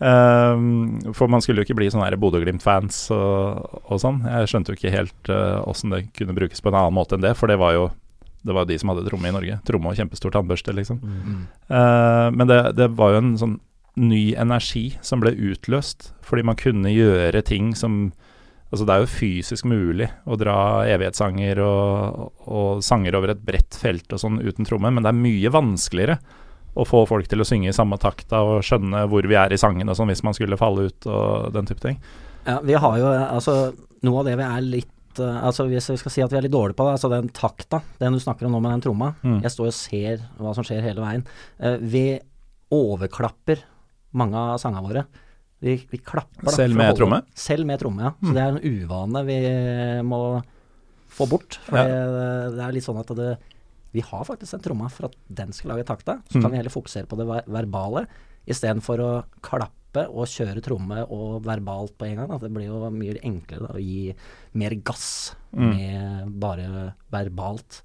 Um, 0.00 1.12
for 1.12 1.28
man 1.28 1.44
skulle 1.44 1.60
jo 1.60 1.68
ikke 1.68 1.76
bli 1.76 1.90
sånn 1.92 2.06
Bodø-Glimt-fans 2.22 3.10
og, 3.12 3.80
og 3.84 4.00
sånn. 4.00 4.22
Jeg 4.24 4.48
skjønte 4.48 4.72
jo 4.72 4.80
ikke 4.80 4.94
helt 4.94 5.32
åssen 5.68 5.92
det 5.92 6.06
kunne 6.16 6.36
brukes 6.36 6.64
på 6.64 6.72
en 6.72 6.78
annen 6.80 6.96
måte 6.96 7.18
enn 7.18 7.26
det, 7.26 7.34
for 7.36 7.52
det 7.52 7.60
var 7.60 7.76
jo 7.76 7.90
det 8.42 8.54
var 8.56 8.64
de 8.64 8.78
som 8.80 8.88
hadde 8.92 9.04
tromme 9.04 9.28
i 9.28 9.34
Norge. 9.34 9.58
Tromme 9.68 9.90
og 9.90 9.98
kjempestor 9.98 10.32
tannbørste, 10.32 10.72
liksom. 10.72 11.02
Eh, 11.68 12.28
men 12.32 12.48
det, 12.48 12.60
det 12.78 12.88
var 12.96 13.12
jo 13.12 13.20
en 13.20 13.34
sånn 13.40 13.58
ny 14.00 14.32
energi 14.38 14.94
som 15.04 15.20
ble 15.20 15.34
utløst, 15.34 16.14
fordi 16.24 16.46
man 16.48 16.56
kunne 16.56 16.92
gjøre 16.92 17.42
ting 17.44 17.74
som 17.76 18.14
Altså 18.70 18.86
Det 18.86 18.94
er 18.94 19.02
jo 19.02 19.10
fysisk 19.10 19.66
mulig 19.66 20.06
å 20.30 20.36
dra 20.38 20.56
evighetssanger 20.86 21.58
og, 21.64 22.28
og 22.46 22.84
sanger 22.86 23.16
over 23.18 23.32
et 23.32 23.42
bredt 23.42 23.74
felt 23.74 24.12
og 24.14 24.22
sånn 24.22 24.38
uten 24.38 24.68
tromme, 24.68 24.92
men 24.94 25.02
det 25.02 25.10
er 25.10 25.18
mye 25.18 25.50
vanskeligere 25.50 26.20
å 26.78 26.86
få 26.86 27.02
folk 27.10 27.26
til 27.26 27.42
å 27.42 27.46
synge 27.46 27.72
i 27.72 27.74
samme 27.74 27.98
takta 28.00 28.44
og 28.46 28.62
skjønne 28.62 29.02
hvor 29.10 29.26
vi 29.26 29.34
er 29.38 29.50
i 29.50 29.58
sangen 29.58 29.90
og 29.90 29.98
sånn, 29.98 30.12
hvis 30.12 30.22
man 30.26 30.36
skulle 30.36 30.58
falle 30.60 30.86
ut 30.86 31.08
og 31.10 31.50
den 31.56 31.66
type 31.66 31.82
ting. 31.82 31.98
Ja, 32.46 32.60
vi 32.64 32.78
har 32.78 32.98
jo 32.98 33.08
altså 33.10 33.54
Noe 34.06 34.22
av 34.22 34.30
det 34.30 34.38
vi 34.40 34.44
er 34.46 34.62
litt 34.64 35.18
eh, 35.20 35.40
Altså 35.44 35.66
Hvis 35.68 35.90
vi 35.90 35.96
skal 36.00 36.12
si 36.14 36.22
at 36.24 36.32
vi 36.32 36.38
er 36.38 36.46
litt 36.46 36.54
dårlige 36.54 36.78
på 36.78 36.86
det, 36.86 36.94
altså 36.96 37.10
den 37.12 37.28
takta, 37.36 37.82
den 38.00 38.14
du 38.16 38.20
snakker 38.22 38.48
om 38.48 38.54
nå 38.56 38.62
med 38.64 38.72
den 38.78 38.84
tromma. 38.86 39.10
Mm. 39.20 39.42
Jeg 39.44 39.52
står 39.52 39.68
og 39.68 39.76
ser 39.76 40.22
hva 40.38 40.54
som 40.56 40.64
skjer 40.64 40.80
hele 40.86 41.04
veien. 41.04 41.26
Eh, 41.60 41.76
vi 41.82 42.04
overklapper 42.72 43.60
mange 44.16 44.40
av 44.40 44.62
sangene 44.62 44.86
våre. 44.86 45.04
Vi, 45.60 45.74
vi 45.90 45.98
klapper 45.98 46.46
da, 46.48 46.52
Selv 46.56 46.74
med 46.78 46.96
tromme? 46.96 47.22
Selv 47.36 47.66
med 47.68 47.80
tromme, 47.82 48.00
ja. 48.06 48.10
Mm. 48.20 48.28
Så 48.28 48.34
det 48.36 48.42
er 48.42 48.54
en 48.54 48.64
uvane 48.80 49.24
vi 49.28 49.38
må 50.08 50.20
få 51.10 51.26
bort. 51.28 51.58
For 51.66 51.76
Ja. 51.76 51.84
det, 51.84 52.56
det 52.56 52.64
er 52.64 52.72
litt 52.72 52.86
sånn 52.86 53.00
at 53.02 53.12
det, 53.18 53.38
vi 53.92 54.00
har 54.06 54.24
faktisk 54.24 54.54
en 54.54 54.60
tromme 54.64 54.88
for 54.90 55.10
at 55.10 55.16
den 55.28 55.52
skal 55.52 55.72
lage 55.74 55.84
takta. 55.84 56.20
Så 56.30 56.38
Mm. 56.38 56.42
kan 56.42 56.50
vi 56.52 56.56
heller 56.62 56.70
fokusere 56.72 57.06
på 57.10 57.16
det 57.18 57.26
ver 57.26 57.42
verbale 57.46 58.06
istedenfor 58.48 58.98
å 59.04 59.10
klappe 59.42 60.06
og 60.08 60.24
kjøre 60.30 60.62
tromme 60.62 61.02
og 61.10 61.42
verbalt 61.44 61.96
på 61.98 62.06
en 62.06 62.16
gang. 62.16 62.30
At 62.30 62.40
det 62.40 62.52
blir 62.54 62.66
jo 62.70 62.88
mye 62.90 63.18
enklere 63.22 63.66
da, 63.66 63.74
å 63.74 63.82
gi 63.82 64.14
mer 64.54 64.70
gass 64.82 65.34
Mm. 65.52 65.76
med 65.76 66.40
bare 66.40 66.94
verbalt. 67.12 67.82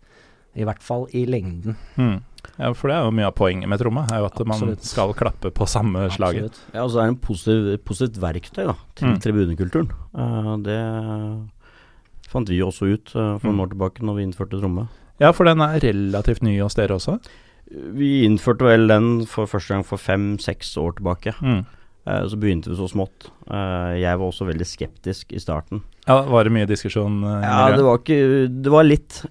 I 0.55 0.63
hvert 0.63 0.81
fall 0.83 1.07
i 1.13 1.25
lengden. 1.25 1.75
Mm. 1.97 2.21
Ja, 2.59 2.69
for 2.77 2.87
det 2.87 2.95
er 2.95 3.03
jo 3.07 3.11
mye 3.17 3.25
av 3.27 3.33
poenget 3.35 3.67
med 3.67 3.79
tromme, 3.81 4.03
er 4.11 4.21
jo 4.21 4.25
at 4.29 4.37
man 4.47 4.75
skal 4.79 5.13
klappe 5.17 5.49
på 5.51 5.65
samme 5.67 6.05
slaget. 6.13 6.45
Absolutt. 6.51 6.59
Ja, 6.75 6.83
og 6.85 6.91
så 6.93 6.99
er 7.01 7.07
det 7.09 7.13
en 7.15 7.21
positiv, 7.25 7.83
positivt 7.83 8.21
verktøy 8.21 8.65
da, 8.69 8.75
til 8.95 9.07
Mm. 9.09 9.17
tribunekulturen. 9.19 9.89
Uh, 10.13 10.55
det 10.63 10.77
fant 12.31 12.49
vi 12.49 12.61
også 12.63 12.87
ut 12.93 13.11
uh, 13.15 13.37
for 13.39 13.49
Mm. 13.49 13.55
noen 13.55 13.65
år 13.65 13.71
tilbake 13.73 14.03
når 14.05 14.15
vi 14.15 14.23
innførte 14.27 14.59
tromme. 14.61 14.87
Ja, 15.19 15.31
for 15.31 15.45
den 15.45 15.61
er 15.61 15.79
relativt 15.79 16.41
ny 16.43 16.59
hos 16.59 16.75
dere 16.75 16.95
også. 16.95 17.19
Vi 17.71 18.25
innførte 18.25 18.61
vel 18.67 18.87
den 18.87 19.25
for 19.25 19.47
første 19.47 19.73
gang 19.73 19.83
for 19.85 19.97
fem-seks 19.97 20.75
år 20.77 20.97
tilbake. 20.99 21.33
Mm. 21.41 21.65
Eh, 22.07 22.23
så 22.29 22.37
begynte 22.37 22.69
vi 22.69 22.75
så 22.77 22.87
smått. 22.91 23.29
Eh, 23.49 23.93
jeg 24.03 24.17
var 24.21 24.27
også 24.29 24.45
veldig 24.45 24.67
skeptisk 24.69 25.33
i 25.33 25.39
starten. 25.41 25.81
Ja, 26.07 26.19
Var 26.29 26.43
det 26.45 26.51
mye 26.53 26.67
diskusjon? 26.69 27.23
eh, 27.25 27.41
Ja, 27.41 27.75
det 27.75 27.83
var 27.83 27.97
ikke 27.97 28.47
Det 28.61 28.71
var 28.71 28.83
litt, 28.85 29.21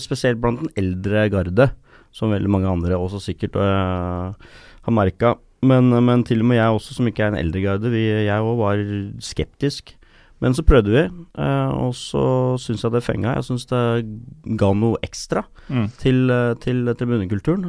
spesielt 0.00 0.40
blant 0.40 0.60
den 0.62 0.72
eldre 0.76 1.28
garde, 1.30 1.70
som 2.10 2.30
veldig 2.32 2.48
mange 2.48 2.68
andre 2.72 2.96
også 2.96 3.20
sikkert 3.20 3.54
har 3.56 4.92
merka. 4.92 5.36
Men, 5.62 5.90
men 6.04 6.24
til 6.24 6.40
og 6.40 6.46
med 6.46 6.56
jeg 6.58 6.74
også, 6.74 6.94
som 6.96 7.06
ikke 7.06 7.22
er 7.22 7.28
en 7.34 7.38
eldre 7.38 7.60
garde, 7.62 7.90
vi, 7.92 8.06
jeg 8.26 8.40
òg 8.42 8.56
var 8.58 8.80
skeptisk. 9.22 9.94
Men 10.42 10.54
så 10.58 10.64
prøvde 10.66 10.90
vi, 10.90 11.02
og 11.38 11.92
så 11.94 12.58
syns 12.58 12.82
jeg 12.82 12.90
det 12.96 13.02
fenga. 13.06 13.36
Jeg 13.36 13.44
syns 13.46 13.66
det 13.70 14.56
ga 14.58 14.72
noe 14.74 14.98
ekstra 15.06 15.44
Mm. 15.70 15.86
til, 16.02 16.32
til 16.60 16.80
tribunekulturen. 16.98 17.68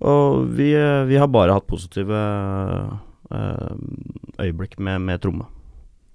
Og 0.00 0.48
vi, 0.56 0.70
vi 1.10 1.16
har 1.20 1.28
bare 1.28 1.52
hatt 1.52 1.66
positive 1.68 2.16
øyeblikk 4.40 4.78
med, 4.78 5.00
med 5.04 5.22
tromme. 5.22 5.46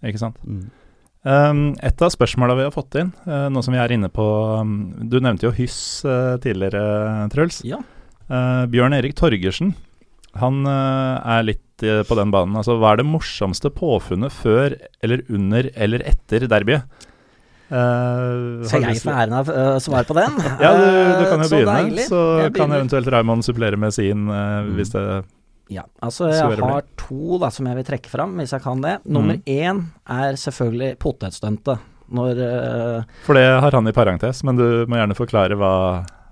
Ikke 0.05 0.21
sant. 0.21 0.37
Mm. 0.45 0.67
Um, 1.27 1.61
et 1.83 1.99
av 2.01 2.13
spørsmåla 2.13 2.55
vi 2.55 2.63
har 2.63 2.71
fått 2.71 2.95
inn, 3.01 3.09
uh, 3.27 3.49
nå 3.51 3.59
som 3.65 3.75
vi 3.75 3.79
er 3.81 3.91
inne 3.91 4.07
på 4.07 4.23
um, 4.61 4.77
Du 5.11 5.17
nevnte 5.19 5.49
jo 5.49 5.51
hyss 5.57 6.05
uh, 6.07 6.37
tidligere, 6.39 7.27
Truls. 7.33 7.59
Ja. 7.67 7.81
Uh, 8.31 8.63
Bjørn 8.71 8.95
Erik 8.95 9.17
Torgersen, 9.19 9.73
han 10.37 10.61
eh, 10.69 11.15
er 11.33 11.45
litt 11.47 11.81
eh, 11.81 12.03
på 12.05 12.13
den 12.19 12.29
banen. 12.29 12.53
Altså, 12.59 12.75
hva 12.77 12.91
er 12.93 12.99
det 13.01 13.07
morsomste 13.09 13.71
påfunnet 13.73 14.29
før 14.29 14.75
eller 15.01 15.23
under 15.33 15.71
eller 15.73 16.03
etter 16.05 16.45
derbyet? 16.45 16.85
Uh, 17.69 18.61
Skal 18.65 18.85
jeg 18.87 19.01
få 19.03 19.11
æren 19.13 19.33
av 19.37 19.49
uh, 19.49 19.75
svare 19.81 20.05
på 20.09 20.15
den? 20.17 20.37
Ja, 20.63 20.71
du, 20.73 20.85
du 20.85 21.25
kan 21.29 21.43
jo 21.43 21.49
begynne. 21.49 22.05
så. 22.05 22.21
Så 22.45 22.53
kan 22.55 22.71
eventuelt 22.73 23.09
Raymond 23.13 23.45
supplere 23.45 23.77
med 23.77 23.93
sin, 23.93 24.27
eh, 24.29 24.45
Mm. 24.69 24.71
hvis 24.77 24.93
det 24.93 25.03
Ja, 25.69 25.83
altså 26.01 26.31
jeg 26.33 26.57
har 26.57 26.85
to 26.97 27.37
da 27.41 27.51
som 27.53 27.67
jeg 27.69 27.77
vil 27.77 27.85
trekke 27.85 28.09
fram, 28.09 28.33
hvis 28.41 28.55
jeg 28.55 28.63
kan 28.63 28.81
det. 28.81 28.95
Nummer 29.05 29.37
Mm. 29.37 29.43
én 29.45 29.81
er 30.09 30.37
selvfølgelig 30.41 30.97
potetstuntet. 30.97 31.79
Når 32.09 32.39
uh, 32.41 33.03
For 33.27 33.37
det 33.37 33.45
har 33.61 33.71
han 33.71 33.87
i 33.87 33.93
parentes, 33.93 34.41
men 34.43 34.57
du 34.57 34.65
må 34.89 34.97
gjerne 34.97 35.17
forklare 35.17 35.53
hva, 35.59 35.73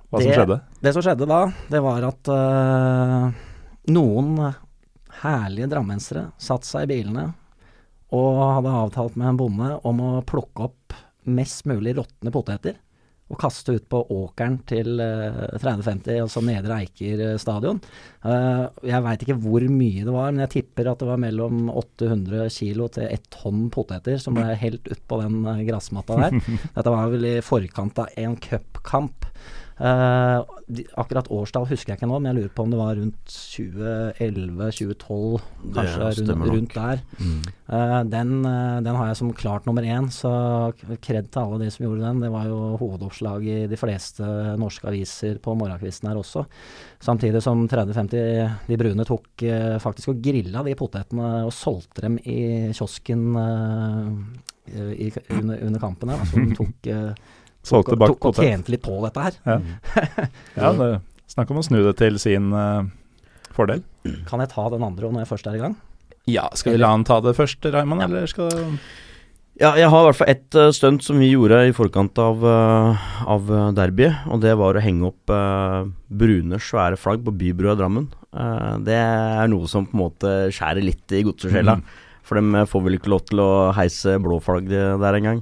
hva 0.10 0.22
som 0.24 0.32
skjedde. 0.34 0.58
Det 0.82 0.94
som 0.96 1.06
skjedde 1.06 1.28
da, 1.30 1.44
det 1.70 1.82
var 1.86 2.08
at 2.08 2.32
uh, 2.34 3.30
noen 3.94 4.32
herlige 5.22 5.70
drammensere 5.70 6.32
satte 6.42 6.66
seg 6.66 6.88
i 6.88 6.96
bilene 6.96 7.28
og 8.16 8.42
hadde 8.56 8.74
avtalt 8.82 9.16
med 9.20 9.34
en 9.34 9.38
bonde 9.38 9.70
om 9.86 10.02
å 10.02 10.12
plukke 10.26 10.66
opp 10.70 10.98
mest 11.28 11.66
mulig 11.70 11.94
råtne 11.98 12.32
poteter 12.34 12.78
og 13.28 13.40
kaste 13.42 13.76
ut 13.76 13.88
på 13.92 14.00
åkeren 14.14 14.60
til 14.70 15.02
uh, 15.02 15.58
3050, 15.60 16.22
altså 16.24 16.44
Nedre 16.48 16.78
Eiker 16.80 17.24
eh, 17.26 17.40
stadion. 17.42 17.82
Uh, 18.24 18.68
jeg 18.88 19.04
veit 19.04 19.26
ikke 19.26 19.38
hvor 19.44 19.66
mye 19.68 20.06
det 20.06 20.14
var, 20.16 20.32
men 20.32 20.46
jeg 20.46 20.54
tipper 20.56 20.92
at 20.92 21.04
det 21.04 21.10
var 21.10 21.20
mellom 21.20 21.68
800 21.74 22.48
kilo 22.56 22.88
til 22.94 23.10
ett 23.12 23.28
tonn 23.34 23.68
poteter 23.74 24.22
som 24.24 24.38
ble 24.38 24.56
helt 24.62 24.88
ut 24.88 25.04
på 25.12 25.20
den 25.24 25.42
uh, 25.44 25.60
gressmatta 25.68 26.22
der. 26.24 26.40
Dette 26.78 26.94
var 26.94 27.12
vel 27.12 27.28
i 27.34 27.38
forkant 27.44 28.00
av 28.06 28.16
en 28.16 28.40
cupkamp. 28.48 29.28
De, 29.78 30.82
akkurat 30.98 31.28
årstall 31.30 31.68
husker 31.70 31.94
jeg 31.94 32.00
ikke 32.00 32.08
nå, 32.10 32.18
men 32.18 32.32
jeg 32.32 32.38
lurer 32.40 32.54
på 32.56 32.64
om 32.66 32.72
det 32.74 32.80
var 32.80 32.96
rundt 32.98 33.30
2011-2012, 33.30 35.44
kanskje 35.76 36.08
rundt, 36.18 36.48
rundt 36.50 36.74
der. 36.74 36.98
Mm. 37.22 37.44
Uh, 37.68 38.02
den, 38.10 38.32
uh, 38.42 38.82
den 38.84 38.96
har 38.98 39.08
jeg 39.12 39.18
som 39.20 39.34
klart 39.38 39.66
nummer 39.70 39.84
én, 39.86 40.10
så 40.14 40.32
kred 41.04 41.26
til 41.30 41.42
alle 41.44 41.60
de 41.62 41.70
som 41.74 41.86
gjorde 41.86 42.06
den. 42.08 42.22
Det 42.26 42.32
var 42.34 42.46
jo 42.50 42.58
hovedoppslag 42.82 43.40
i 43.46 43.68
de 43.70 43.78
fleste 43.80 44.26
norske 44.58 44.88
aviser 44.90 45.38
på 45.44 45.56
morgenkvisten 45.62 46.10
her 46.10 46.18
også. 46.24 46.42
Samtidig 47.04 47.42
som 47.46 47.68
30-50 47.70 48.68
De 48.68 48.78
brune 48.82 49.04
tok 49.06 49.28
faktisk 49.84 50.08
og 50.16 50.22
grilla 50.26 50.60
de 50.66 50.80
potetene 50.80 51.28
og 51.46 51.54
solgte 51.54 52.02
dem 52.08 52.16
i 52.26 52.74
kiosken 52.74 53.38
i, 54.74 55.14
under, 55.38 55.56
under 55.70 55.80
kampen 55.80 56.10
her. 56.10 56.18
Altså, 56.26 56.36
de 56.50 56.56
tok, 56.58 56.90
Solgte 57.68 57.94
tok, 57.96 58.00
bak 58.02 58.14
tok 58.14 58.30
og 58.30 58.36
potet. 58.38 58.48
tjente 58.48 58.74
litt 58.74 58.84
på 58.86 58.98
dette 59.04 59.26
her. 59.28 59.40
Ja. 59.46 59.58
Ja, 60.58 60.72
det, 60.78 60.92
snakk 61.32 61.52
om 61.54 61.60
å 61.62 61.66
snu 61.68 61.82
det 61.84 61.98
til 62.00 62.16
sin 62.22 62.54
uh, 62.56 62.86
fordel. 63.56 63.84
Kan 64.30 64.42
jeg 64.44 64.54
ta 64.54 64.70
den 64.74 64.86
andre 64.88 65.12
når 65.12 65.26
jeg 65.26 65.32
først 65.36 65.52
er 65.52 65.58
i 65.60 65.64
gang? 65.66 65.76
Ja, 66.28 66.48
skal 66.60 66.74
vi 66.76 66.80
la 66.82 66.90
han 66.96 67.06
ta 67.08 67.20
det 67.24 67.36
først, 67.38 67.64
Raymond, 67.72 68.02
Ja. 68.04 68.08
eller 68.10 68.28
skal 68.28 68.50
Ja, 69.58 69.72
jeg 69.80 69.88
har 69.90 70.04
i 70.04 70.08
hvert 70.10 70.18
fall 70.20 70.30
ett 70.30 70.56
uh, 70.60 70.68
stunt 70.76 71.02
som 71.06 71.18
vi 71.18 71.32
gjorde 71.32 71.64
i 71.66 71.72
forkant 71.74 72.20
av, 72.22 72.44
uh, 72.46 73.06
av 73.26 73.48
derbyet. 73.74 74.28
Og 74.30 74.42
det 74.44 74.52
var 74.60 74.78
å 74.78 74.84
henge 74.84 75.08
opp 75.10 75.32
uh, 75.34 75.88
brune, 76.14 76.60
svære 76.62 77.00
flagg 77.02 77.24
på 77.26 77.34
Bybrua 77.40 77.74
i 77.74 77.80
Drammen. 77.80 78.06
Uh, 78.38 78.76
det 78.86 78.94
er 79.00 79.48
noe 79.50 79.66
som 79.72 79.88
på 79.90 79.98
en 79.98 80.04
måte 80.04 80.34
skjærer 80.54 80.86
litt 80.86 81.16
i 81.18 81.24
godsesjela. 81.26 81.80
Mm. 81.80 81.88
For 82.28 82.38
de 82.38 82.66
får 82.70 82.84
vel 82.86 83.00
ikke 83.00 83.10
lov 83.16 83.24
til 83.32 83.40
å 83.42 83.50
heise 83.74 84.18
blå 84.22 84.38
flagg 84.44 84.68
der 84.70 85.16
engang. 85.18 85.42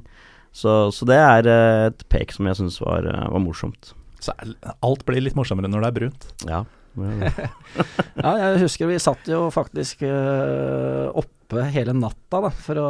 Så, 0.55 0.71
så 0.95 1.07
det 1.09 1.19
er 1.19 1.49
uh, 1.51 1.83
et 1.89 2.05
pek 2.11 2.31
som 2.31 2.47
jeg 2.47 2.59
syns 2.61 2.79
var, 2.83 3.07
uh, 3.09 3.27
var 3.33 3.43
morsomt. 3.43 3.91
Så 4.23 4.33
alt 4.39 5.05
blir 5.05 5.23
litt 5.23 5.35
morsommere 5.37 5.69
når 5.69 5.83
det 5.83 5.91
er 5.91 5.99
brunt. 5.99 6.27
Ja. 6.47 6.63
Ja, 8.15 8.31
jeg 8.39 8.61
husker 8.63 8.87
vi 8.87 8.99
satt 9.03 9.27
jo 9.27 9.49
faktisk 9.51 10.05
øh, 10.07 11.09
oppe 11.19 11.65
hele 11.73 11.91
natta, 11.97 12.39
da, 12.45 12.51
for 12.55 12.79
å 12.79 12.85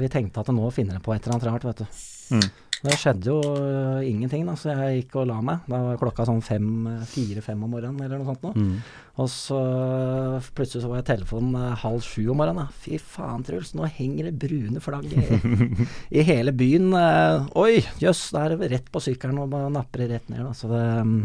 Vi 0.00 0.10
tenkte 0.12 0.42
at 0.42 0.50
nå 0.50 0.72
finner 0.74 0.98
jeg 0.98 1.04
på 1.04 1.14
et 1.14 1.22
eller 1.22 1.36
annet 1.36 1.46
rart, 1.46 1.66
vet 1.68 1.84
du. 1.84 2.00
Mm. 2.34 2.48
Det 2.78 2.94
skjedde 2.94 3.32
jo 3.32 3.38
uh, 3.42 3.98
ingenting, 4.06 4.44
da, 4.46 4.54
så 4.54 4.70
jeg 4.70 5.00
gikk 5.00 5.16
og 5.18 5.26
la 5.26 5.38
meg. 5.42 5.64
Da 5.66 5.80
var 5.82 5.98
klokka 5.98 6.26
sånn 6.28 6.38
øh, 6.38 7.00
fire-fem 7.10 7.64
om 7.66 7.72
morgenen, 7.74 7.98
eller 8.04 8.20
noe 8.20 8.28
sånt 8.28 8.44
noe. 8.46 8.54
Mm. 8.54 8.76
Og 9.18 9.30
så 9.32 9.58
øh, 9.58 10.50
plutselig 10.54 10.84
så 10.84 10.90
var 10.92 11.00
jeg 11.00 11.08
telefonen 11.08 11.56
uh, 11.58 11.72
halv 11.82 12.04
sju 12.06 12.28
om 12.30 12.38
morgenen. 12.38 12.68
Da. 12.68 12.82
Fy 12.84 13.00
faen, 13.02 13.42
Truls, 13.46 13.72
nå 13.74 13.88
henger 13.96 14.28
det 14.28 14.36
brune 14.46 14.82
flagg 14.84 15.10
i, 15.10 15.40
i 16.20 16.24
hele 16.28 16.54
byen. 16.54 16.92
Uh, 16.94 17.50
oi, 17.58 17.82
jøss, 17.98 18.28
da 18.36 18.46
er 18.46 18.54
det 18.54 18.70
rett 18.76 18.94
på 18.94 19.02
sykkelen 19.02 19.42
og 19.42 19.50
bare 19.56 19.74
napper 19.74 20.06
rett 20.06 20.30
ned. 20.30 20.44
Da. 20.46 20.54
Så 20.54 20.70
det 20.70 20.84
mm, 21.02 21.18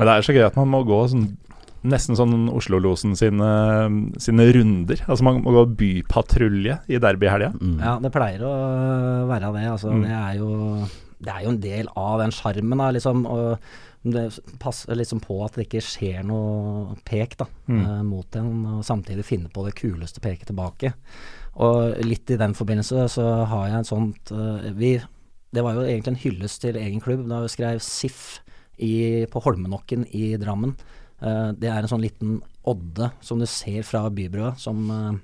Men 0.00 0.08
det 0.08 0.16
er 0.16 0.26
så 0.26 0.34
gøy 0.34 0.48
at 0.48 0.58
man 0.58 0.72
må 0.74 0.82
gå 0.88 0.98
sånn 1.14 1.30
Nesten 1.84 2.14
sånn 2.14 2.46
Oslo-losen 2.54 3.16
sine, 3.18 3.46
sine 4.22 4.44
runder. 4.54 5.00
Altså 5.08 5.24
Man 5.26 5.40
må 5.42 5.50
gå 5.56 5.64
bypatrulje 5.80 6.76
i 6.88 6.98
derbyhelga. 7.02 7.52
Mm. 7.58 7.78
Ja, 7.82 7.96
det 7.98 8.12
pleier 8.14 8.44
å 8.46 8.52
være 9.30 9.52
det. 9.56 9.64
Altså, 9.72 9.90
Mm. 9.90 10.02
det, 10.04 10.12
er 10.12 10.36
jo, 10.38 10.88
det 11.20 11.32
er 11.34 11.42
jo 11.42 11.50
en 11.50 11.60
del 11.60 11.88
av 11.96 12.20
den 12.20 12.30
sjarmen, 12.30 12.84
liksom. 12.94 13.26
Og 13.26 13.58
det 14.04 14.38
passer 14.58 14.94
liksom 14.98 15.20
på 15.22 15.44
at 15.44 15.54
det 15.54 15.66
ikke 15.68 15.82
skjer 15.82 16.24
noe 16.26 16.96
pek 17.04 17.36
da, 17.38 17.46
Mm. 17.68 17.82
eh, 17.86 18.02
mot 18.02 18.36
en, 18.36 18.66
og 18.78 18.84
samtidig 18.84 19.24
finne 19.24 19.48
på 19.50 19.64
det 19.66 19.74
kuleste 19.74 20.20
peket 20.20 20.46
tilbake. 20.46 20.92
Og 21.56 21.98
litt 22.04 22.30
i 22.30 22.36
den 22.36 22.54
forbindelse 22.54 23.08
så 23.10 23.44
har 23.46 23.66
jeg 23.68 23.76
en 23.78 23.84
sånt 23.84 24.30
eh, 24.32 24.70
vi, 24.72 25.00
Det 25.52 25.62
var 25.62 25.74
jo 25.74 25.80
egentlig 25.82 26.08
en 26.08 26.22
hyllest 26.30 26.60
til 26.62 26.76
egen 26.76 26.98
klubb 27.00 27.28
da 27.28 27.42
vi 27.42 27.48
skrev 27.48 27.78
SIF 27.82 28.40
i, 28.78 29.26
på 29.26 29.42
Holmenokken 29.42 30.06
i 30.14 30.34
Drammen. 30.40 30.74
Eh, 31.22 31.50
det 31.58 31.70
er 31.70 31.84
en 31.84 31.90
sånn 31.90 32.02
liten 32.02 32.40
odde 32.68 33.10
som 33.22 33.38
du 33.38 33.46
ser 33.50 33.86
fra 33.86 34.04
Bybrua, 34.10 34.54
som 34.58 34.82
eh, 34.90 35.20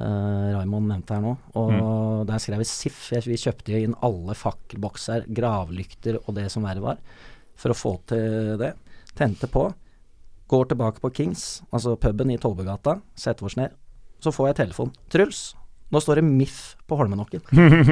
uh, 0.00 0.52
Raymond 0.56 0.90
nevnte 0.90 1.16
her 1.16 1.24
nå. 1.24 1.32
Og 1.56 2.26
der 2.28 2.42
skrev 2.42 2.60
vi 2.60 2.68
SIF. 2.68 3.00
Vi 3.24 3.40
kjøpte 3.40 3.72
jo 3.72 3.82
inn 3.86 3.96
alle 4.04 4.36
fakkelbokser, 4.36 5.28
gravlykter 5.32 6.20
og 6.22 6.36
det 6.36 6.50
som 6.52 6.66
verre 6.68 6.84
var, 6.84 7.02
for 7.56 7.72
å 7.72 7.78
få 7.78 7.96
til 8.12 8.56
det. 8.60 8.74
Tente 9.16 9.48
på. 9.48 9.70
Går 10.52 10.68
tilbake 10.70 11.02
på 11.02 11.10
Kings, 11.16 11.46
altså 11.74 11.96
puben 11.98 12.30
i 12.30 12.38
Tollbugata, 12.38 13.00
setter 13.18 13.48
oss 13.48 13.56
ned. 13.58 13.72
Så 14.22 14.30
får 14.32 14.52
jeg 14.52 14.58
telefon. 14.60 14.92
Truls, 15.12 15.40
nå 15.90 16.00
står 16.02 16.20
det 16.20 16.26
MIF 16.28 16.60
på 16.86 16.98
Holmenokken. 17.00 17.42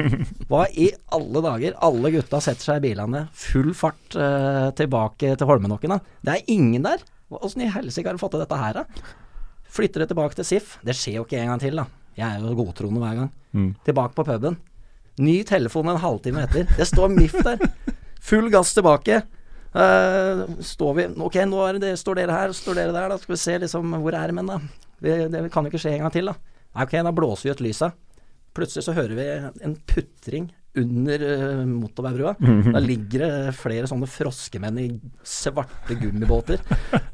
Hva 0.49 0.63
i 0.71 0.87
alle 1.15 1.41
dager? 1.43 1.75
Alle 1.83 2.13
gutta 2.13 2.39
setter 2.43 2.69
seg 2.69 2.79
i 2.79 2.85
bilene, 2.89 3.25
full 3.35 3.73
fart 3.75 4.15
uh, 4.15 4.69
tilbake 4.77 5.33
til 5.35 5.49
Holmenokken. 5.49 5.97
Da. 5.97 6.15
Det 6.21 6.37
er 6.37 6.55
ingen 6.55 6.87
der. 6.87 7.03
Åssen 7.33 7.63
i 7.65 7.69
helsike 7.73 8.07
har 8.07 8.17
du 8.17 8.21
fått 8.21 8.35
til 8.35 8.43
dette 8.43 8.59
her, 8.59 8.81
da? 8.81 9.13
Flytter 9.75 10.03
det 10.03 10.09
tilbake 10.11 10.37
til 10.37 10.47
SIF. 10.47 10.75
Det 10.85 10.95
skjer 10.95 11.19
jo 11.19 11.25
ikke 11.25 11.39
en 11.41 11.53
gang 11.53 11.61
til, 11.63 11.79
da. 11.81 11.87
Jeg 12.15 12.27
er 12.27 12.43
jo 12.43 12.55
godtroende 12.59 13.01
hver 13.01 13.17
gang. 13.19 13.31
Mm. 13.55 13.71
Tilbake 13.87 14.15
på 14.15 14.25
puben. 14.27 14.59
Ny 15.19 15.35
telefon 15.47 15.89
en 15.91 15.99
halvtime 15.99 16.45
etter. 16.45 16.69
Det 16.77 16.87
står 16.87 17.11
MIF 17.11 17.35
der. 17.43 17.63
Full 18.29 18.51
gass 18.53 18.73
tilbake. 18.75 19.23
Uh, 19.75 20.45
står 20.63 20.93
vi 20.95 21.05
Ok, 21.19 21.35
nå 21.51 21.57
er 21.65 21.79
det, 21.83 21.89
står 21.99 22.21
dere 22.21 22.35
her, 22.37 22.53
står 22.55 22.77
dere 22.79 22.93
der, 22.95 23.09
da. 23.11 23.17
Skal 23.19 23.35
vi 23.35 23.41
se 23.41 23.57
liksom 23.65 23.97
Hvor 23.99 24.15
er 24.15 24.31
menn, 24.35 24.47
da? 24.47 24.61
Vi, 25.03 25.15
det 25.31 25.41
kan 25.51 25.65
jo 25.65 25.73
ikke 25.73 25.81
skje 25.83 25.97
en 25.97 26.05
gang 26.05 26.13
til, 26.15 26.31
da. 26.31 26.37
Nei, 26.75 26.85
ok, 26.85 26.95
da 27.07 27.15
blåser 27.15 27.49
vi 27.49 27.55
ut 27.55 27.65
lysa. 27.65 27.91
Plutselig 28.55 28.85
så 28.85 28.95
hører 28.95 29.17
vi 29.17 29.27
en 29.67 29.75
putring 29.89 30.47
under 30.81 31.21
uh, 31.25 31.63
motorveibrua. 31.69 32.35
Da 32.73 32.81
ligger 32.83 33.23
det 33.25 33.55
flere 33.59 33.87
sånne 33.89 34.09
froskemenn 34.11 34.79
i 34.83 34.87
svarte 35.23 35.95
gummibåter 36.01 36.59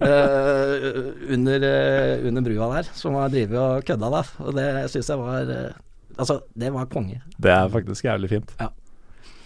uh, 0.01 1.11
under, 1.35 1.65
uh, 1.65 2.27
under 2.27 2.41
brua 2.45 2.69
der, 2.77 2.89
som 2.97 3.15
har 3.19 3.31
drevet 3.33 3.57
og 3.61 3.85
kødda, 3.87 4.09
da. 4.17 4.23
Og 4.45 4.53
det 4.57 4.67
syns 4.93 5.09
jeg 5.13 5.21
var 5.21 5.55
uh, 5.55 5.79
Altså, 6.19 6.41
det 6.59 6.67
var 6.75 6.89
konge. 6.91 7.21
Det 7.41 7.49
er 7.49 7.69
faktisk 7.71 8.03
jævlig 8.05 8.27
fint. 8.33 8.49
Ja. 8.59 8.67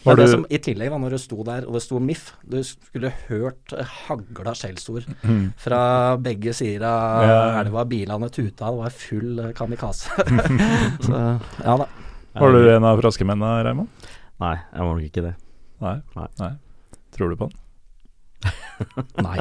Var 0.05 0.17
det 0.17 0.25
du- 0.25 0.31
som, 0.33 0.45
I 0.49 0.57
tillegg, 0.61 0.89
da, 0.91 0.97
når 0.99 1.13
du 1.13 1.17
sto 1.21 1.43
der, 1.45 1.67
og 1.69 1.77
det 1.77 1.81
sto 1.85 1.99
MIF, 2.01 2.31
du 2.45 2.57
skulle 2.65 3.11
hørt 3.29 3.71
eh, 3.77 3.85
hagla 4.07 4.51
skjellsord 4.57 5.05
Mm. 5.23 5.45
fra 5.61 5.79
begge 6.21 6.53
sider 6.57 6.83
av 6.89 7.23
Ja. 7.29 7.37
elva. 7.61 7.85
Bilene 7.89 8.29
tuta, 8.33 8.69
det 8.73 8.81
var 8.81 8.89
full 8.97 9.39
eh, 9.45 9.53
kamikaze. 9.57 10.09
Så 11.05 11.21
ja 11.63 11.77
da. 11.81 11.87
Var 12.35 12.51
du 12.57 12.69
en 12.75 12.83
av 12.83 12.99
froskemennene, 12.99 13.63
Raymond? 13.63 14.04
Nei, 14.43 14.55
jeg 14.59 14.87
var 14.87 14.97
nok 14.97 15.05
ikke 15.07 15.23
det. 15.23 15.35
Nei. 15.83 15.99
Nei. 16.41 16.51
Tror 17.15 17.31
du 17.31 17.37
på 17.39 17.47
den? 17.51 17.61
Nei. 19.25 19.39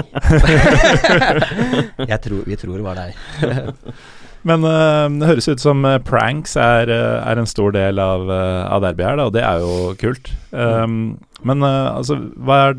Jeg 2.13 2.21
tror, 2.25 2.45
vi 2.47 2.57
tror 2.57 2.79
det 2.79 2.85
var 2.87 3.01
deg. 3.01 3.17
Men 4.49 4.65
uh, 4.69 5.09
det 5.19 5.29
høres 5.31 5.49
ut 5.49 5.63
som 5.63 5.85
eh, 5.89 6.01
pranks 6.05 6.53
er, 6.61 6.91
eh, 6.93 7.21
er 7.25 7.41
en 7.41 7.49
stor 7.49 7.73
del 7.73 7.97
av, 7.97 8.29
av 8.29 8.83
derby 8.85 9.07
her, 9.07 9.17
da, 9.17 9.25
og 9.31 9.33
det 9.33 9.41
er 9.41 9.63
jo 9.63 9.95
kult. 9.97 10.29
Um, 10.53 11.17
men 11.49 11.65
uh, 11.65 11.97
altså, 11.97 12.19
hva, 12.45 12.59
er, 12.67 12.77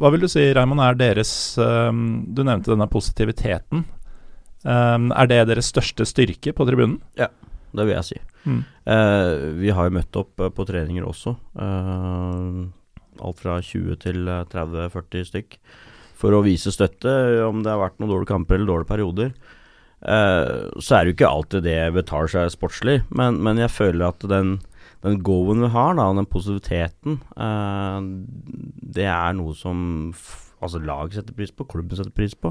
hva 0.00 0.08
vil 0.14 0.24
du 0.24 0.30
si, 0.32 0.46
Raymond, 0.56 0.80
er 0.80 0.96
deres 0.96 1.32
um, 1.60 2.24
Du 2.32 2.40
nevnte 2.40 2.72
denne 2.72 2.88
positiviteten. 2.88 3.84
Um, 4.64 5.12
er 5.12 5.28
det 5.28 5.42
deres 5.52 5.68
største 5.74 6.08
styrke 6.08 6.56
på 6.56 6.64
tribunen? 6.64 6.96
Det 7.18 7.84
vil 7.84 7.92
jeg 7.92 8.08
si. 8.08 8.18
Mm. 8.48 8.64
Eh, 8.88 9.32
vi 9.60 9.72
har 9.74 9.88
jo 9.88 9.96
møtt 9.98 10.16
opp 10.16 10.40
eh, 10.40 10.52
på 10.54 10.64
treninger 10.68 11.04
også. 11.04 11.34
eh, 11.60 12.66
alt 13.18 13.40
fra 13.42 13.58
20 13.60 13.98
til 14.04 14.28
eh, 14.30 14.44
30-40 14.48 15.28
stykk. 15.28 15.58
For 16.18 16.34
å 16.34 16.42
vise 16.42 16.72
støtte, 16.74 17.12
om 17.46 17.60
det 17.62 17.70
har 17.70 17.82
vært 17.82 18.00
noen 18.00 18.10
dårlige 18.10 18.32
kamper 18.32 18.58
eller 18.58 18.72
dårlige 18.72 18.90
perioder. 18.90 19.30
Så 19.98 20.94
er 20.94 21.04
det 21.04 21.12
jo 21.12 21.14
ikke 21.16 21.28
alltid 21.30 21.62
det 21.66 21.76
betaler 21.94 22.30
seg 22.30 22.50
sportslig, 22.54 22.96
men, 23.14 23.38
men 23.42 23.58
jeg 23.58 23.70
føler 23.70 24.08
at 24.12 24.26
den, 24.30 24.56
den 25.06 25.20
go-en 25.26 25.62
vi 25.62 25.70
har, 25.74 25.94
da, 25.98 26.08
den 26.14 26.26
positiviteten, 26.30 27.20
det 28.94 29.06
er 29.10 29.34
noe 29.38 29.54
som 29.58 29.80
altså 30.58 30.82
laget 30.82 31.18
setter 31.18 31.38
pris 31.38 31.54
på, 31.54 31.66
klubben 31.70 31.98
setter 31.98 32.14
pris 32.14 32.34
på. 32.34 32.50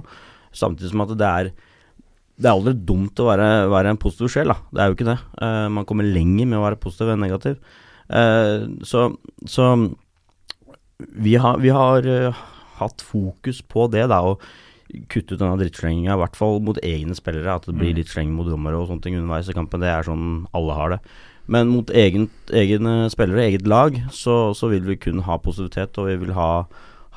Samtidig 0.56 0.92
som 0.94 1.04
at 1.04 1.16
det 1.20 1.28
er 1.28 1.52
det 2.38 2.46
er 2.46 2.54
aldri 2.54 2.76
dumt 2.86 3.18
å 3.18 3.32
være, 3.32 3.48
være 3.74 3.94
en 3.94 4.00
positiv 4.02 4.30
sjel, 4.30 4.52
da. 4.54 4.60
Det 4.70 4.82
er 4.84 4.92
jo 4.92 4.98
ikke 4.98 5.10
det. 5.10 5.18
Uh, 5.42 5.68
man 5.74 5.88
kommer 5.90 6.06
lenger 6.06 6.46
med 6.46 6.60
å 6.60 6.66
være 6.68 6.80
positiv 6.82 7.10
enn 7.14 7.24
negativ. 7.26 7.58
Uh, 8.08 8.78
så, 8.86 9.08
så 9.50 9.72
vi 11.18 11.34
har, 11.42 11.58
vi 11.64 11.74
har 11.74 12.06
uh, 12.06 12.46
hatt 12.78 13.02
fokus 13.02 13.64
på 13.66 13.88
det, 13.94 14.06
da. 14.14 14.22
Å 14.22 14.38
kutte 15.12 15.36
ut 15.36 15.42
denne 15.42 15.58
drittslenginga, 15.60 16.14
i 16.14 16.22
hvert 16.22 16.38
fall 16.40 16.62
mot 16.64 16.78
egne 16.86 17.18
spillere. 17.18 17.58
At 17.58 17.66
det 17.66 17.76
blir 17.76 17.92
Mm. 17.92 17.98
litt 17.98 18.14
sleng 18.14 18.30
mot 18.38 18.48
dommere 18.48 18.78
og 18.78 18.88
sånne 18.92 19.04
ting 19.04 19.18
underveis 19.18 19.50
i 19.50 19.58
kampen. 19.58 19.82
Det 19.82 19.90
er 19.90 20.06
sånn 20.08 20.46
alle 20.56 20.78
har 20.78 20.94
det. 20.96 21.00
Men 21.48 21.68
mot 21.72 21.90
egen, 21.90 22.30
egne 22.52 23.10
spillere, 23.10 23.48
eget 23.50 23.68
lag, 23.68 23.98
så, 24.12 24.54
så 24.54 24.70
vil 24.70 24.84
vi 24.84 24.96
kun 25.00 25.24
ha 25.24 25.38
positivitet, 25.40 25.98
og 25.98 26.08
vi 26.12 26.18
vil 26.22 26.34
ha 26.38 26.68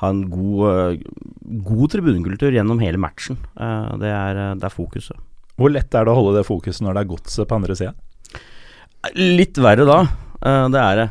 ha 0.01 0.09
en 0.09 0.23
god, 0.31 0.61
eh, 0.71 1.03
god 1.61 1.93
tribunekultur 1.93 2.55
gjennom 2.55 2.81
hele 2.81 3.01
matchen. 3.01 3.37
Eh, 3.53 3.91
det, 4.01 4.09
er, 4.09 4.39
eh, 4.39 4.55
det 4.57 4.67
er 4.67 4.73
fokuset. 4.73 5.19
Hvor 5.61 5.73
lett 5.73 5.93
er 5.93 6.07
det 6.07 6.13
å 6.13 6.17
holde 6.17 6.39
det 6.39 6.47
fokuset 6.47 6.81
når 6.85 6.97
det 6.97 7.03
er 7.03 7.11
godset 7.11 7.49
på 7.49 7.57
andre 7.59 7.77
sida? 7.77 7.93
Litt 9.17 9.57
verre 9.61 9.85
da, 9.85 9.97
det 10.41 10.81
er 10.81 10.99
det. 10.99 11.05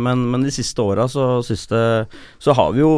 Men, 0.00 0.26
men 0.32 0.44
de 0.44 0.52
siste 0.52 0.84
åra 0.84 1.06
så, 1.08 1.40
så 1.40 2.54
har 2.56 2.74
vi 2.76 2.82
jo 2.82 2.92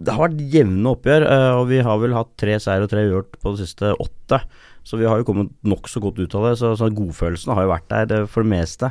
det 0.00 0.14
har 0.16 0.24
vært 0.24 0.42
jevne 0.50 0.90
oppgjør, 0.94 1.26
og 1.60 1.64
vi 1.68 1.78
har 1.84 1.98
vel 2.00 2.14
hatt 2.16 2.30
tre 2.40 2.54
seier 2.62 2.82
og 2.82 2.90
tre 2.90 3.02
uavgjort 3.04 3.34
på 3.42 3.52
de 3.52 3.62
siste 3.62 3.90
åtte. 4.00 4.40
Så 4.86 4.98
vi 4.98 5.06
har 5.06 5.20
jo 5.20 5.26
kommet 5.28 5.52
nokså 5.66 6.02
godt 6.02 6.18
ut 6.22 6.34
av 6.38 6.46
det. 6.48 6.54
Så, 6.58 6.72
så 6.80 6.88
godfølelsen 6.94 7.52
har 7.54 7.66
jo 7.66 7.72
vært 7.72 7.90
der 7.92 8.26
for 8.30 8.46
det 8.46 8.52
meste. 8.54 8.90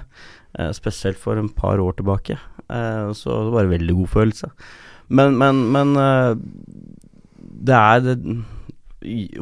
Spesielt 0.77 1.19
for 1.19 1.39
en 1.39 1.51
par 1.55 1.81
år 1.83 1.97
tilbake. 1.99 2.37
Så 2.67 3.39
det 3.47 3.55
var 3.55 3.67
en 3.67 3.75
veldig 3.75 3.97
god 4.03 4.13
følelse. 4.15 4.51
Men, 5.09 5.35
men, 5.39 5.61
men 5.73 5.97
eh, 5.97 6.31
det 7.69 7.75
er 7.75 8.05
det, 8.05 8.15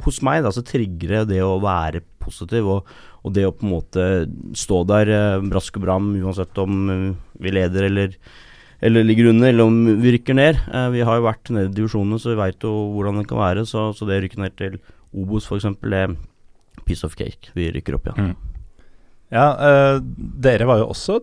Hos 0.06 0.22
meg 0.26 0.44
da 0.46 0.52
så 0.54 0.64
trigger 0.66 1.16
det 1.16 1.24
det 1.34 1.44
å 1.44 1.58
være 1.64 2.04
positiv, 2.22 2.68
og, 2.70 2.92
og 3.26 3.34
det 3.36 3.48
å 3.48 3.54
på 3.56 3.66
en 3.66 3.74
måte 3.74 4.04
stå 4.58 4.84
der 4.90 5.12
eh, 5.14 5.48
brask 5.48 5.80
og 5.80 5.88
bram 5.88 6.12
uansett 6.20 6.62
om 6.64 6.92
eh, 6.94 7.08
vi 7.44 7.56
leder 7.56 7.90
eller 7.92 8.20
eller 8.78 9.02
ligger 9.02 9.32
under, 9.32 9.50
eller 9.50 9.66
om 9.66 10.02
vi 10.04 10.12
rykker 10.14 10.36
ned. 10.38 10.60
Vi 10.94 11.02
har 11.02 11.16
jo 11.18 11.24
vært 11.26 11.50
nede 11.50 11.72
i 11.72 11.78
divisjonene, 11.80 12.20
så 12.22 12.30
vi 12.30 12.36
veit 12.38 12.62
jo 12.62 12.70
hvordan 12.94 13.16
det 13.18 13.24
kan 13.26 13.40
være. 13.42 13.64
Så, 13.66 13.88
så 13.98 14.06
det 14.06 14.20
å 14.20 14.22
rykke 14.22 14.38
ned 14.44 14.54
til 14.54 14.76
Obos 15.18 15.48
f.eks., 15.50 15.66
det 15.82 16.04
er 16.04 16.14
piece 16.86 17.08
of 17.08 17.16
cake. 17.18 17.50
Vi 17.58 17.72
rykker 17.74 17.98
opp 17.98 18.12
igjen. 18.12 18.36
Mm. 18.36 18.84
Ja, 19.34 19.48
eh, 19.60 19.98
dere 20.46 20.68
var 20.70 20.84
jo 20.84 20.92
også 20.94 21.20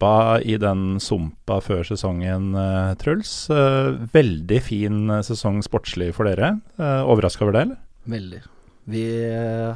tippa 0.00 0.40
i 0.42 0.56
den 0.56 0.98
sumpa 1.00 1.60
før 1.60 1.84
sesongen, 1.84 2.54
eh, 2.56 2.94
Truls. 2.96 3.50
Eh, 3.50 3.98
veldig 4.12 4.62
fin 4.62 5.10
eh, 5.10 5.20
sesong 5.22 5.60
sportslig 5.62 6.14
for 6.14 6.24
dere. 6.24 6.60
Overraska 6.78 7.44
over 7.44 7.52
det, 7.52 7.62
eller? 7.62 7.76
Veldig. 8.08 8.42
Vi 8.90 9.04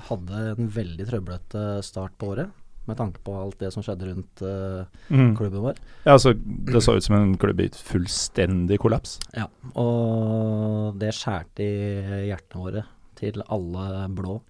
hadde 0.08 0.56
en 0.56 0.68
veldig 0.72 1.06
trøblete 1.06 1.82
start 1.84 2.12
på 2.18 2.32
året, 2.32 2.48
med 2.86 2.96
tanke 2.96 3.20
på 3.22 3.34
alt 3.36 3.58
det 3.60 3.70
som 3.72 3.82
skjedde 3.82 4.08
rundt 4.08 4.42
uh, 4.42 4.84
Mm. 5.10 5.36
klubben 5.36 5.60
vår. 5.62 5.76
Ja, 6.04 6.16
altså, 6.16 6.32
det 6.34 6.82
så 6.82 6.96
ut 6.96 7.04
som 7.04 7.14
en 7.16 7.36
klubb 7.36 7.60
i 7.60 7.68
fullstendig 7.68 8.78
kollaps. 8.80 9.20
Ja, 9.36 9.46
og 9.76 10.98
det 10.98 11.12
skjærte 11.14 11.62
i 11.62 12.26
hjertene 12.30 12.64
våre 12.64 12.84
til 13.16 13.42
alle 13.48 14.08
blå. 14.10 14.40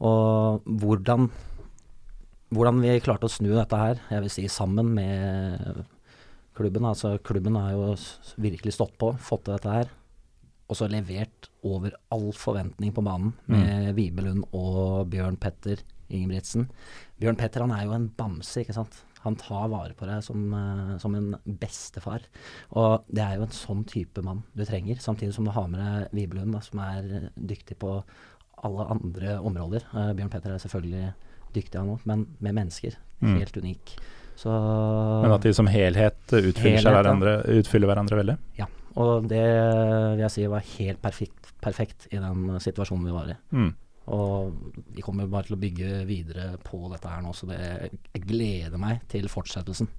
Og 0.00 0.62
hvordan, 0.68 1.30
hvordan 2.54 2.80
vi 2.82 2.96
klarte 3.04 3.28
å 3.28 3.32
snu 3.32 3.50
dette 3.52 3.78
her, 3.78 4.00
jeg 4.08 4.24
vil 4.24 4.32
si 4.32 4.46
sammen 4.52 4.92
med 4.96 5.84
klubben. 6.58 6.86
Altså 6.88 7.16
klubben 7.22 7.58
har 7.58 7.74
jo 7.74 7.92
virkelig 8.40 8.76
stått 8.76 8.96
på, 9.00 9.12
fått 9.20 9.46
til 9.46 9.56
dette 9.56 9.74
her. 9.74 9.92
Og 10.68 10.76
så 10.76 10.88
levert 10.92 11.48
over 11.64 11.94
all 12.12 12.30
forventning 12.36 12.92
på 12.92 13.04
banen 13.04 13.32
med 13.48 13.94
Vibelund 13.96 14.44
og 14.52 15.08
Bjørn 15.12 15.38
Petter 15.40 15.80
Ingebrigtsen. 16.12 16.66
Bjørn 17.20 17.38
Petter 17.40 17.64
han 17.64 17.72
er 17.72 17.86
jo 17.86 17.94
en 17.96 18.10
bamse, 18.16 18.60
ikke 18.60 18.76
sant. 18.76 18.98
Han 19.24 19.36
tar 19.40 19.70
vare 19.72 19.96
på 19.98 20.06
deg 20.06 20.22
som, 20.24 20.42
eh, 20.54 20.98
som 21.02 21.14
en 21.16 21.32
bestefar. 21.44 22.22
Og 22.70 23.04
det 23.08 23.24
er 23.24 23.36
jo 23.36 23.46
en 23.46 23.56
sånn 23.56 23.84
type 23.88 24.22
mann 24.24 24.44
du 24.54 24.64
trenger, 24.64 25.00
samtidig 25.02 25.34
som 25.34 25.44
du 25.44 25.50
har 25.50 25.68
med 25.68 25.80
deg 25.80 26.14
Vibelund, 26.20 26.52
da, 26.52 26.60
som 26.60 26.80
er 26.84 27.30
dyktig 27.34 27.78
på 27.78 28.04
alle 28.64 28.86
andre 28.92 29.38
områder. 29.40 29.88
Eh, 29.94 30.12
Bjørn 30.14 30.30
Petter 30.30 30.54
er 30.54 30.62
selvfølgelig 30.62 31.14
dyktig 31.54 31.80
han 31.80 31.92
òg, 31.94 32.04
men 32.08 32.26
med 32.44 32.56
mennesker. 32.60 32.96
Mm. 33.22 33.36
Helt 33.40 33.56
unik. 33.56 33.96
Så 34.38 34.52
Men 34.52 35.34
at 35.34 35.42
de 35.42 35.52
som 35.54 35.66
helhet 35.66 36.18
utfyller, 36.30 36.78
Helhet, 36.78 36.94
hverandre, 36.94 37.34
utfyller 37.58 37.90
hverandre 37.90 38.20
veldig. 38.20 38.36
Ja. 38.60 38.68
Og 38.98 39.26
det 39.30 39.42
vil 39.42 40.22
jeg 40.24 40.34
si 40.34 40.46
var 40.50 40.64
helt 40.78 41.00
perfekt, 41.02 41.52
perfekt 41.62 42.08
i 42.10 42.20
den 42.22 42.58
situasjonen 42.62 43.06
vi 43.08 43.14
var 43.14 43.32
i. 43.34 43.36
Mm. 43.54 43.72
Og 44.14 44.74
vi 44.96 45.04
kommer 45.04 45.28
bare 45.28 45.48
til 45.48 45.58
å 45.58 45.60
bygge 45.60 46.02
videre 46.08 46.52
på 46.64 46.80
dette 46.92 47.10
her 47.10 47.22
nå, 47.24 47.34
så 47.36 47.48
det, 47.50 47.58
jeg 48.14 48.24
gleder 48.24 48.80
meg 48.80 49.02
til 49.12 49.28
fortsettelsen. 49.30 49.90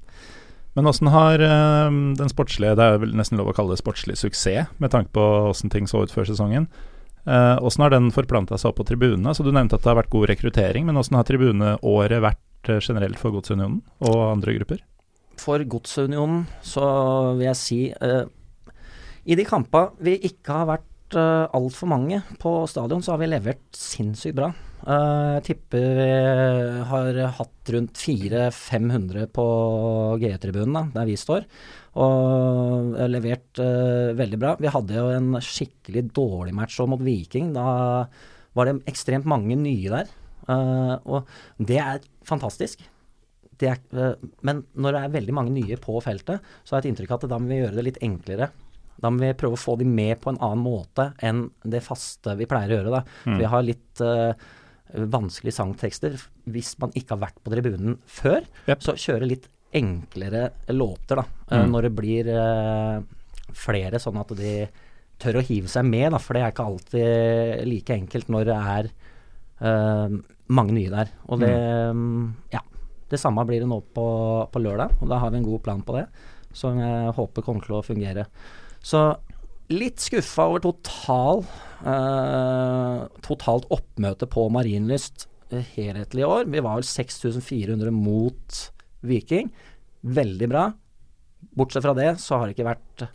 Men 0.78 0.88
åssen 0.90 1.10
har 1.12 1.42
eh, 1.42 1.96
den 2.16 2.30
sportslige 2.30 2.76
Det 2.78 2.86
er 2.86 3.00
vel 3.02 3.16
nesten 3.18 3.40
lov 3.40 3.50
å 3.52 3.56
kalle 3.58 3.74
det 3.74 3.82
sportslig 3.82 4.16
suksess, 4.22 4.70
med 4.80 4.94
tanke 4.94 5.12
på 5.18 5.26
åssen 5.50 5.72
ting 5.74 5.90
så 5.90 6.06
ut 6.06 6.14
før 6.14 6.30
sesongen. 6.30 6.70
Eh, 7.30 7.64
Åssen 7.64 7.84
har 7.86 7.94
den 7.94 8.10
forplanta 8.14 8.58
seg 8.58 8.72
opp 8.72 8.80
på 8.82 8.88
tribunene? 8.90 9.36
Så 9.36 9.46
Du 9.46 9.52
nevnte 9.54 9.78
at 9.78 9.86
det 9.86 9.92
har 9.92 10.00
vært 10.02 10.14
god 10.14 10.30
rekruttering, 10.32 10.88
men 10.88 10.98
åssen 10.98 11.18
har 11.20 11.28
tribuneåret 11.28 12.24
vært 12.26 12.72
eh, 12.72 12.82
generelt 12.82 13.20
for 13.22 13.36
Godsunionen 13.36 13.84
og 14.02 14.18
andre 14.32 14.56
grupper? 14.58 14.82
For 15.40 15.62
Godsunionen 15.62 16.48
så 16.66 16.86
vil 17.38 17.52
jeg 17.52 17.60
si 17.60 17.82
eh, 17.94 18.24
I 19.30 19.38
de 19.38 19.46
kampene 19.46 19.94
vi 20.02 20.18
ikke 20.32 20.56
har 20.56 20.72
vært 20.72 20.88
uh, 21.14 21.46
altfor 21.54 21.90
mange 21.92 22.22
på 22.42 22.52
stadion, 22.70 23.04
så 23.04 23.14
har 23.14 23.22
vi 23.22 23.30
levert 23.30 23.78
sinnssykt 23.78 24.38
bra. 24.38 24.50
Eh, 24.88 25.32
jeg 25.38 25.46
tipper 25.50 25.98
vi 26.00 26.10
har 26.92 27.20
hatt 27.40 27.72
rundt 27.76 28.00
400-500 28.00 29.28
på 29.36 29.46
GE-tribunen, 30.22 30.94
der 30.96 31.10
vi 31.10 31.18
står. 31.20 31.48
Og 32.00 32.96
levert 33.12 33.60
eh, 33.64 34.14
veldig 34.18 34.40
bra. 34.40 34.54
Vi 34.62 34.72
hadde 34.72 35.00
jo 35.00 35.10
en 35.14 35.34
skikkelig 35.44 36.08
dårlig 36.16 36.56
match 36.56 36.80
mot 36.88 37.04
Viking. 37.04 37.52
Da 37.58 37.66
var 38.58 38.70
det 38.70 38.80
ekstremt 38.90 39.28
mange 39.30 39.58
nye 39.60 39.92
der. 39.92 40.16
Eh, 40.50 40.96
og 41.10 41.28
det 41.60 41.82
er 41.84 42.02
fantastisk. 42.28 42.82
Det 43.60 43.68
er, 43.68 44.16
men 44.48 44.64
når 44.80 44.96
det 44.96 45.00
er 45.04 45.16
veldig 45.18 45.36
mange 45.36 45.52
nye 45.52 45.76
på 45.82 45.98
feltet, 46.00 46.40
så 46.64 46.76
har 46.76 46.80
jeg 46.80 46.88
et 46.88 46.94
inntrykk 46.94 47.12
av 47.12 47.26
at 47.26 47.32
da 47.34 47.40
må 47.42 47.52
vi 47.52 47.60
gjøre 47.60 47.76
det 47.76 47.88
litt 47.90 48.04
enklere. 48.06 48.48
Da 49.00 49.12
må 49.12 49.24
vi 49.24 49.36
prøve 49.36 49.56
å 49.58 49.60
få 49.60 49.76
de 49.80 49.88
med 49.88 50.20
på 50.24 50.32
en 50.32 50.40
annen 50.44 50.64
måte 50.64 51.10
enn 51.24 51.46
det 51.68 51.82
faste 51.84 52.36
vi 52.40 52.48
pleier 52.50 52.72
å 52.72 52.80
gjøre. 52.80 52.94
Da. 52.96 53.02
Mm. 53.28 53.38
Vi 53.42 53.50
har 53.52 53.66
litt 53.68 54.04
eh, 54.04 54.48
vanskelige 54.94 55.54
sangtekster 55.54 56.16
hvis 56.50 56.74
man 56.82 56.94
ikke 56.98 57.16
har 57.16 57.24
vært 57.28 57.40
på 57.44 57.52
tribunen 57.54 57.98
før. 58.10 58.46
Yep. 58.68 58.82
Så 58.86 58.96
kjøre 58.98 59.28
litt 59.30 59.48
enklere 59.76 60.48
låter 60.74 61.20
da, 61.22 61.26
eh, 61.52 61.60
Mm. 61.64 61.72
når 61.72 61.82
det 61.84 61.92
blir 61.96 62.30
uh, 62.34 63.02
flere, 63.54 64.00
sånn 64.02 64.18
at 64.20 64.34
de 64.38 64.68
tør 65.20 65.38
å 65.38 65.46
hive 65.46 65.68
seg 65.70 65.86
med. 65.86 66.12
Da, 66.12 66.18
for 66.18 66.34
det 66.34 66.42
er 66.42 66.52
ikke 66.52 66.66
alltid 66.66 67.68
like 67.68 67.94
enkelt 67.94 68.30
når 68.30 68.46
det 68.50 68.58
er 68.58 68.90
uh, 69.62 70.18
mange 70.50 70.74
nye 70.74 70.90
der. 70.90 71.12
Og 71.28 71.40
det 71.40 71.54
mm, 71.94 72.34
Ja. 72.56 72.62
Det 73.10 73.18
samme 73.18 73.42
blir 73.46 73.60
det 73.60 73.68
nå 73.68 73.80
på, 73.94 74.04
på 74.54 74.60
lørdag, 74.62 74.92
og 75.02 75.10
da 75.10 75.18
har 75.18 75.32
vi 75.32 75.38
en 75.40 75.44
god 75.48 75.64
plan 75.66 75.80
på 75.82 75.96
det. 75.96 76.04
Som 76.54 76.78
jeg 76.78 77.14
håper 77.18 77.42
kommer 77.42 77.66
til 77.66 77.74
å 77.80 77.86
fungere. 77.86 78.28
Så 78.86 79.18
litt 79.70 80.02
skuffa 80.02 80.48
over 80.50 80.64
total 80.64 81.44
eh, 81.86 83.04
totalt 83.26 83.68
oppmøte 83.74 84.28
på 84.30 84.48
Marienlyst 84.54 85.28
eh, 85.54 85.66
helhetlig 85.76 86.26
i 86.26 86.28
år. 86.28 86.50
Vi 86.50 86.64
var 86.66 86.80
vel 86.80 86.88
6400 86.90 87.94
mot 87.94 88.60
Viking. 89.06 89.52
Veldig 90.02 90.50
bra. 90.52 90.66
Bortsett 91.56 91.86
fra 91.86 91.96
det 91.98 92.16
så 92.24 92.40
har 92.40 92.50
det 92.50 92.58
ikke 92.58 92.70
vært 92.72 93.06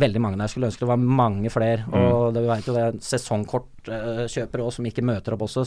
veldig 0.00 0.22
mange 0.22 0.38
der. 0.38 0.46
Jeg 0.46 0.54
Skulle 0.54 0.70
ønske 0.70 0.84
det 0.84 0.92
var 0.92 1.04
mange 1.22 1.52
flere. 1.52 1.86
Og 1.90 2.34
det, 2.34 2.44
vi 2.44 2.50
vet 2.52 2.68
jo 2.68 2.76
det 2.76 2.86
er 2.86 2.98
sesongkortkjøpere 3.10 4.66
òg 4.66 4.74
som 4.76 4.90
ikke 4.90 5.06
møter 5.06 5.34
opp 5.36 5.46
også. 5.48 5.66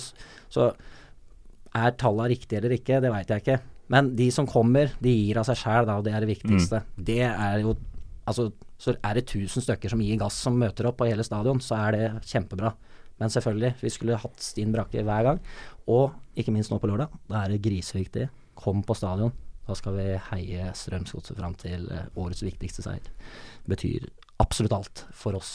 Så 0.54 0.70
er 1.74 1.96
tallene 1.98 2.30
riktige 2.32 2.62
eller 2.62 2.76
ikke, 2.78 3.00
det 3.02 3.12
veit 3.12 3.32
jeg 3.34 3.44
ikke. 3.44 3.60
Men 3.94 4.14
de 4.16 4.30
som 4.32 4.48
kommer, 4.48 4.94
de 5.04 5.12
gir 5.12 5.40
av 5.42 5.48
seg 5.50 5.60
sjæl, 5.60 5.90
og 5.92 6.06
det 6.06 6.14
er 6.14 6.24
det 6.24 6.30
viktigste. 6.30 6.84
Det 6.96 7.20
er 7.28 7.58
jo 7.64 7.74
Altså, 8.30 8.50
så 8.80 8.96
er 8.96 9.20
det 9.20 9.26
1000 9.28 9.66
stykker 9.66 9.94
som 9.94 10.02
gir 10.04 10.20
gass 10.22 10.38
som 10.46 10.58
møter 10.60 10.88
opp 10.90 11.00
på 11.02 11.08
hele 11.10 11.26
stadion, 11.26 11.62
så 11.64 11.80
er 11.88 11.98
det 11.98 12.10
kjempebra. 12.30 12.74
Men 13.22 13.32
selvfølgelig, 13.32 13.76
vi 13.82 13.92
skulle 13.94 14.20
hatt 14.20 14.42
Stin 14.44 14.74
Brakke 14.74 15.04
hver 15.06 15.28
gang. 15.28 15.42
Og 15.92 16.14
ikke 16.40 16.54
minst 16.56 16.72
nå 16.74 16.80
på 16.82 16.90
lørdag. 16.90 17.12
Da 17.30 17.44
er 17.44 17.54
det 17.54 17.62
griseviktig. 17.64 18.28
Kom 18.60 18.82
på 18.84 18.96
stadion. 18.98 19.34
Da 19.68 19.76
skal 19.80 19.96
vi 19.96 20.08
heie 20.32 20.72
Strømsgodset 20.76 21.38
fram 21.40 21.54
til 21.60 21.86
eh, 21.94 22.10
årets 22.20 22.44
viktigste 22.44 22.84
seier. 22.84 23.06
Betyr 23.70 24.10
absolutt 24.44 24.76
alt 24.76 25.06
for 25.16 25.38
oss. 25.40 25.54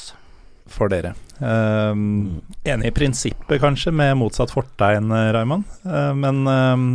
For 0.69 0.93
dere. 0.93 1.15
Um, 1.41 2.41
enig 2.69 2.91
i 2.91 2.95
prinsippet, 2.95 3.57
kanskje, 3.61 3.93
med 3.97 4.15
motsatt 4.21 4.53
fortegn, 4.53 5.09
eh, 5.17 5.31
Raymond. 5.37 5.65
Uh, 5.85 6.13
men 6.17 6.43
um, 6.45 6.89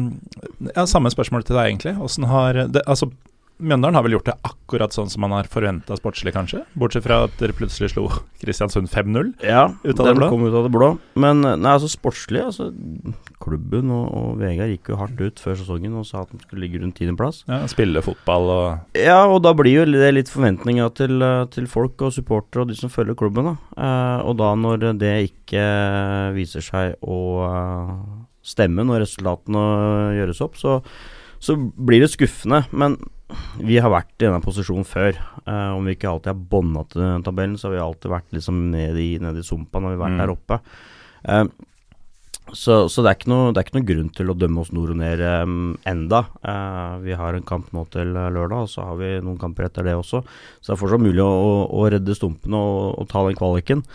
ja, 0.69 0.85
samme 0.89 1.09
spørsmål 1.13 1.45
til 1.45 1.57
deg, 1.57 1.71
egentlig. 1.71 1.95
Hvordan 1.97 2.29
har 2.29 2.61
det, 2.69 2.83
altså, 2.85 3.09
Mjøndalen 3.61 3.95
har 3.95 4.03
vel 4.05 4.15
gjort 4.17 4.29
det 4.31 4.33
akkurat 4.47 4.95
sånn 4.95 5.09
som 5.11 5.21
man 5.23 5.33
har 5.35 5.47
forventa 5.51 5.95
sportslig, 5.99 6.33
kanskje? 6.35 6.63
Bortsett 6.79 7.05
fra 7.05 7.19
at 7.27 7.35
dere 7.39 7.53
plutselig 7.55 7.91
slo 7.93 8.07
Kristiansund 8.41 8.89
5-0. 8.91 9.29
Ja, 9.45 9.67
Ut 9.85 9.99
av 10.01 10.07
det 10.09 10.15
blå? 10.17 10.29
kom 10.33 10.45
ut 10.47 10.55
av 10.57 10.65
det 10.65 10.71
blå. 10.73 10.89
Men 11.21 11.43
nei, 11.45 11.69
altså 11.75 11.87
sportslig 11.91 12.41
altså, 12.43 12.71
Klubben 13.43 13.91
og, 13.93 14.07
og 14.17 14.41
Vegard 14.41 14.73
gikk 14.73 14.89
jo 14.93 14.97
hardt 14.99 15.21
ut 15.21 15.39
før 15.43 15.55
sesongen 15.59 15.95
og 15.99 16.07
sa 16.09 16.23
at 16.23 16.31
de 16.33 16.41
skulle 16.43 16.63
ligge 16.65 16.81
rundt 16.81 16.97
tiendeplass. 16.99 17.43
Ja, 17.51 17.61
spille 17.71 18.03
fotball 18.03 18.49
og 18.53 18.99
Ja, 18.99 19.21
og 19.29 19.41
da 19.45 19.53
blir 19.57 19.83
jo 19.83 19.87
det 19.91 20.11
litt 20.15 20.31
forventninger 20.31 20.91
til, 20.97 21.21
eh, 21.23 21.45
til 21.53 21.69
folk 21.71 22.01
og 22.07 22.13
supportere 22.15 22.65
og 22.65 22.71
de 22.73 22.77
som 22.79 22.91
følger 22.91 23.17
klubben. 23.19 23.51
Da. 23.51 23.55
Eh, 23.77 24.19
og 24.27 24.37
da 24.41 24.53
når 24.59 24.89
det 24.99 25.15
ikke 25.29 25.63
viser 26.35 26.63
seg 26.65 26.95
å 27.03 27.19
eh, 27.47 27.97
stemme 28.43 28.83
når 28.87 29.05
resultatene 29.05 29.65
gjøres 30.17 30.41
opp, 30.43 30.57
så, 30.59 30.79
så 31.43 31.55
blir 31.57 32.03
det 32.03 32.11
skuffende. 32.11 32.63
Men 32.75 32.97
vi 33.59 33.77
har 33.81 33.91
vært 33.93 34.15
i 34.17 34.25
denne 34.27 34.41
posisjonen 34.43 34.87
før. 34.87 35.19
Uh, 35.47 35.75
om 35.75 35.85
vi 35.85 35.97
ikke 35.97 36.09
alltid 36.11 36.33
har 36.33 36.47
bånda 36.53 36.85
til 36.93 37.21
tabellen, 37.25 37.59
så 37.59 37.69
har 37.69 37.75
vi 37.75 37.83
alltid 37.83 38.13
vært 38.13 38.33
liksom 38.35 38.65
nede 38.73 39.03
i, 39.03 39.13
i 39.17 39.45
sumpa 39.45 39.81
når 39.81 39.93
vi 39.93 39.99
har 39.99 40.03
vært 40.07 40.17
Mm. 40.17 40.23
der 40.23 40.35
oppe. 40.37 40.59
Uh, 41.27 41.45
Så, 42.51 42.89
så 42.91 43.01
det, 43.01 43.07
er 43.09 43.15
ikke 43.15 43.31
noe, 43.31 43.51
det 43.53 43.61
er 43.61 43.65
ikke 43.65 43.77
noe 43.77 43.87
grunn 43.87 44.09
til 44.13 44.29
å 44.29 44.35
dømme 44.35 44.61
oss 44.61 44.73
nord 44.75 44.91
og 44.91 44.97
ned 44.99 45.21
um, 45.23 45.77
enda. 45.87 46.25
Uh, 46.43 46.99
vi 47.01 47.15
har 47.15 47.33
en 47.33 47.45
kamp 47.47 47.69
nå 47.71 47.85
til 47.89 48.11
lørdag, 48.11 48.65
og 48.65 48.69
så 48.69 48.83
har 48.89 48.97
vi 48.99 49.13
noen 49.23 49.39
kamper 49.39 49.69
etter 49.69 49.87
det 49.87 49.95
også. 49.95 50.21
Så 50.59 50.67
det 50.67 50.75
er 50.75 50.81
fortsatt 50.81 51.01
mulig 51.01 51.23
å, 51.23 51.63
å 51.71 51.85
redde 51.89 52.17
stumpene 52.17 52.59
og, 52.59 52.99
og, 52.99 53.07
ta 53.09 53.23
den 53.25 53.39
kvaliken. 53.39 53.85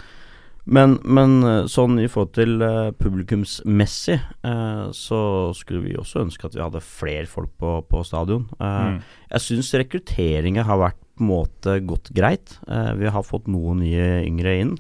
Men, 0.69 0.99
men, 1.09 1.39
sånn 1.71 1.97
i 2.03 2.09
forhold 2.13 2.35
til 2.37 2.61
uh, 2.61 2.91
publikumsmessig, 2.93 4.19
uh, 4.45 4.91
så 4.93 5.21
skulle 5.57 5.87
vi 5.87 5.95
også 5.97 6.27
ønske 6.27 6.45
at 6.45 6.59
vi 6.59 6.61
hadde 6.61 6.83
flere 6.85 7.25
folk 7.31 7.55
på, 7.57 7.79
på 7.89 8.03
stadion. 8.05 8.45
Mm. 8.61 8.99
Jeg 9.33 9.45
syns 9.47 9.73
rekrutteringa 9.81 10.67
har 10.69 10.83
vært 10.83 11.01
på 11.19 11.25
en 11.25 11.31
måte 11.33 11.79
gått 11.89 12.13
greit. 12.15 12.53
vi 13.01 13.09
har 13.11 13.25
fått 13.27 13.49
noen 13.51 13.81
nye 13.83 14.21
yngre 14.23 14.53
inn, 14.63 14.77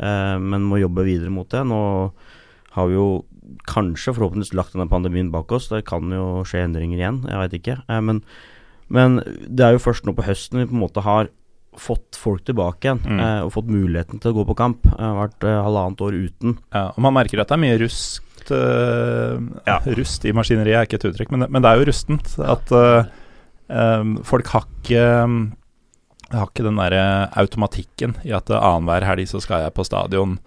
men 0.00 0.64
må 0.64 0.78
jobbe 0.80 1.04
videre 1.04 1.28
mot 1.28 1.50
det. 1.52 1.60
Nå 1.68 1.82
har 2.72 2.88
vi 2.88 2.96
jo 2.96 3.08
kanskje 3.68 4.14
forhåpentligvis 4.16 4.54
lagt 4.56 4.74
denne 4.74 4.90
pandemien 4.90 5.30
bak 5.32 5.52
oss. 5.52 5.68
Det 5.72 5.84
kan 5.88 6.10
jo 6.12 6.42
skje 6.48 6.64
endringer 6.66 7.00
igjen, 7.00 7.22
jeg 7.28 7.40
veit 7.42 7.56
ikke. 7.58 7.78
Eh, 7.88 8.02
men, 8.04 8.22
men, 8.92 9.20
det 9.48 9.66
er 9.66 9.76
jo 9.76 9.84
først 9.86 10.06
nå 10.06 10.16
på 10.16 10.26
høsten 10.26 10.62
vi 10.62 10.68
på 10.70 10.76
en 10.76 10.84
måte 10.84 11.04
har 11.04 11.30
fått 11.78 12.18
folk 12.20 12.44
tilbake 12.44 12.86
igjen 12.88 13.00
mm. 13.00 13.20
eh, 13.20 13.40
og 13.46 13.54
fått 13.54 13.70
muligheten 13.72 14.20
til 14.20 14.32
å 14.32 14.36
gå 14.40 14.44
på 14.50 14.58
kamp. 14.58 14.86
Har 14.98 15.16
vært 15.18 15.46
eh, 15.48 15.62
halvannet 15.66 16.04
år 16.04 16.18
uten. 16.18 16.58
Ja, 16.74 16.90
og 16.92 17.00
Man 17.06 17.16
merker 17.16 17.42
at 17.42 17.50
det 17.50 17.56
er 17.56 17.62
mye 17.64 17.80
rust, 17.80 18.44
eh, 18.52 19.40
ja. 19.68 19.78
rust 19.98 20.28
i 20.28 20.34
maskineriet, 20.36 20.76
er 20.78 20.88
ikke 20.88 21.00
et 21.00 21.08
uttrykk, 21.12 21.34
men, 21.34 21.48
men 21.48 21.64
det 21.64 21.72
er 21.72 21.80
jo 21.80 21.88
rustent. 21.88 22.34
At 22.44 22.72
uh, 22.76 23.08
um, 23.72 24.16
folk 24.26 24.52
har 24.52 24.68
ikke 24.68 25.06
har 26.32 26.48
ikke 26.48 26.64
den 26.64 26.80
der 26.80 26.94
automatikken 27.36 28.14
i 28.24 28.32
at 28.32 28.48
annenhver 28.56 29.04
helg 29.04 29.26
så 29.28 29.40
skal 29.44 29.66
jeg 29.66 29.74
på 29.76 29.84
stadion. 29.84 30.38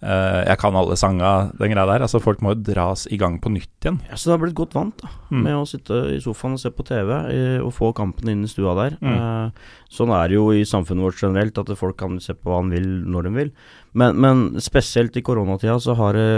Uh, 0.00 0.40
jeg 0.46 0.56
kan 0.62 0.76
alle 0.80 0.96
sanga, 0.96 1.30
den 1.58 1.74
greia 1.74 1.84
der. 1.88 2.04
Altså 2.06 2.22
Folk 2.24 2.40
må 2.44 2.54
jo 2.54 2.62
dras 2.70 3.04
i 3.12 3.18
gang 3.20 3.36
på 3.42 3.52
nytt 3.52 3.84
igjen. 3.84 3.98
Ja, 4.08 4.16
Så 4.16 4.30
det 4.30 4.36
har 4.36 4.42
blitt 4.44 4.56
godt 4.56 4.76
vant 4.78 4.96
da 5.02 5.10
mm. 5.28 5.42
med 5.44 5.58
å 5.58 5.66
sitte 5.68 5.98
i 6.14 6.20
sofaen 6.24 6.56
og 6.56 6.62
se 6.62 6.72
på 6.72 6.86
TV 6.88 7.12
og 7.60 7.72
få 7.76 7.92
kampene 7.96 8.32
inn 8.32 8.46
i 8.46 8.50
stua 8.50 8.72
der. 8.78 8.96
Mm. 9.04 9.12
Uh, 9.12 9.76
sånn 9.92 10.14
er 10.16 10.30
det 10.30 10.38
jo 10.38 10.48
i 10.56 10.64
samfunnet 10.68 11.04
vårt 11.04 11.20
generelt, 11.20 11.60
at 11.60 11.74
folk 11.76 11.98
kan 12.00 12.16
se 12.22 12.36
på 12.36 12.48
hva 12.48 12.62
de 12.64 12.78
vil 12.78 12.88
når 13.12 13.28
de 13.28 13.34
vil. 13.36 13.52
Men, 13.92 14.16
men 14.24 14.46
spesielt 14.64 15.18
i 15.20 15.24
koronatida 15.26 15.76
så 15.82 15.96
har 15.98 16.16
det, 16.16 16.30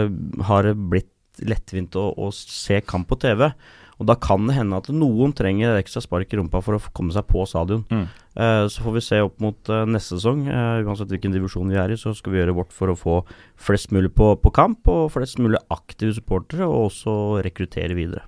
har 0.48 0.66
det 0.66 0.74
blitt 0.76 1.10
lettvint 1.46 1.94
å, 1.96 2.10
å 2.18 2.32
se 2.34 2.82
kamp 2.84 3.08
på 3.08 3.20
TV. 3.22 3.48
Og 4.02 4.08
da 4.10 4.16
kan 4.18 4.48
det 4.48 4.56
hende 4.56 4.80
at 4.82 4.88
noen 4.90 5.30
trenger 5.38 5.78
ekstra 5.78 6.02
spark 6.02 6.32
i 6.34 6.38
rumpa 6.40 6.58
for 6.64 6.74
å 6.74 6.82
komme 6.96 7.14
seg 7.14 7.22
på 7.30 7.44
stadion. 7.46 7.84
Mm. 7.86 8.08
Uh, 8.34 8.64
så 8.72 8.82
får 8.82 8.96
vi 8.96 9.02
se 9.06 9.20
opp 9.22 9.36
mot 9.44 9.70
uh, 9.70 9.84
neste 9.86 10.16
sesong. 10.16 10.42
Uh, 10.48 10.82
uansett 10.82 11.12
hvilken 11.12 11.34
divisjon 11.34 11.70
vi 11.70 11.78
er 11.78 11.94
i, 11.94 11.98
så 12.00 12.10
skal 12.18 12.34
vi 12.34 12.40
gjøre 12.40 12.56
vårt 12.56 12.74
for 12.74 12.90
å 12.90 12.98
få 12.98 13.20
flest 13.62 13.94
mulig 13.94 14.10
på, 14.18 14.32
på 14.42 14.52
kamp, 14.56 14.90
og 14.90 15.12
flest 15.14 15.38
mulig 15.38 15.60
aktive 15.70 16.16
supportere, 16.16 16.66
og 16.66 16.88
også 16.88 17.14
rekruttere 17.46 17.94
videre. 17.94 18.26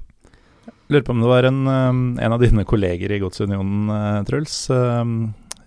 Lurer 0.93 1.03
på 1.03 1.17
om 1.17 1.25
det 1.25 1.33
var 1.33 1.49
en, 1.49 1.61
en 1.67 2.37
av 2.37 2.43
dine 2.43 2.63
kolleger 2.69 3.11
i 3.11 3.19
Godsunionen, 3.23 3.89
Truls, 4.29 4.59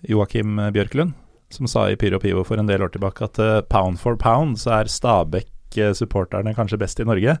Joakim 0.06 0.60
Bjørklund, 0.72 1.12
som 1.52 1.68
sa 1.68 1.88
i 1.90 1.98
Pyro 1.98 2.20
Pivo 2.22 2.46
for 2.46 2.62
en 2.62 2.70
del 2.70 2.84
år 2.86 2.94
tilbake 2.94 3.26
at 3.26 3.40
pound 3.68 3.98
for 3.98 4.16
pound 4.20 4.60
så 4.62 4.76
er 4.78 4.92
Stabæk-supporterne 4.94 6.54
kanskje 6.54 6.78
best 6.80 7.02
i 7.02 7.08
Norge. 7.08 7.34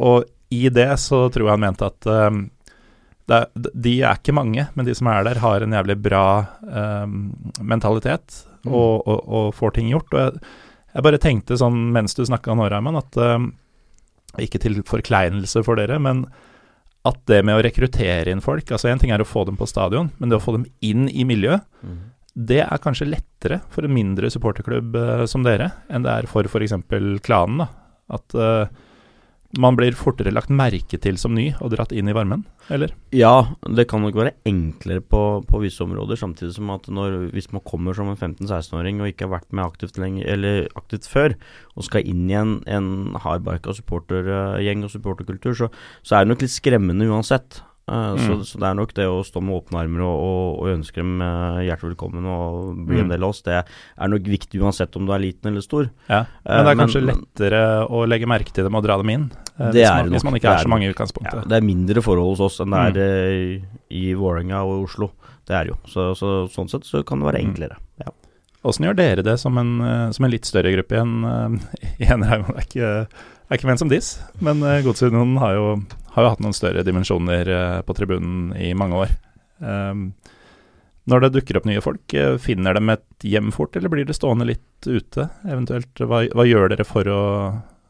og 0.00 0.24
i 0.50 0.64
det 0.74 0.90
så 0.98 1.28
tror 1.30 1.46
jeg 1.46 1.54
han 1.54 1.62
mente 1.62 1.86
at 1.86 2.08
um, 2.10 2.42
er, 3.30 3.46
de 3.54 3.92
er 4.02 4.18
ikke 4.18 4.34
mange, 4.34 4.66
men 4.74 4.86
de 4.86 4.94
som 4.98 5.08
er 5.10 5.24
der, 5.26 5.38
har 5.42 5.62
en 5.62 5.76
jævlig 5.76 5.96
bra 6.02 6.24
um, 6.66 7.30
mentalitet 7.62 8.42
mm. 8.64 8.72
og, 8.72 9.06
og, 9.06 9.20
og, 9.20 9.48
får 9.54 9.76
ting 9.76 9.90
gjort. 9.92 10.10
Og 10.14 10.20
jeg, 10.24 10.52
jeg 10.96 11.06
bare 11.06 11.22
tenkte 11.22 11.58
sånn 11.60 11.78
mens 11.94 12.18
du 12.18 12.24
snakka 12.26 12.56
nå, 12.58 12.66
Raymond, 12.72 13.02
at 13.04 13.20
um, 13.22 13.52
Ikke 14.42 14.60
til 14.62 14.80
forkleinelse 14.86 15.62
for 15.66 15.78
dere, 15.78 15.98
men 16.02 16.26
at 17.08 17.22
det 17.30 17.40
med 17.46 17.56
å 17.56 17.62
rekruttere 17.64 18.28
inn 18.28 18.42
folk 18.44 18.68
altså 18.74 18.90
Én 18.90 19.00
ting 19.00 19.12
er 19.14 19.22
å 19.22 19.28
få 19.28 19.46
dem 19.48 19.56
på 19.56 19.68
stadion, 19.68 20.10
men 20.18 20.28
det 20.28 20.36
å 20.36 20.42
få 20.42 20.58
dem 20.58 20.66
inn 20.84 21.06
i 21.08 21.24
miljøet, 21.24 21.64
mm. 21.80 21.96
det 22.50 22.60
er 22.66 22.82
kanskje 22.82 23.08
lettere 23.08 23.62
for 23.72 23.86
en 23.86 23.94
mindre 23.94 24.28
supporterklubb 24.32 24.98
uh, 24.98 25.24
som 25.30 25.46
dere 25.46 25.70
enn 25.88 26.04
det 26.04 26.12
er 26.18 26.30
for 26.30 26.44
f.eks. 26.50 26.76
Klanen. 27.24 27.62
da, 27.62 27.70
At 28.18 28.36
uh, 28.36 28.89
man 29.58 29.74
blir 29.74 29.96
fortere 29.98 30.30
lagt 30.30 30.52
merke 30.54 30.98
til 31.02 31.16
som 31.18 31.34
ny 31.34 31.48
og 31.58 31.72
dratt 31.72 31.90
inn 31.96 32.10
i 32.10 32.14
varmen, 32.14 32.44
eller? 32.70 32.92
Ja, 33.14 33.50
det 33.66 33.88
kan 33.90 34.04
nok 34.04 34.14
være 34.14 34.36
enklere 34.46 35.02
på, 35.02 35.22
på 35.48 35.62
visse 35.64 35.82
områder, 35.82 36.20
samtidig 36.20 36.54
som 36.54 36.70
at 36.70 36.86
når, 36.86 37.32
hvis 37.34 37.50
man 37.54 37.64
kommer 37.66 37.96
som 37.96 38.12
en 38.12 38.18
15-16-åring 38.18 39.02
og 39.02 39.10
ikke 39.10 39.26
har 39.26 39.34
vært 39.34 39.50
med 39.50 39.64
aktivt, 39.66 39.98
lenge, 39.98 40.22
aktivt 40.78 41.08
før, 41.10 41.34
og 41.74 41.88
skal 41.88 42.06
inn 42.06 42.28
i 42.30 42.38
en, 42.38 42.60
en 42.70 43.18
hardbarka 43.24 43.74
supportergjeng 43.74 44.86
og 44.86 44.94
supporterkultur, 44.94 45.56
så, 45.64 45.70
så 46.06 46.20
er 46.20 46.24
det 46.24 46.34
nok 46.34 46.46
litt 46.46 46.54
skremmende 46.54 47.10
uansett. 47.10 47.62
Uh, 47.90 48.14
mm. 48.14 48.18
så, 48.22 48.34
så, 48.46 48.58
det 48.62 48.66
er 48.68 48.76
nok 48.78 48.92
det 48.94 49.06
å 49.10 49.22
stå 49.26 49.40
med 49.42 49.56
åpne 49.56 49.80
armer 49.80 50.02
og, 50.06 50.18
og, 50.22 50.42
og 50.62 50.68
ønske 50.76 51.00
dem 51.00 51.16
uh, 51.24 51.58
hjertelig 51.64 51.96
velkommen 51.96 52.28
og 52.30 52.84
bli 52.86 53.00
mm. 53.00 53.02
en 53.02 53.10
del 53.10 53.24
av 53.26 53.32
oss, 53.32 53.40
det 53.46 53.56
er 53.56 54.12
nok 54.12 54.28
viktig 54.30 54.60
uansett 54.62 54.98
om 55.00 55.08
du 55.08 55.14
er 55.16 55.22
liten 55.24 55.50
eller 55.50 55.64
stor. 55.64 55.88
Ja, 56.06 56.20
Men 56.44 56.68
det 56.68 56.74
er 56.74 56.78
kanskje 56.78 57.02
men, 57.02 57.24
lettere 57.24 57.62
å 57.90 58.04
legge 58.06 58.28
merke 58.30 58.54
til 58.54 58.68
dem 58.68 58.78
og 58.78 58.84
dra 58.86 58.98
dem 59.00 59.10
inn? 59.14 59.26
hvis, 59.60 59.90
man, 59.90 60.12
hvis, 60.14 60.24
man, 60.24 60.38
ikke 60.38 60.52
er, 60.52 60.60
er 60.60 60.68
så 60.68 60.72
mange 60.72 60.86
i 60.86 60.92
utgangspunktet. 60.92 61.42
Ja, 61.42 61.48
det 61.50 61.58
er 61.58 61.66
mindre 61.66 62.04
forhold 62.04 62.30
hos 62.30 62.44
oss 62.46 62.62
enn 62.62 62.78
det 62.94 63.08
er 63.08 63.34
mm. 63.34 63.66
i 63.98 64.04
Vålerenga 64.16 64.62
og 64.68 64.86
Oslo. 64.86 65.10
Det 65.50 65.58
er 65.58 65.72
jo. 65.72 65.76
Så, 65.90 66.12
så, 66.16 66.30
sånn 66.52 66.70
sett 66.70 66.86
så 66.86 67.02
kan 67.06 67.20
det 67.20 67.28
være 67.32 67.42
mm. 67.42 67.50
enklere. 67.50 67.80
Ja. 68.04 68.14
Åssen 68.70 68.86
gjør 68.86 68.96
dere 69.00 69.26
det 69.26 69.34
som 69.40 69.58
en, 69.58 69.74
som 70.14 70.24
en, 70.26 70.32
litt 70.32 70.46
større 70.46 70.70
gruppe 70.76 70.94
i 70.94 71.02
en, 71.02 71.58
i 72.04 72.06
en 72.06 72.22
Det 72.22 72.38
er 72.38 72.64
ikke, 72.68 72.94
er 73.50 73.58
ikke 73.58 73.70
ment 73.70 73.82
som 73.82 73.90
diss, 73.90 74.14
men 74.38 74.62
uh, 74.62 74.78
Godsunionen 74.86 75.40
har 75.42 75.56
har 76.14 76.26
jo 76.26 76.32
hatt 76.32 76.42
noen 76.42 76.56
større 76.56 76.84
dimensjoner 76.86 77.50
uh, 77.50 77.80
på 77.86 77.94
tribunen 77.98 78.50
i 78.58 78.72
mange 78.78 78.98
år. 79.04 79.16
Um, 79.62 80.10
når 81.10 81.24
det 81.24 81.32
dukker 81.34 81.58
opp 81.58 81.66
nye 81.66 81.82
folk, 81.82 82.12
eh, 82.14 82.36
finner 82.38 82.76
de 82.76 82.82
et 82.92 83.26
hjem 83.26 83.50
fort, 83.54 83.74
eller 83.76 83.90
blir 83.90 84.06
det 84.06 84.14
stående 84.14 84.46
litt 84.46 84.86
ute? 84.86 85.26
Eventuelt, 85.48 85.90
hva, 85.98 86.22
hva 86.36 86.46
gjør 86.46 86.70
dere 86.70 86.86
for 86.86 87.08
å 87.10 87.22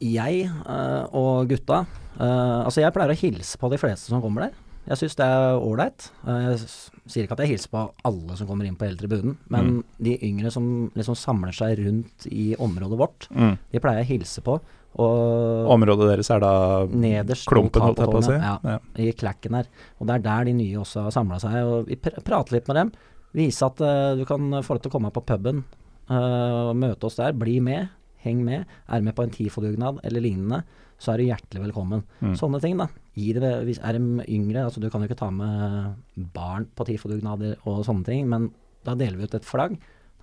Jeg 0.01 0.47
uh, 0.49 1.05
og 1.13 1.51
gutta 1.51 1.83
uh, 1.85 2.63
Altså, 2.65 2.81
jeg 2.81 2.95
pleier 2.95 3.13
å 3.13 3.21
hilse 3.21 3.61
på 3.61 3.69
de 3.69 3.81
fleste 3.83 4.09
som 4.09 4.23
kommer 4.23 4.47
der. 4.47 4.55
Jeg 4.89 5.03
syns 5.03 5.19
det 5.19 5.27
er 5.27 5.59
ålreit. 5.61 6.07
Uh, 6.25 6.55
jeg 6.55 6.63
sier 6.65 7.27
ikke 7.27 7.37
at 7.37 7.45
jeg 7.45 7.53
hilser 7.57 7.75
på 7.75 7.85
alle 8.09 8.39
som 8.39 8.49
kommer 8.49 8.65
inn 8.65 8.79
på 8.79 8.89
hele 8.89 9.01
tribunen, 9.03 9.37
men 9.53 9.75
mm. 9.75 9.83
de 10.07 10.17
yngre 10.31 10.55
som 10.55 10.71
liksom 10.97 11.19
samler 11.19 11.53
seg 11.57 11.83
rundt 11.83 12.31
i 12.31 12.55
området 12.57 13.03
vårt, 13.03 13.29
mm. 13.35 13.57
de 13.75 13.83
pleier 13.83 14.01
jeg 14.01 14.09
å 14.09 14.13
hilse 14.15 14.47
på. 14.47 14.61
Og 14.99 15.69
Området 15.71 16.09
deres 16.09 16.31
er 16.35 16.43
da 16.43 16.53
nederst 16.91 17.47
klumpen, 17.49 17.83
holdt 17.85 18.01
jeg 18.03 18.11
på 18.11 18.19
å 18.19 18.25
si? 18.27 18.35
Ja, 18.35 18.57
ja, 18.67 18.79
i 18.99 19.13
klakken 19.15 19.55
her. 19.61 19.69
Og 20.01 20.09
det 20.09 20.17
er 20.17 20.25
der 20.25 20.49
de 20.49 20.57
nye 20.59 20.81
også 20.81 21.07
har 21.07 21.15
samla 21.15 21.39
seg. 21.43 21.61
Og 21.63 21.87
vi 21.91 21.99
pr 22.01 22.19
prater 22.27 22.57
litt 22.57 22.71
med 22.71 22.81
dem. 22.81 22.91
Vise 23.39 23.69
at 23.69 23.79
uh, 23.85 24.19
du 24.19 24.25
kan 24.27 24.51
få 24.67 24.75
lov 24.75 24.83
til 24.83 24.91
å 24.91 24.97
komme 24.97 25.13
på 25.15 25.23
puben 25.29 25.63
uh, 26.11 26.71
og 26.73 26.75
møte 26.81 27.07
oss 27.07 27.21
der. 27.21 27.37
Bli 27.39 27.61
med. 27.63 27.93
Heng 28.25 28.43
med. 28.45 28.67
Er 28.91 29.05
med 29.07 29.15
på 29.17 29.25
en 29.25 29.33
TIFO-dugnad 29.33 30.03
eller 30.05 30.25
lignende, 30.25 30.65
så 31.01 31.15
er 31.15 31.21
du 31.21 31.31
hjertelig 31.31 31.63
velkommen. 31.69 32.03
Mm. 32.21 32.35
Sånne 32.37 32.61
ting, 32.61 32.75
da. 32.77 32.91
Det, 33.15 33.53
hvis 33.67 33.81
er 33.85 33.97
de 33.97 34.25
yngre 34.33 34.63
altså 34.65 34.81
Du 34.81 34.87
kan 34.89 35.03
jo 35.03 35.09
ikke 35.09 35.19
ta 35.19 35.31
med 35.35 36.27
barn 36.35 36.67
på 36.77 36.85
TIFO-dugnader 36.89 37.63
og 37.69 37.81
sånne 37.87 38.05
ting, 38.07 38.29
men 38.29 38.51
da 38.85 38.97
deler 38.99 39.17
vi 39.21 39.29
ut 39.29 39.39
et 39.39 39.49
flagg. 39.49 39.79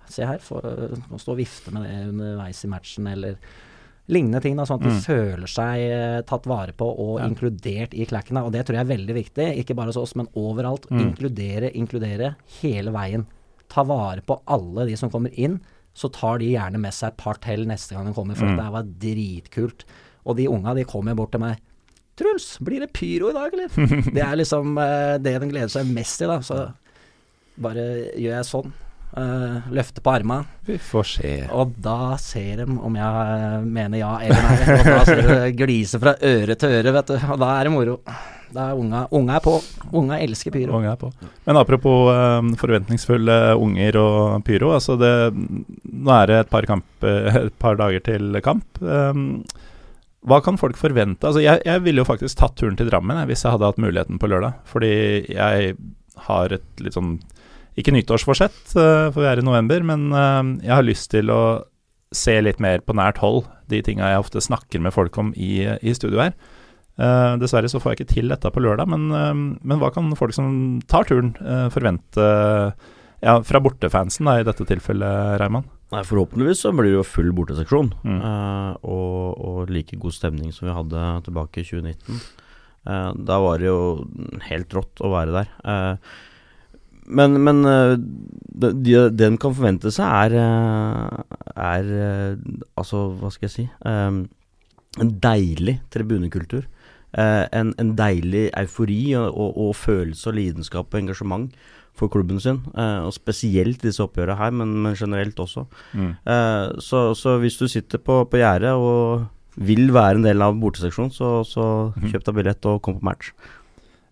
Se 0.08 0.24
her, 0.28 0.38
få 0.42 0.60
stå 1.18 1.34
og 1.34 1.40
vifte 1.40 1.74
med 1.74 1.84
det 1.84 1.96
underveis 2.12 2.62
i 2.64 2.70
matchen, 2.70 3.10
eller 3.10 3.36
lignende 4.12 4.40
ting. 4.44 4.56
Da, 4.58 4.66
sånn 4.68 4.80
at 4.80 4.88
de 4.88 4.94
mm. 4.96 5.00
føler 5.04 5.50
seg 5.52 5.84
uh, 5.92 6.20
tatt 6.28 6.48
vare 6.50 6.74
på 6.76 6.88
og 6.88 7.14
ja. 7.20 7.28
inkludert 7.28 7.96
i 7.96 8.06
klekkene. 8.08 8.44
Og 8.46 8.54
det 8.54 8.64
tror 8.66 8.78
jeg 8.78 8.86
er 8.86 8.92
veldig 8.92 9.16
viktig, 9.18 9.48
ikke 9.62 9.76
bare 9.78 9.92
hos 9.92 10.00
oss, 10.00 10.14
men 10.18 10.30
overalt. 10.38 10.88
Mm. 10.90 11.02
Inkludere, 11.06 11.72
inkludere 11.78 12.34
hele 12.60 12.94
veien. 12.94 13.26
Ta 13.68 13.84
vare 13.88 14.24
på 14.24 14.40
alle 14.48 14.88
de 14.88 14.96
som 15.00 15.12
kommer 15.12 15.34
inn. 15.36 15.60
Så 15.98 16.10
tar 16.14 16.40
de 16.40 16.52
gjerne 16.52 16.80
med 16.80 16.94
seg 16.94 17.12
et 17.12 17.20
par 17.20 17.40
til 17.42 17.64
neste 17.68 17.96
gang 17.96 18.08
de 18.08 18.16
kommer, 18.16 18.38
for 18.38 18.50
mm. 18.50 18.58
det 18.60 18.68
var 18.74 18.92
dritkult. 19.06 19.88
Og 20.28 20.38
de 20.38 20.48
unga 20.50 20.76
de 20.78 20.86
kommer 20.88 21.16
bort 21.18 21.34
til 21.34 21.42
meg. 21.42 21.64
'Truls, 22.18 22.56
blir 22.66 22.82
det 22.82 22.90
pyro 22.90 23.30
i 23.30 23.36
dag, 23.36 23.52
eller?' 23.54 23.70
det 24.16 24.22
er 24.24 24.38
liksom 24.40 24.74
uh, 24.74 25.14
det 25.22 25.36
de 25.38 25.50
gleder 25.52 25.70
seg 25.70 25.86
mest 25.94 26.18
til, 26.18 26.32
da. 26.32 26.40
Så 26.42 26.64
bare 27.62 27.84
gjør 28.18 28.38
jeg 28.40 28.48
sånn. 28.48 28.72
Uh, 29.08 29.64
løfte 29.72 30.02
på 30.04 30.12
arma. 30.12 30.42
Vi 30.68 30.76
får 30.78 31.06
se. 31.08 31.30
Og 31.56 31.72
da 31.80 32.12
ser 32.20 32.60
de 32.60 32.66
om 32.68 32.96
jeg 32.98 33.28
uh, 33.32 33.62
mener 33.64 34.02
ja 34.02 34.10
eller 34.20 34.42
nei. 34.44 34.58
Og 34.74 34.82
da 34.84 34.98
ser 35.08 35.46
glise 35.56 36.00
fra 36.02 36.12
øre 36.28 36.56
til 36.60 36.74
øre, 36.76 36.92
vet 36.98 37.14
du. 37.14 37.14
Og 37.16 37.40
da 37.40 37.54
er 37.56 37.68
det 37.68 37.72
moro. 37.72 37.94
Da 38.52 38.66
er 38.68 38.80
unga, 38.80 39.06
unga 39.16 39.38
er 39.38 39.44
på. 39.44 39.54
Unga 39.96 40.18
elsker 40.24 40.52
pyro. 40.52 40.76
Unga 40.76 40.92
er 40.92 41.00
på. 41.00 41.08
Men 41.48 41.60
apropos 41.60 42.12
uh, 42.12 42.52
forventningsfulle 42.60 43.38
unger 43.56 43.98
og 44.02 44.44
pyro. 44.44 44.74
Altså 44.76 44.98
det, 45.00 45.14
nå 45.32 46.14
er 46.18 46.28
det 46.28 46.38
et 46.42 46.52
par, 46.52 46.68
kamp, 46.68 46.86
et 47.08 47.56
par 47.64 47.80
dager 47.80 48.04
til 48.10 48.38
kamp. 48.44 48.82
Um, 48.84 49.40
hva 50.28 50.42
kan 50.44 50.60
folk 50.60 50.76
forvente? 50.76 51.24
Altså 51.24 51.40
jeg, 51.40 51.64
jeg 51.64 51.84
ville 51.86 52.04
jo 52.04 52.08
faktisk 52.08 52.36
tatt 52.42 52.58
turen 52.60 52.76
til 52.76 52.90
Drammen 52.92 53.24
hvis 53.30 53.46
jeg 53.46 53.56
hadde 53.56 53.72
hatt 53.72 53.80
muligheten 53.80 54.20
på 54.20 54.28
lørdag. 54.28 54.60
Fordi 54.68 54.92
jeg 55.32 55.74
har 56.28 56.58
et 56.60 56.84
litt 56.84 56.96
sånn 56.98 57.16
ikke 57.78 57.94
nyttårsforsett, 57.94 58.60
uh, 58.76 59.08
for 59.14 59.22
vi 59.22 59.28
er 59.30 59.40
i 59.42 59.46
november, 59.46 59.84
men 59.86 60.08
uh, 60.12 60.42
jeg 60.64 60.74
har 60.74 60.86
lyst 60.86 61.10
til 61.14 61.30
å 61.34 61.40
se 62.14 62.38
litt 62.40 62.60
mer 62.60 62.80
på 62.80 62.94
nært 62.96 63.18
hold 63.20 63.44
de 63.68 63.82
tinga 63.84 64.06
jeg 64.14 64.22
ofte 64.22 64.40
snakker 64.40 64.80
med 64.80 64.94
folk 64.94 65.16
om 65.20 65.34
i, 65.36 65.66
i 65.84 65.92
studio 65.92 66.22
her. 66.22 66.32
Eh, 66.98 67.34
dessverre 67.38 67.68
så 67.70 67.78
får 67.78 67.92
jeg 67.92 67.98
ikke 68.00 68.14
til 68.14 68.32
dette 68.32 68.50
på 68.50 68.62
lørdag, 68.64 68.88
men, 68.90 69.04
eh, 69.14 69.34
men 69.62 69.78
hva 69.78 69.90
kan 69.94 70.08
folk 70.18 70.32
som 70.34 70.80
tar 70.90 71.04
turen, 71.06 71.34
eh, 71.38 71.68
forvente 71.70 72.24
ja, 73.22 73.34
fra 73.46 73.60
bortefansen 73.62 74.26
da, 74.26 74.38
i 74.40 74.46
dette 74.48 74.64
tilfellet, 74.66 75.36
Reimann? 75.38 75.68
Nei, 75.92 76.00
Forhåpentligvis 76.08 76.64
så 76.64 76.72
blir 76.72 76.88
det 76.88 76.96
jo 76.96 77.04
full 77.06 77.30
borteseksjon, 77.36 77.92
Mm. 78.08 78.18
eh, 78.18 78.72
og, 78.88 79.38
og 79.38 79.70
like 79.70 80.00
god 80.00 80.16
stemning 80.16 80.50
som 80.56 80.66
vi 80.66 80.74
hadde 80.74 81.04
tilbake 81.28 81.60
i 81.62 81.68
2019. 81.68 82.18
Eh, 82.88 83.12
da 83.30 83.38
var 83.44 83.60
det 83.60 83.68
jo 83.68 83.78
helt 84.48 84.72
rått 84.80 85.04
å 85.04 85.12
være 85.12 85.36
der. 85.42 85.98
Men 87.08 87.38
men 87.44 87.64
eh, 87.64 87.94
det, 88.60 88.72
det 88.84 89.04
det 89.18 89.26
en 89.26 89.38
kan 89.40 89.54
forvente 89.56 89.90
seg, 89.94 90.04
er, 90.04 90.34
eh, 90.36 91.38
er 91.56 91.92
eh, 91.98 92.36
Altså, 92.76 93.08
hva 93.20 93.30
skal 93.32 93.48
jeg 93.48 93.54
si 93.54 93.64
um, 93.86 94.26
En 95.00 95.10
deilig 95.22 95.78
tribunekultur. 95.94 96.66
Uh, 97.16 97.46
en, 97.56 97.70
en 97.80 97.94
deilig 97.96 98.50
eufori 98.58 99.14
og, 99.16 99.28
og, 99.32 99.56
og 99.56 99.76
følelse 99.76 100.28
og 100.28 100.34
lidenskap 100.36 100.92
og 100.92 100.98
engasjement 101.00 101.52
for 101.96 102.10
klubben 102.12 102.40
sin. 102.42 102.58
Uh, 102.76 103.06
og 103.06 103.14
spesielt 103.16 103.80
disse 103.82 104.02
oppgjørene 104.04 104.36
her, 104.38 104.50
men, 104.54 104.74
men 104.84 104.94
generelt 104.98 105.38
også. 105.40 105.64
Mm. 105.94 106.10
Uh, 106.28 106.76
så, 106.84 107.14
så 107.16 107.38
hvis 107.40 107.56
du 107.58 107.64
sitter 107.68 107.98
på, 107.98 108.20
på 108.28 108.42
gjerdet 108.42 108.74
og 108.76 109.24
vil 109.56 109.88
være 109.94 110.20
en 110.20 110.26
del 110.28 110.42
av 110.44 110.58
borteseksjonen, 110.60 111.10
så, 111.14 111.40
så 111.48 111.64
Mhm. 111.96 112.10
kjøp 112.12 112.24
deg 112.28 112.34
billett 112.36 112.66
og 112.70 112.82
kom 112.82 112.98
på 113.00 113.08
match. 113.08 113.32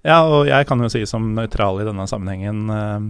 Ja, 0.06 0.20
og 0.22 0.46
jeg 0.46 0.66
kan 0.68 0.82
jo 0.82 0.90
si 0.92 1.02
som 1.08 1.32
nøytral 1.34 1.80
i 1.82 1.86
denne 1.88 2.06
sammenhengen 2.06 2.70
eh, 2.70 3.06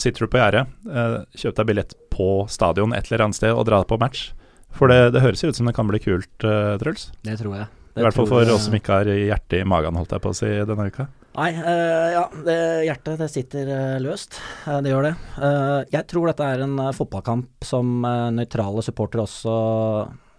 Sitter 0.00 0.24
du 0.24 0.32
på 0.32 0.40
gjerdet, 0.40 0.64
eh, 0.88 1.18
kjøp 1.36 1.58
deg 1.58 1.68
billett 1.68 1.90
på 2.10 2.28
stadion 2.48 2.94
et 2.96 3.10
eller 3.10 3.26
annet 3.26 3.36
sted 3.36 3.52
og 3.52 3.66
dra 3.68 3.82
på 3.84 3.98
match. 4.00 4.30
For 4.74 4.90
det, 4.90 5.12
det 5.14 5.22
høres 5.22 5.44
jo 5.44 5.50
ut 5.52 5.58
som 5.58 5.68
det 5.68 5.74
kan 5.76 5.86
bli 5.90 6.00
kult, 6.02 6.32
uh, 6.40 6.74
Truls. 6.80 7.10
Det 7.22 7.36
tror 7.38 7.58
jeg. 7.60 7.68
I 7.94 8.02
hvert 8.02 8.16
fall 8.16 8.26
for 8.26 8.48
oss 8.50 8.64
som 8.66 8.74
ikke 8.74 8.96
har 8.96 9.10
hjertet 9.12 9.60
i 9.60 9.68
magen, 9.68 9.94
holdt 10.00 10.16
jeg 10.16 10.24
på 10.24 10.32
å 10.32 10.34
si, 10.34 10.48
denne 10.66 10.88
uka. 10.90 11.06
Nei, 11.34 11.50
uh, 11.58 12.08
ja, 12.14 12.24
det, 12.46 12.56
hjertet 12.88 13.20
det 13.22 13.28
sitter 13.30 13.70
uh, 13.70 14.00
løst. 14.02 14.40
Uh, 14.64 14.80
det 14.82 14.90
gjør 14.90 15.08
det. 15.10 15.14
Eh, 15.46 15.78
jeg 15.94 16.08
tror 16.10 16.30
dette 16.30 16.48
er 16.48 16.64
en 16.64 16.74
eh, 16.82 16.92
fotballkamp 16.94 17.66
som 17.66 17.94
nøytrale 18.34 18.82
supportere 18.86 19.28
også 19.28 19.54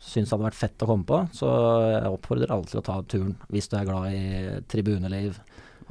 syns 0.06 0.32
hadde 0.34 0.46
vært 0.46 0.58
fett 0.60 0.84
å 0.86 0.90
komme 0.90 1.08
på. 1.10 1.20
Så 1.36 1.50
jeg 1.92 2.12
oppfordrer 2.14 2.54
alle 2.54 2.70
til 2.70 2.80
å 2.82 2.86
ta 2.86 3.00
turen. 3.10 3.36
Hvis 3.52 3.70
du 3.72 3.78
er 3.80 3.88
glad 3.90 4.14
i 4.14 4.60
tribuneliv 4.72 5.40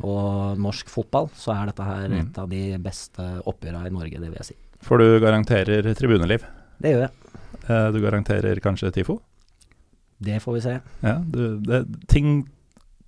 og 0.04 0.58
norsk 0.58 0.88
fotball, 0.90 1.28
så 1.38 1.52
er 1.54 1.68
dette 1.70 1.84
her 1.86 2.08
Mm. 2.08 2.18
et 2.20 2.38
av 2.38 2.48
de 2.50 2.62
beste 2.78 3.26
oppgjørene 3.46 3.86
i 3.90 3.94
Norge, 3.94 4.18
det 4.20 4.30
vil 4.30 4.38
jeg 4.40 4.48
si. 4.52 4.56
For 4.82 4.98
du 4.98 5.18
garanterer 5.20 5.86
tribuneliv. 5.94 6.42
Det 6.82 6.92
gjør 6.94 7.04
jeg. 7.06 7.10
Eh, 7.68 7.90
du 7.92 8.00
garanterer 8.02 8.60
kanskje 8.60 8.92
TIFO? 8.92 9.20
Det 10.24 10.40
får 10.42 10.52
vi 10.54 10.60
se. 10.60 10.80
Ja, 11.02 11.18
du, 11.18 11.58
det, 11.60 11.84
ting 12.08 12.46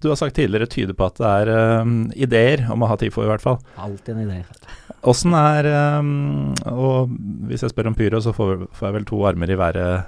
du 0.00 0.10
har 0.10 0.16
sagt 0.20 0.36
tidligere 0.36 0.66
tyder 0.68 0.92
på 0.94 1.06
at 1.08 1.16
det 1.16 1.26
er 1.26 1.80
um, 1.80 2.10
ideer 2.12 2.66
om 2.70 2.82
å 2.84 2.88
ha 2.90 2.96
TIFO, 3.00 3.22
i 3.24 3.30
hvert 3.30 3.40
fall. 3.40 3.56
Alltid 3.80 4.12
en 4.14 4.26
idé. 4.28 4.42
Åssen 5.08 5.32
er 5.38 5.68
um, 5.98 6.52
Og 6.68 7.08
hvis 7.48 7.62
jeg 7.64 7.72
spør 7.72 7.88
om 7.88 7.96
pyro, 7.96 8.20
så 8.20 8.34
får, 8.36 8.66
får 8.76 8.88
jeg 8.88 8.96
vel 8.98 9.06
to 9.08 9.22
armer 9.26 9.50
i 9.50 9.56
været, 9.56 10.04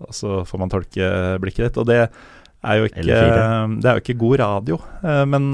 og 0.00 0.14
så 0.14 0.42
får 0.48 0.62
man 0.62 0.72
tolke 0.72 1.12
blikket 1.42 1.68
ditt. 1.68 1.80
Og 1.80 1.88
det 1.88 2.00
er 2.06 2.80
jo 2.80 2.88
ikke, 2.88 3.04
det 3.04 3.86
er 3.86 3.98
jo 3.98 4.02
ikke 4.02 4.18
god 4.18 4.38
radio. 4.42 4.80
Eh, 5.02 5.24
men 5.30 5.50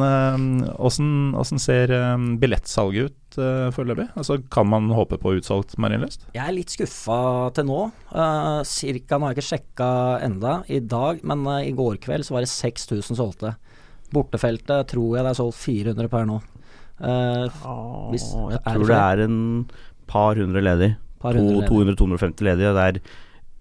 åssen 0.78 1.60
ser 1.62 1.92
billettsalget 2.40 3.12
ut 3.12 3.24
uh, 3.38 3.70
foreløpig? 3.74 4.08
Altså, 4.18 4.38
kan 4.52 4.68
man 4.70 4.88
håpe 4.94 5.18
på 5.20 5.34
utsolgt 5.38 5.76
Marienlyst? 5.80 6.26
Jeg 6.34 6.44
er 6.44 6.56
litt 6.56 6.72
skuffa 6.74 7.50
til 7.56 7.68
nå. 7.68 7.80
Uh, 8.14 8.62
cirka, 8.68 9.18
nå 9.18 9.26
har 9.28 9.34
jeg 9.34 9.40
ikke 9.40 9.50
sjekka 9.50 9.90
enda 10.24 10.56
i 10.68 10.80
dag, 10.80 11.22
men 11.26 11.44
eh, 11.56 11.70
i 11.70 11.74
går 11.76 11.98
kveld 12.04 12.26
så 12.26 12.36
var 12.36 12.46
det 12.46 12.52
6000 12.52 13.18
solgte. 13.18 13.54
Bortefeltet 14.14 14.90
tror 14.92 15.18
jeg 15.18 15.26
det 15.26 15.32
er 15.32 15.40
solgt 15.40 15.60
400 15.62 16.12
per 16.12 16.28
nå. 16.30 16.40
Eh, 16.94 17.62
Hvis- 18.12 18.30
jeg 18.30 18.60
er 18.60 18.62
det 18.62 18.74
tror 18.76 18.86
det 18.92 19.02
er 19.02 19.24
en 19.24 19.38
par 20.06 20.38
hundre 20.38 20.62
ledig. 20.62 20.96
par 21.20 21.34
hundre 21.34 21.64
ledige. 21.64 21.96
200-250 21.96 22.44
ledige. 22.50 22.74
Det 22.74 22.84
er 22.88 23.00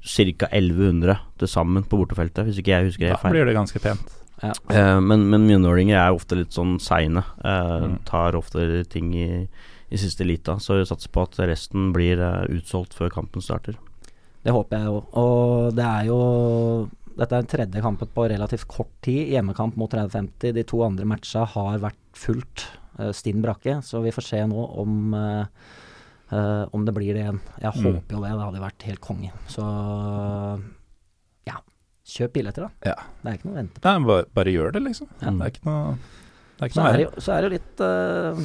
ca. 0.04 0.48
1100 0.52 1.18
til 1.40 1.48
sammen 1.48 1.84
på 1.88 1.98
bortefeltet, 2.02 2.46
hvis 2.46 2.60
ikke 2.60 2.74
jeg 2.76 2.86
husker 2.92 3.08
Da 3.08 3.14
helt 3.16 3.22
feil. 3.22 3.32
blir 3.38 3.46
det 3.46 3.56
ganske 3.56 3.80
pent. 3.80 4.20
Eh, 4.44 5.00
men 5.00 5.30
men 5.30 5.48
mjøndålinger 5.48 5.96
er 5.96 6.12
ofte 6.18 6.36
litt 6.36 6.52
sånn 6.52 6.80
seine. 6.80 7.24
Eh, 7.44 7.88
Mm. 7.88 8.00
Tar 8.06 8.36
ofte 8.36 8.84
ting 8.90 9.14
i, 9.16 9.48
i 9.90 9.98
siste 9.98 10.26
lita. 10.28 10.58
Så 10.60 10.76
vi 10.80 10.86
satser 10.86 11.10
på 11.10 11.22
at 11.24 11.38
resten 11.48 11.94
blir 11.94 12.20
eh, 12.20 12.46
utsolgt 12.52 12.94
før 12.94 13.10
kampen 13.10 13.42
starter. 13.42 13.76
Det 14.44 14.52
håper 14.52 14.78
jeg 14.78 14.86
jo. 14.86 14.98
Og 15.14 15.74
det 15.76 15.86
er 15.86 16.06
jo 16.10 16.90
Dette 17.16 17.32
er 17.38 17.42
den 17.44 17.48
tredje 17.48 17.82
kampen 17.82 18.08
på 18.10 18.24
relativt 18.28 18.68
kort 18.68 18.90
tid. 19.06 19.30
Hjemmekamp 19.30 19.76
mot 19.78 19.92
30-50. 19.94 20.52
De 20.58 20.64
to 20.64 20.82
andre 20.84 21.06
matcha 21.06 21.46
har 21.46 21.78
vært 21.80 21.96
fullt 22.18 22.64
uh, 23.00 23.12
stinn 23.14 23.40
brakke, 23.44 23.76
så 23.86 24.02
vi 24.02 24.10
får 24.12 24.26
se 24.26 24.40
nå 24.50 24.64
om 24.82 25.14
eh, 25.14 25.46
eh, 26.32 26.64
om 26.74 26.86
det 26.86 26.94
blir 26.96 27.14
det 27.14 27.24
igjen. 27.26 27.40
Jeg 27.62 27.74
Mm. 27.74 27.84
håper 27.84 28.16
jo 28.18 28.22
det. 28.24 28.32
Det 28.32 28.46
hadde 28.48 28.62
vært 28.64 28.84
helt 28.88 29.02
konge. 29.02 29.32
Så 29.48 29.64
ja, 31.48 31.58
kjøp 32.08 32.34
billetter, 32.34 32.68
da. 32.68 32.92
Ja. 32.94 32.96
Det 33.24 33.32
er 33.32 33.38
ikke 33.40 33.50
noe 33.50 33.56
å 33.56 33.62
vente 33.62 33.80
på. 33.82 33.88
Nei, 33.90 34.08
bare, 34.10 34.26
bare 34.34 34.54
gjør 34.54 34.72
det, 34.76 34.84
liksom. 34.88 35.10
Ja. 35.22 35.32
Det 35.32 35.42
er 35.48 35.52
ikke 35.56 35.66
noe 35.70 35.98
Det 36.54 36.62
er 36.62 36.70
ikke 36.70 36.76
Så 36.78 36.84
noe 36.84 36.94
er 36.94 36.98
det 36.98 37.04
jo, 37.08 37.12
så 37.26 37.34
er 37.34 37.42
det 37.42 37.50
jo 37.50 37.54
litt 37.58 37.82
uh, 37.82 38.44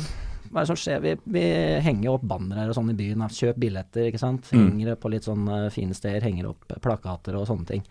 Hva 0.49 0.57
er 0.59 0.65
det 0.65 0.71
som 0.71 0.79
skjer? 0.81 1.01
Vi, 1.05 1.11
vi 1.29 1.43
henger 1.85 2.11
opp 2.15 2.23
bannere 2.25 2.71
og 2.73 2.75
sånn 2.79 2.91
i 2.91 2.97
byen. 2.97 3.21
Kjøp 3.29 3.59
billetter, 3.61 4.07
ikke 4.09 4.19
sant. 4.23 4.49
Mm. 4.49 4.63
Henger 4.71 4.87
det 4.95 4.99
på 5.03 5.11
litt 5.13 5.27
sånn 5.29 5.43
eh, 5.53 5.67
fine 5.75 5.93
steder. 5.95 6.25
Henger 6.25 6.49
opp 6.55 6.65
plakater 6.81 7.37
og 7.37 7.45
sånne 7.51 7.67
ting. 7.69 7.83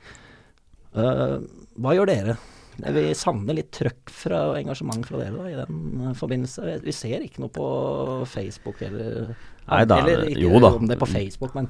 Uh, 0.98 1.38
hva 1.78 1.94
gjør 1.94 2.10
dere? 2.10 2.38
Vi 2.78 3.04
savner 3.18 3.58
litt 3.58 3.70
trøkk 3.74 4.10
fra 4.14 4.40
engasjement 4.58 5.06
fra 5.06 5.18
dere 5.22 5.38
da, 5.38 5.46
i 5.50 5.56
den 5.60 6.16
forbindelse. 6.18 6.66
Vi, 6.66 6.76
vi 6.90 6.96
ser 6.98 7.22
ikke 7.26 7.42
noe 7.46 7.54
på 7.54 7.68
Facebook 8.30 8.82
eller 8.86 9.36
Nei 9.68 9.82
da, 9.90 9.98
eller 10.00 10.22
ikke 10.32 10.42
jo 10.46 10.60
da. 10.64 10.70
om 10.78 10.86
det 10.88 10.96
er 10.96 11.00
på 11.02 11.08
Facebook, 11.12 11.52
men 11.58 11.66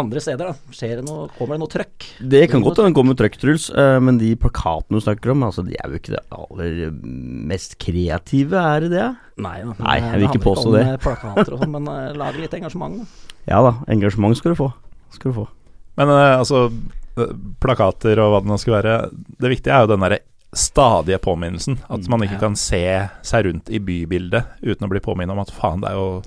andre 0.00 0.20
steder, 0.22 0.52
da. 0.52 0.74
Skjer 0.76 1.00
det 1.00 1.04
noe, 1.08 1.24
kommer 1.38 1.56
det 1.58 1.62
noe 1.64 1.72
trøkk? 1.72 2.06
Det 2.34 2.42
kan 2.52 2.62
godt 2.62 2.78
hende 2.78 2.92
det 2.92 2.98
kommer 3.00 3.16
trøkk, 3.18 3.38
Truls, 3.42 3.66
eh, 3.74 3.96
men 4.06 4.20
de 4.20 4.30
plakatene 4.38 5.00
du 5.00 5.02
snakker 5.02 5.32
om, 5.34 5.42
altså, 5.48 5.64
de 5.66 5.74
er 5.80 5.90
jo 5.90 5.98
ikke 5.98 6.14
det 6.14 6.22
aller 6.36 6.78
mest 7.50 7.74
kreative, 7.82 8.54
er 8.60 8.86
det 8.86 8.92
det? 8.94 9.08
Nei, 9.42 9.56
da, 9.66 9.74
Nei, 9.82 9.96
jeg 10.04 10.20
vil 10.22 10.28
ikke 10.30 10.44
påstå 10.46 10.68
om, 10.70 10.76
det. 10.78 10.84
eh, 10.86 11.00
Plakater 11.02 11.56
og 11.56 11.64
sånn, 11.64 11.74
men 11.74 11.90
uh, 11.90 12.12
lag 12.20 12.38
litt 12.38 12.54
engasjement. 12.60 13.02
Da. 13.02 13.36
Ja 13.50 13.60
da, 13.66 13.74
engasjement 13.90 14.38
skal 14.38 14.54
du 14.54 14.60
få. 14.62 14.70
Skal 15.16 15.32
du 15.32 15.40
få. 15.42 15.46
Men 15.98 16.12
uh, 16.14 16.38
altså, 16.38 16.68
plakater 17.60 18.20
og 18.22 18.30
hva 18.32 18.38
det 18.44 18.48
nå 18.48 18.56
skal 18.62 18.76
være 18.78 18.92
Det 19.42 19.50
viktige 19.50 19.74
er 19.74 19.82
jo 19.84 19.90
den 19.90 20.04
derre 20.06 20.20
stadige 20.56 21.18
påminnelsen. 21.22 21.76
At 21.86 22.00
Mm, 22.06 22.10
man 22.10 22.22
ikke 22.26 22.38
ja. 22.38 22.42
kan 22.42 22.56
se 22.58 22.80
seg 23.22 23.44
rundt 23.46 23.68
i 23.70 23.78
bybildet 23.78 24.62
uten 24.66 24.86
å 24.86 24.90
bli 24.90 25.02
påminnet 25.04 25.30
om 25.34 25.38
at 25.42 25.52
faen, 25.54 25.82
det 25.84 25.90
er 25.92 25.98
jo 25.98 26.22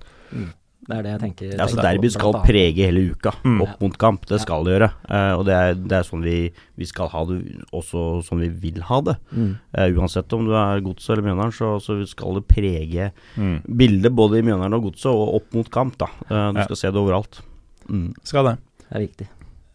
Det 0.83 0.97
er 0.97 1.03
det 1.05 1.11
jeg 1.13 1.19
tenker. 1.21 1.51
Ja, 1.53 1.63
altså 1.63 1.79
Derby 1.81 2.09
skal 2.11 2.33
prege 2.43 2.75
hele 2.89 3.03
uka, 3.13 3.31
Mm. 3.45 3.61
opp 3.63 3.79
mot 3.81 3.97
kamp. 3.97 4.25
Det 4.27 4.35
Ja. 4.35 4.43
skal 4.43 4.65
det 4.65 4.73
gjøre. 4.75 4.89
Uh, 5.09 5.33
og 5.39 5.45
det 5.47 5.53
er, 5.55 5.73
det 5.75 5.91
er 5.95 6.03
sånn 6.03 6.23
vi, 6.25 6.51
vi 6.75 6.85
skal 6.85 7.07
ha 7.07 7.21
det, 7.29 7.37
også 7.71 8.23
sånn 8.27 8.41
vi 8.43 8.49
vil 8.49 8.81
ha 8.89 8.99
det. 9.01 9.15
Mm. 9.31 9.53
Uh, 9.77 9.87
uansett 10.01 10.33
om 10.33 10.43
du 10.45 10.51
er 10.53 10.81
Godset 10.83 11.13
eller 11.15 11.23
Mjøndalen, 11.29 11.53
så, 11.55 11.79
så 11.79 11.95
skal 12.05 12.35
det 12.35 12.47
prege 12.51 13.11
mm, 13.37 13.61
bildet 13.77 14.11
både 14.13 14.39
i 14.39 14.43
Mjøndalen 14.43 14.75
og 14.75 14.89
Godset, 14.89 15.07
og 15.13 15.35
opp 15.39 15.53
mot 15.55 15.69
kamp. 15.71 15.97
da 15.97 16.07
Uh, 16.29 16.51
Du 16.51 16.59
Ja. 16.59 16.63
skal 16.65 16.75
se 16.75 16.91
det 16.91 16.99
overalt. 16.99 17.39
Mm. 17.89 18.13
Skal 18.23 18.43
det. 18.51 18.57
Det 18.89 18.95
er 18.99 19.07
viktig. 19.07 19.27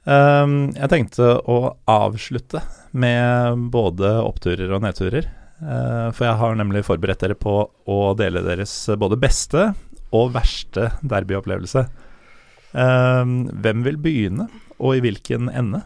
Um, 0.08 0.72
jeg 0.76 0.88
tenkte 0.88 1.40
å 1.48 1.76
avslutte 1.88 2.62
med 2.92 3.70
både 3.72 4.12
oppturer 4.24 4.70
og 4.76 4.82
nedturer. 4.82 5.26
For 5.58 6.22
jeg 6.22 6.36
har 6.38 6.54
nemlig 6.54 6.84
forberedt 6.86 7.18
dere 7.18 7.34
på 7.34 7.52
å 7.90 8.14
dele 8.16 8.44
deres 8.46 8.70
både 8.96 9.16
beste 9.18 9.74
og 10.14 10.32
verste 10.36 10.90
derbyopplevelse. 11.02 11.84
Uh, 12.72 13.24
hvem 13.64 13.84
vil 13.86 14.00
begynne, 14.00 14.48
og 14.78 14.98
i 14.98 15.02
hvilken 15.04 15.48
ende? 15.50 15.82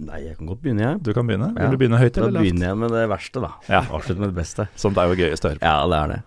Nei, 0.00 0.22
jeg 0.24 0.38
kan 0.38 0.48
godt 0.48 0.62
begynne, 0.64 0.84
jeg. 0.86 1.00
Du 1.04 1.12
kan 1.16 1.28
begynne. 1.28 1.50
Ja. 1.52 1.66
Vil 1.66 1.74
du 1.76 1.80
begynne 1.82 2.00
høyt 2.00 2.14
Da 2.16 2.22
eller 2.22 2.38
lavt? 2.38 2.46
begynner 2.46 2.70
jeg 2.70 2.78
med 2.80 2.94
det 2.96 3.02
verste, 3.10 3.42
da. 3.44 3.50
Ja. 3.68 3.82
Avslutt 3.92 4.22
med 4.22 4.32
det 4.32 4.38
beste. 4.38 4.66
Som 4.80 4.96
det 4.96 5.02
er 5.02 5.12
jo 5.12 5.18
gøyest 5.20 5.44
å 5.44 5.52
høre 5.52 5.60
på. 5.60 5.66
Ja, 5.68 5.88
det 5.92 5.98
er 5.98 6.14
det. 6.14 6.20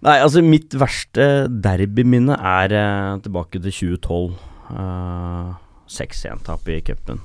Nei, 0.00 0.14
altså 0.24 0.40
mitt 0.44 0.76
verste 0.80 1.26
derbyminne 1.52 2.38
er 2.38 2.72
uh, 2.72 3.18
tilbake 3.20 3.60
til 3.60 3.74
2012. 4.00 4.38
Uh, 4.70 5.52
6-1-tap 5.90 6.70
i 6.72 6.78
cupen. 6.86 7.20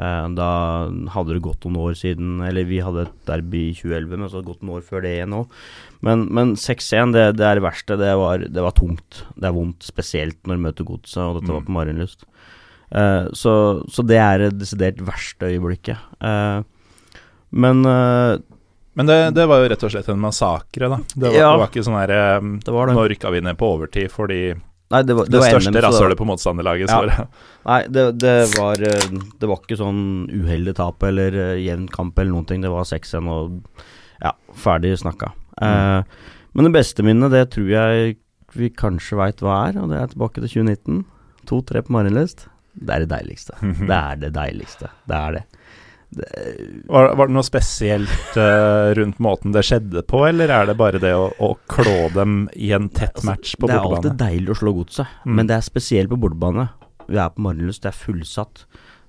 Eh, 0.00 0.26
da 0.32 0.48
hadde 1.12 1.34
det 1.36 1.42
gått 1.44 1.66
noen 1.66 1.76
år 1.82 1.96
siden 1.98 2.38
Eller 2.46 2.64
vi 2.64 2.78
hadde 2.80 3.02
et 3.04 3.16
derby 3.28 3.66
i 3.68 3.74
2011, 3.76 4.16
men 4.16 4.28
så 4.30 4.38
hadde 4.38 4.46
det 4.46 4.52
gått 4.54 4.62
noen 4.64 4.78
år 4.78 4.86
før 4.86 5.02
det 5.04 5.10
igjen 5.18 5.34
òg. 5.36 5.56
Men, 6.06 6.22
men 6.32 6.54
6-1, 6.56 7.12
det, 7.12 7.24
det 7.36 7.44
er 7.44 7.58
det 7.60 7.64
verste. 7.66 7.98
Det 8.00 8.14
var, 8.16 8.46
det 8.48 8.64
var 8.64 8.72
tungt. 8.78 9.18
Det 9.36 9.50
er 9.50 9.52
vondt, 9.58 9.84
spesielt 9.84 10.38
når 10.48 10.56
du 10.56 10.64
møter 10.64 10.88
godset, 10.88 11.20
og 11.20 11.40
dette 11.40 11.52
var 11.52 11.60
Mm. 11.60 11.66
på 11.68 11.74
Marienlyst. 11.76 12.24
Uh, 12.90 13.28
så, 13.36 13.52
så 13.92 14.02
det 14.02 14.16
er 14.18 14.38
det 14.46 14.54
desidert 14.62 15.02
verste 15.04 15.46
øyeblikket. 15.52 16.00
Uh, 16.24 16.64
men 17.52 17.84
uh, 17.86 18.38
Men 18.96 19.06
det, 19.06 19.18
det 19.36 19.44
var 19.46 19.60
jo 19.62 19.68
rett 19.70 19.84
og 19.86 19.92
slett 19.92 20.08
en 20.10 20.18
massakre, 20.24 20.88
da. 20.90 20.98
Det 21.14 21.28
var, 21.28 21.36
Ja. 21.36 21.50
det 21.52 21.60
var 21.60 21.68
ikke 21.70 21.84
sånn 21.86 22.00
her 22.00 22.10
det 22.64 22.72
var 22.74 22.88
det. 22.90 22.96
Nå 22.96 23.04
rykka 23.12 23.30
vi 23.36 23.40
ned 23.46 23.56
på 23.60 23.68
overtid 23.76 24.10
fordi 24.10 24.40
Nei, 24.90 25.04
det 25.06 25.14
var, 25.14 25.28
det 25.30 25.38
Det, 25.38 25.48
største 25.52 25.82
rasshølet 25.84 26.18
på 26.18 26.26
motstanderlaget. 26.26 26.90
Ja. 26.90 27.26
Nei, 27.68 27.80
det, 27.94 28.06
det 28.18 28.34
var 28.56 28.80
eh, 28.82 29.04
Det 29.38 29.46
var 29.46 29.60
ikke 29.62 29.78
sånn 29.78 30.00
uheldig 30.26 30.74
tap 30.80 31.04
eller 31.06 31.36
uh, 31.36 31.60
jevn 31.62 31.86
kamp 31.94 32.18
eller 32.18 32.34
noen 32.34 32.48
ting. 32.48 32.64
Det 32.64 32.72
var 32.72 32.88
6-1 32.88 33.30
og 33.30 33.60
ja, 34.20 34.34
ferdig 34.58 34.96
snakka. 34.98 35.30
Eh, 35.62 36.00
men 36.52 36.66
det 36.66 36.74
beste 36.74 37.06
minnet, 37.06 37.30
det 37.30 37.46
tror 37.54 37.70
jeg 37.70 38.16
vi 38.58 38.72
kanskje 38.74 39.18
veit 39.20 39.44
hva 39.44 39.60
er, 39.68 39.78
og 39.78 39.92
det 39.92 40.00
er 40.00 40.10
tilbake 40.10 40.42
til 40.42 40.64
2019. 40.64 41.04
2-3 41.50 41.84
på 41.86 41.94
Marienlyst. 41.94 42.48
Det 42.80 42.94
er 42.94 43.02
det 43.02 43.10
deiligste. 43.10 43.56
Det 43.60 43.96
er 43.96 44.18
det 44.20 44.28
deiligste. 44.32 44.88
Det 45.10 45.16
er 45.16 45.32
det. 45.34 45.40
Var, 46.90 47.14
var 47.14 47.28
det 47.30 47.34
noe 47.36 47.46
spesielt 47.46 48.36
uh, 48.36 48.90
rundt 48.98 49.20
måten 49.22 49.52
det 49.54 49.62
skjedde 49.68 50.02
på, 50.10 50.24
eller 50.26 50.50
er 50.50 50.66
det 50.70 50.74
bare 50.80 50.98
det 51.02 51.12
å, 51.14 51.28
å 51.38 51.52
klå 51.70 52.08
dem 52.16 52.48
i 52.58 52.72
en 52.74 52.88
tett 52.90 53.14
Altså, 53.20 53.28
match 53.30 53.52
på 53.60 53.68
det 53.70 53.76
er 53.76 53.84
bortebane? 53.84 54.00
alltid 54.00 54.18
deilig 54.24 54.54
å 54.54 54.58
slå 54.62 54.72
godset, 54.80 55.06
Mm. 55.24 55.34
men 55.38 55.46
det 55.50 55.56
er 55.60 55.66
spesielt 55.66 56.10
på 56.10 56.18
bortebane. 56.18 56.68
Vi 57.10 57.18
er 57.18 57.30
på 57.34 57.42
Marienlyst, 57.46 57.82
det 57.84 57.92
er 57.92 57.98
fullsatt. 58.00 58.64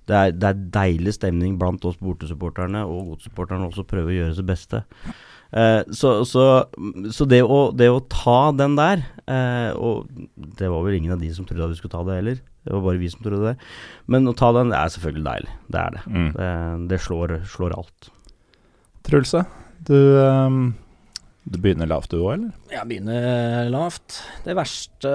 Det 0.09 0.15
er, 0.17 0.31
det 0.35 0.47
er 0.51 0.61
deilig 0.77 1.13
stemning 1.17 1.57
blant 1.61 1.83
oss 1.85 1.97
bortesupporterne, 2.01 2.81
og 2.89 3.11
godssupporterne 3.15 3.67
også 3.69 3.85
prøver 3.87 4.11
å 4.11 4.17
gjøre 4.19 4.37
sitt 4.37 4.49
beste. 4.49 4.83
Eh, 5.53 5.81
så 5.93 6.21
så, 6.25 6.45
så 7.11 7.27
det, 7.29 7.41
å, 7.43 7.71
det 7.75 7.89
å 7.91 7.99
ta 8.09 8.51
den 8.55 8.77
der 8.79 9.01
eh, 9.27 9.73
Og 9.75 10.07
det 10.37 10.69
var 10.71 10.85
vel 10.85 10.95
ingen 10.95 11.11
av 11.11 11.19
de 11.19 11.27
som 11.35 11.43
trodde 11.43 11.65
at 11.65 11.73
vi 11.73 11.79
skulle 11.81 11.91
ta 11.91 12.03
det 12.07 12.15
heller. 12.21 12.37
Det 12.61 12.75
var 12.75 12.83
bare 12.85 13.01
vi 13.01 13.09
som 13.09 13.23
trodde 13.25 13.51
det. 13.51 13.69
Men 14.11 14.29
å 14.29 14.35
ta 14.37 14.51
den 14.53 14.69
det 14.73 14.77
er 14.77 14.93
selvfølgelig 14.93 15.25
deilig. 15.25 15.57
Det 15.73 15.81
er 15.81 15.95
det. 15.95 16.03
Mm. 16.05 16.29
Det, 16.35 16.51
det 16.91 17.01
slår, 17.01 17.35
slår 17.49 17.75
alt. 17.77 18.11
Trulse, 19.07 19.41
du, 19.87 19.97
ehm, 20.21 20.61
du 21.49 21.57
begynner 21.57 21.89
lavt 21.89 22.13
du 22.13 22.19
òg, 22.19 22.35
eller? 22.35 22.53
Jeg 22.69 22.89
begynner 22.89 23.69
lavt. 23.73 24.21
Det 24.45 24.55
verste 24.57 25.13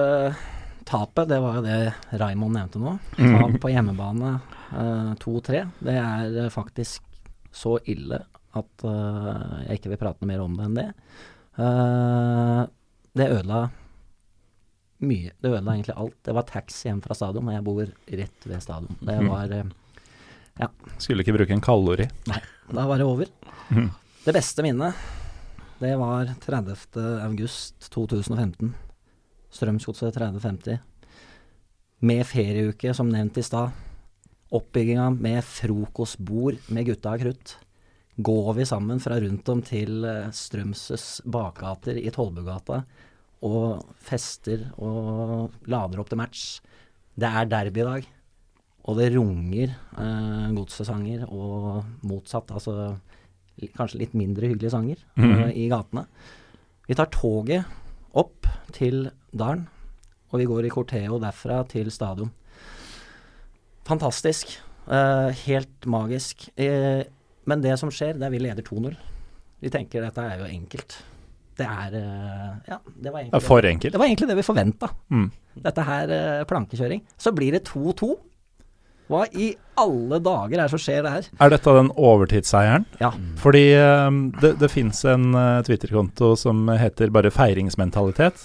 tapet, 0.87 1.27
det 1.31 1.39
var 1.43 1.59
jo 1.59 1.65
det 1.65 2.19
Raymond 2.19 2.57
nevnte 2.57 2.81
nå. 2.83 2.97
Tap 3.15 3.57
på 3.63 3.71
hjemmebane 3.71 4.33
eh, 4.71 5.13
2-3. 5.23 5.63
Det 5.87 5.95
er 5.99 6.37
eh, 6.43 6.51
faktisk 6.53 7.03
så 7.55 7.77
ille 7.89 8.21
at 8.57 8.85
uh, 8.85 9.63
jeg 9.67 9.79
ikke 9.79 9.91
vil 9.91 9.99
prate 10.01 10.21
noe 10.21 10.29
mer 10.29 10.41
om 10.43 10.55
det 10.57 10.65
enn 10.65 10.77
det. 10.77 10.87
Uh, 11.57 12.61
det 13.17 13.29
ødela 13.33 13.67
mye. 15.03 15.33
Det 15.37 15.51
ødela 15.51 15.75
egentlig 15.75 15.95
alt. 15.97 16.17
Det 16.25 16.33
var 16.35 16.47
taxi 16.47 16.87
hjem 16.89 17.01
fra 17.03 17.17
stadion, 17.17 17.47
og 17.47 17.55
jeg 17.55 17.65
bor 17.67 17.91
rett 18.21 18.47
ved 18.49 18.63
stadion. 18.63 18.97
Det 19.01 19.17
var 19.27 19.53
mm. 19.53 19.75
Ja. 20.57 20.71
Skulle 20.97 21.21
ikke 21.21 21.35
bruke 21.37 21.53
en 21.53 21.61
kalori. 21.61 22.07
Nei, 22.31 22.41
Da 22.73 22.87
var 22.89 22.97
det 22.97 23.05
over. 23.05 23.29
Mm. 23.69 23.91
Det 24.25 24.33
beste 24.35 24.63
minnet, 24.65 24.97
det 25.79 25.93
var 25.99 26.33
30. 26.43 26.73
august 27.23 27.91
2015. 27.93 28.73
Strømsgodset 29.53 30.17
3050. 30.17 30.79
Med 32.01 32.25
ferieuke, 32.27 32.93
som 32.93 33.09
nevnt 33.09 33.37
i 33.37 33.45
stad. 33.45 33.71
Oppbygginga 34.53 35.11
med 35.13 35.43
frokostbord 35.45 36.59
med 36.73 36.89
gutta 36.89 37.13
av 37.13 37.21
krutt. 37.21 37.55
Går 38.17 38.53
vi 38.57 38.65
sammen 38.65 38.99
fra 38.99 39.19
rundt 39.21 39.49
om 39.53 39.61
til 39.61 40.05
eh, 40.07 40.31
Strømses 40.33 41.21
bakgater 41.29 41.99
i 42.01 42.09
Tollbugata 42.09 42.81
og 43.45 43.83
fester 44.01 44.67
og 44.81 45.53
lader 45.69 46.01
opp 46.01 46.09
til 46.09 46.19
match. 46.19 46.45
Det 47.17 47.29
er 47.29 47.49
derby 47.49 47.83
i 47.83 47.87
dag. 47.87 48.07
Og 48.87 48.97
det 48.97 49.11
runger 49.17 49.73
eh, 49.73 50.47
godssanger 50.55 51.25
og 51.27 51.83
motsatt, 52.07 52.53
altså 52.55 52.95
kanskje 53.75 54.03
litt 54.03 54.13
mindre 54.17 54.47
hyggelige 54.47 54.71
sanger 54.71 54.97
mm 55.15 55.23
-hmm. 55.23 55.51
i 55.53 55.67
gatene. 55.67 56.05
Vi 56.87 56.95
tar 56.95 57.09
toget 57.11 57.65
opp 58.13 58.47
til 58.71 59.11
Dalen, 59.33 59.67
og 60.31 60.39
vi 60.39 60.45
går 60.45 60.65
i 60.65 60.69
corteo 60.69 61.19
derfra 61.19 61.67
til 61.67 61.91
stadion. 61.91 62.31
Fantastisk. 63.83 64.61
eh, 64.89 65.31
helt 65.47 65.85
magisk. 65.85 66.49
Eh, 66.55 67.03
men 67.45 67.61
det 67.61 67.77
som 67.79 67.89
skjer, 67.91 68.13
det 68.13 68.23
er 68.23 68.29
vi 68.29 68.39
leder 68.39 68.63
2-0. 68.63 68.95
Vi 69.59 69.69
tenker 69.69 70.01
dette 70.01 70.21
er 70.21 70.39
jo 70.39 70.45
enkelt. 70.45 71.03
Det 71.57 71.65
er 71.67 71.97
eh, 71.97 72.55
Ja, 72.69 72.77
det 72.85 73.11
var 73.11 73.21
egentlig 73.21 73.43
for 73.47 73.65
enkelt. 73.65 73.93
det 73.93 73.99
var 74.01 74.07
egentlig 74.09 74.29
det 74.29 74.37
vi 74.39 74.45
forventa. 74.45 74.89
Mm. 75.09 75.27
Dette 75.63 75.85
her 75.87 76.13
eh, 76.17 76.43
plankekjøring. 76.49 77.03
Så 77.17 77.33
blir 77.35 77.55
det 77.57 77.63
2-2. 77.69 78.11
Hva 79.07 79.23
i 79.39 79.53
alle 79.79 80.19
dager 80.19 80.57
er 80.57 80.65
det 80.65 80.73
som 80.73 80.81
skjer 80.83 81.05
det 81.05 81.13
her? 81.13 81.29
Er 81.39 81.53
dette 81.53 81.73
den 81.77 81.93
overtidsseieren? 81.95 82.83
Ja. 82.99 83.13
Fordi 83.39 83.63
ehm, 83.79 84.17
det, 84.41 84.57
det 84.59 84.67
fins 84.73 84.99
en 85.07 85.31
Twitter-konto 85.63 86.33
som 86.35 86.67
heter 86.75 87.13
bare 87.15 87.31
feiringsmentalitet. 87.31 88.43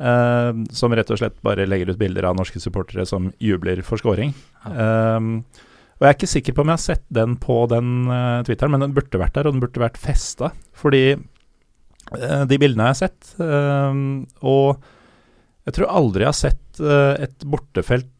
ehm, 0.00 0.64
som 0.72 0.96
rett 0.96 1.12
og 1.12 1.20
slett 1.20 1.36
bare 1.44 1.68
legger 1.68 1.92
ut 1.92 2.00
bilder 2.00 2.30
av 2.30 2.38
norske 2.40 2.62
supportere 2.64 3.04
som 3.06 3.28
jubler 3.38 3.84
for 3.84 4.00
scoring. 4.00 4.32
Ehm, 4.72 5.42
og 5.94 6.02
jeg 6.02 6.10
er 6.10 6.16
ikke 6.18 6.32
sikker 6.32 6.56
på 6.56 6.64
om 6.64 6.72
jeg 6.72 6.78
har 6.80 6.82
sett 6.84 7.04
den 7.14 7.36
på 7.40 7.54
den 7.70 7.92
uh, 8.10 8.42
Twitteren, 8.46 8.74
men 8.74 8.82
den 8.82 8.94
burde 8.96 9.20
vært 9.20 9.36
der, 9.36 9.46
og 9.46 9.54
den 9.54 9.62
burde 9.62 9.82
vært 9.84 10.00
festa. 10.00 10.50
Fordi 10.74 11.04
eh, 11.14 11.22
de 12.12 12.58
bildene 12.60 12.90
jeg 12.90 12.94
har 12.94 13.00
sett, 13.00 13.30
ehm, 13.40 14.24
og 14.44 14.82
jeg 15.64 15.78
tror 15.78 15.94
aldri 15.96 16.26
jeg 16.26 16.30
har 16.30 16.36
sett 16.36 16.82
eh, 16.82 17.24
et 17.24 17.46
bortefelt 17.48 18.10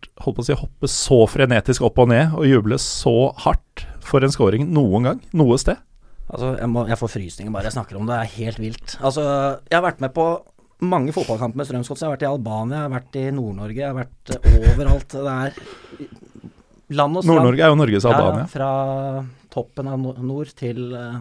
si, 0.46 0.54
hoppe 0.56 0.88
så 0.88 1.18
frenetisk 1.28 1.84
opp 1.84 2.00
og 2.00 2.08
ned 2.12 2.36
og 2.38 2.46
juble 2.48 2.78
så 2.80 3.34
hardt 3.44 3.84
for 4.04 4.24
en 4.24 4.32
scoring 4.32 4.70
noen 4.72 5.10
gang, 5.10 5.20
noe 5.36 5.58
sted. 5.60 5.80
Altså, 6.30 6.54
jeg, 6.56 6.70
må, 6.72 6.86
jeg 6.88 6.98
får 7.00 7.12
frysninger 7.12 7.52
bare 7.52 7.68
jeg 7.68 7.76
snakker 7.76 7.98
om 8.00 8.08
det. 8.08 8.16
Det 8.16 8.24
er 8.24 8.36
helt 8.38 8.60
vilt. 8.62 8.96
Altså, 9.04 9.24
jeg 9.68 9.76
har 9.76 9.84
vært 9.84 10.00
med 10.00 10.14
på 10.16 10.26
mange 10.84 11.12
fotballkamper 11.16 11.60
med 11.60 11.68
Strømsgodset. 11.68 12.04
Jeg 12.04 12.08
har 12.08 12.16
vært 12.16 12.24
i 12.24 12.30
Albania, 12.30 12.78
jeg 12.78 12.86
har 12.86 12.94
vært 12.94 13.18
i 13.20 13.24
Nord-Norge, 13.36 13.80
jeg 13.80 13.90
har 13.90 13.98
vært 13.98 14.34
eh, 14.38 14.58
overalt. 14.72 15.14
Det 15.14 15.34
er 15.34 15.58
land 16.96 17.20
og 17.20 17.24
strand. 17.24 17.30
Nord-Norge 17.34 17.64
er 17.64 17.72
jo 17.72 17.80
Norges 17.80 18.08
Albania. 18.08 18.44
Ja, 18.46 18.52
fra 18.54 18.70
toppen 19.54 19.90
av 19.92 20.08
nord 20.24 20.52
til 20.58 20.80
eh, 20.96 21.20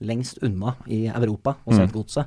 lengst 0.00 0.38
unna 0.42 0.74
i 0.86 1.06
Europa 1.08 1.56
og 1.66 1.72
Mm. 1.72 1.76
sett 1.78 1.92
godset. 1.92 2.26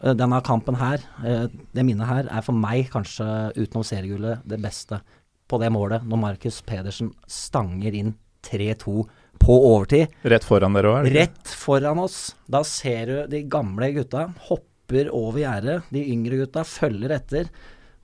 Mm. 0.00 0.16
denne 0.16 0.40
kampen 0.46 0.76
her, 0.76 0.98
eh, 1.24 1.48
det 1.74 1.84
minnet 1.84 2.06
her, 2.06 2.28
er 2.30 2.40
for 2.40 2.52
meg 2.52 2.88
kanskje 2.88 3.52
utenom 3.56 3.82
seriegullet 3.82 4.46
det 4.46 4.60
beste 4.62 5.00
på 5.48 5.58
det 5.58 5.72
målet, 5.72 6.04
når 6.06 6.20
Markus 6.20 6.60
Pedersen 6.62 7.12
stanger 7.26 7.92
inn 7.94 8.14
3-2 8.42 9.08
på 9.40 9.48
overtid. 9.58 10.06
Rett 10.24 10.44
foran 10.44 10.72
dere 10.74 10.84
òg? 11.02 11.12
Rett 11.12 11.48
foran 11.48 11.98
oss. 11.98 12.34
Da 12.48 12.62
ser 12.62 13.06
du 13.06 13.26
de 13.26 13.42
gamle 13.42 13.92
gutta 13.92 14.32
hopper 14.48 15.10
over 15.12 15.40
gjerdet. 15.40 15.82
De 15.90 16.04
yngre 16.12 16.38
gutta 16.46 16.62
følger 16.64 17.10
etter. 17.10 17.48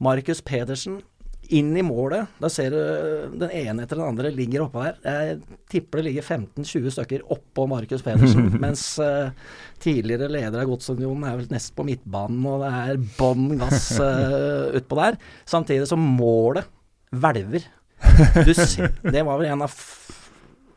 Markus 0.01 0.41
Pedersen 0.41 1.01
inn 1.53 1.77
i 1.77 1.83
målet. 1.85 2.31
Da 2.41 2.49
ser 2.53 2.75
du 2.75 3.37
den 3.41 3.51
ene 3.51 3.85
etter 3.85 3.99
den 3.99 4.07
andre 4.07 4.31
ligger 4.35 4.67
oppå 4.67 4.85
der. 4.85 4.99
Jeg 5.05 5.61
tipper 5.71 6.01
det 6.01 6.09
ligger 6.09 6.27
15-20 6.27 6.95
stykker 6.97 7.27
oppå 7.35 7.67
Markus 7.71 8.05
Pedersen. 8.05 8.53
mens 8.65 8.87
uh, 9.03 9.33
tidligere 9.83 10.31
leder 10.33 10.63
av 10.63 10.71
Godsunionen 10.71 11.27
er 11.29 11.39
vel 11.41 11.53
nest 11.53 11.75
på 11.77 11.87
midtbanen, 11.87 12.43
og 12.49 12.65
det 12.65 12.73
er 12.81 13.05
bånn 13.19 13.59
gass 13.61 13.93
uh, 14.01 14.73
utpå 14.79 15.01
der. 15.01 15.21
Samtidig 15.49 15.89
som 15.91 16.03
målet 16.19 16.71
hvelver. 17.15 17.69
Du 18.45 18.53
ser, 18.55 18.91
det 19.05 19.23
var 19.25 19.39
vel 19.41 19.53
en 19.53 19.65
av 19.65 19.75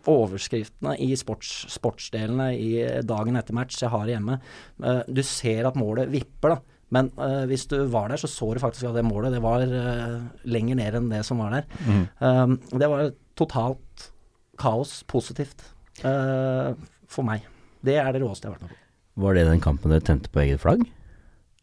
overskriftene 0.07 0.93
i 1.03 1.09
sports, 1.19 1.65
sportsdelene 1.73 2.53
i 2.55 2.71
dagen 3.03 3.35
etter 3.35 3.55
match 3.57 3.81
jeg 3.81 3.91
har 3.91 4.07
hjemme. 4.07 4.39
Uh, 4.79 5.03
du 5.07 5.23
ser 5.25 5.67
at 5.67 5.79
målet 5.79 6.11
vipper, 6.13 6.55
da. 6.55 6.76
Men 6.93 7.09
uh, 7.19 7.43
hvis 7.49 7.65
du 7.67 7.77
var 7.91 8.11
der, 8.11 8.19
så 8.21 8.29
så 8.31 8.53
du 8.53 8.61
faktisk 8.63 8.87
at 8.87 8.95
det 8.95 9.05
målet 9.05 9.35
det 9.35 9.43
var 9.43 9.63
uh, 9.67 10.27
lenger 10.47 10.79
ned 10.79 10.99
enn 10.99 11.09
det 11.11 11.23
som 11.27 11.41
var 11.43 11.55
der. 11.57 11.67
Mm. 11.83 12.03
Um, 12.23 12.57
det 12.79 12.89
var 12.91 13.11
totalt 13.37 14.11
kaos, 14.57 15.01
positivt, 15.07 15.65
uh, 16.05 16.73
for 17.11 17.27
meg. 17.27 17.45
Det 17.85 17.97
er 17.99 18.11
det 18.13 18.23
råeste 18.23 18.47
jeg 18.47 18.53
har 18.53 18.59
vært 18.59 18.69
med 18.69 18.75
på. 18.75 18.83
Var 19.17 19.37
det 19.37 19.47
den 19.49 19.63
kampen 19.63 19.93
dere 19.93 20.05
tente 20.05 20.31
på 20.31 20.43
eget 20.45 20.61
flagg? 20.61 20.85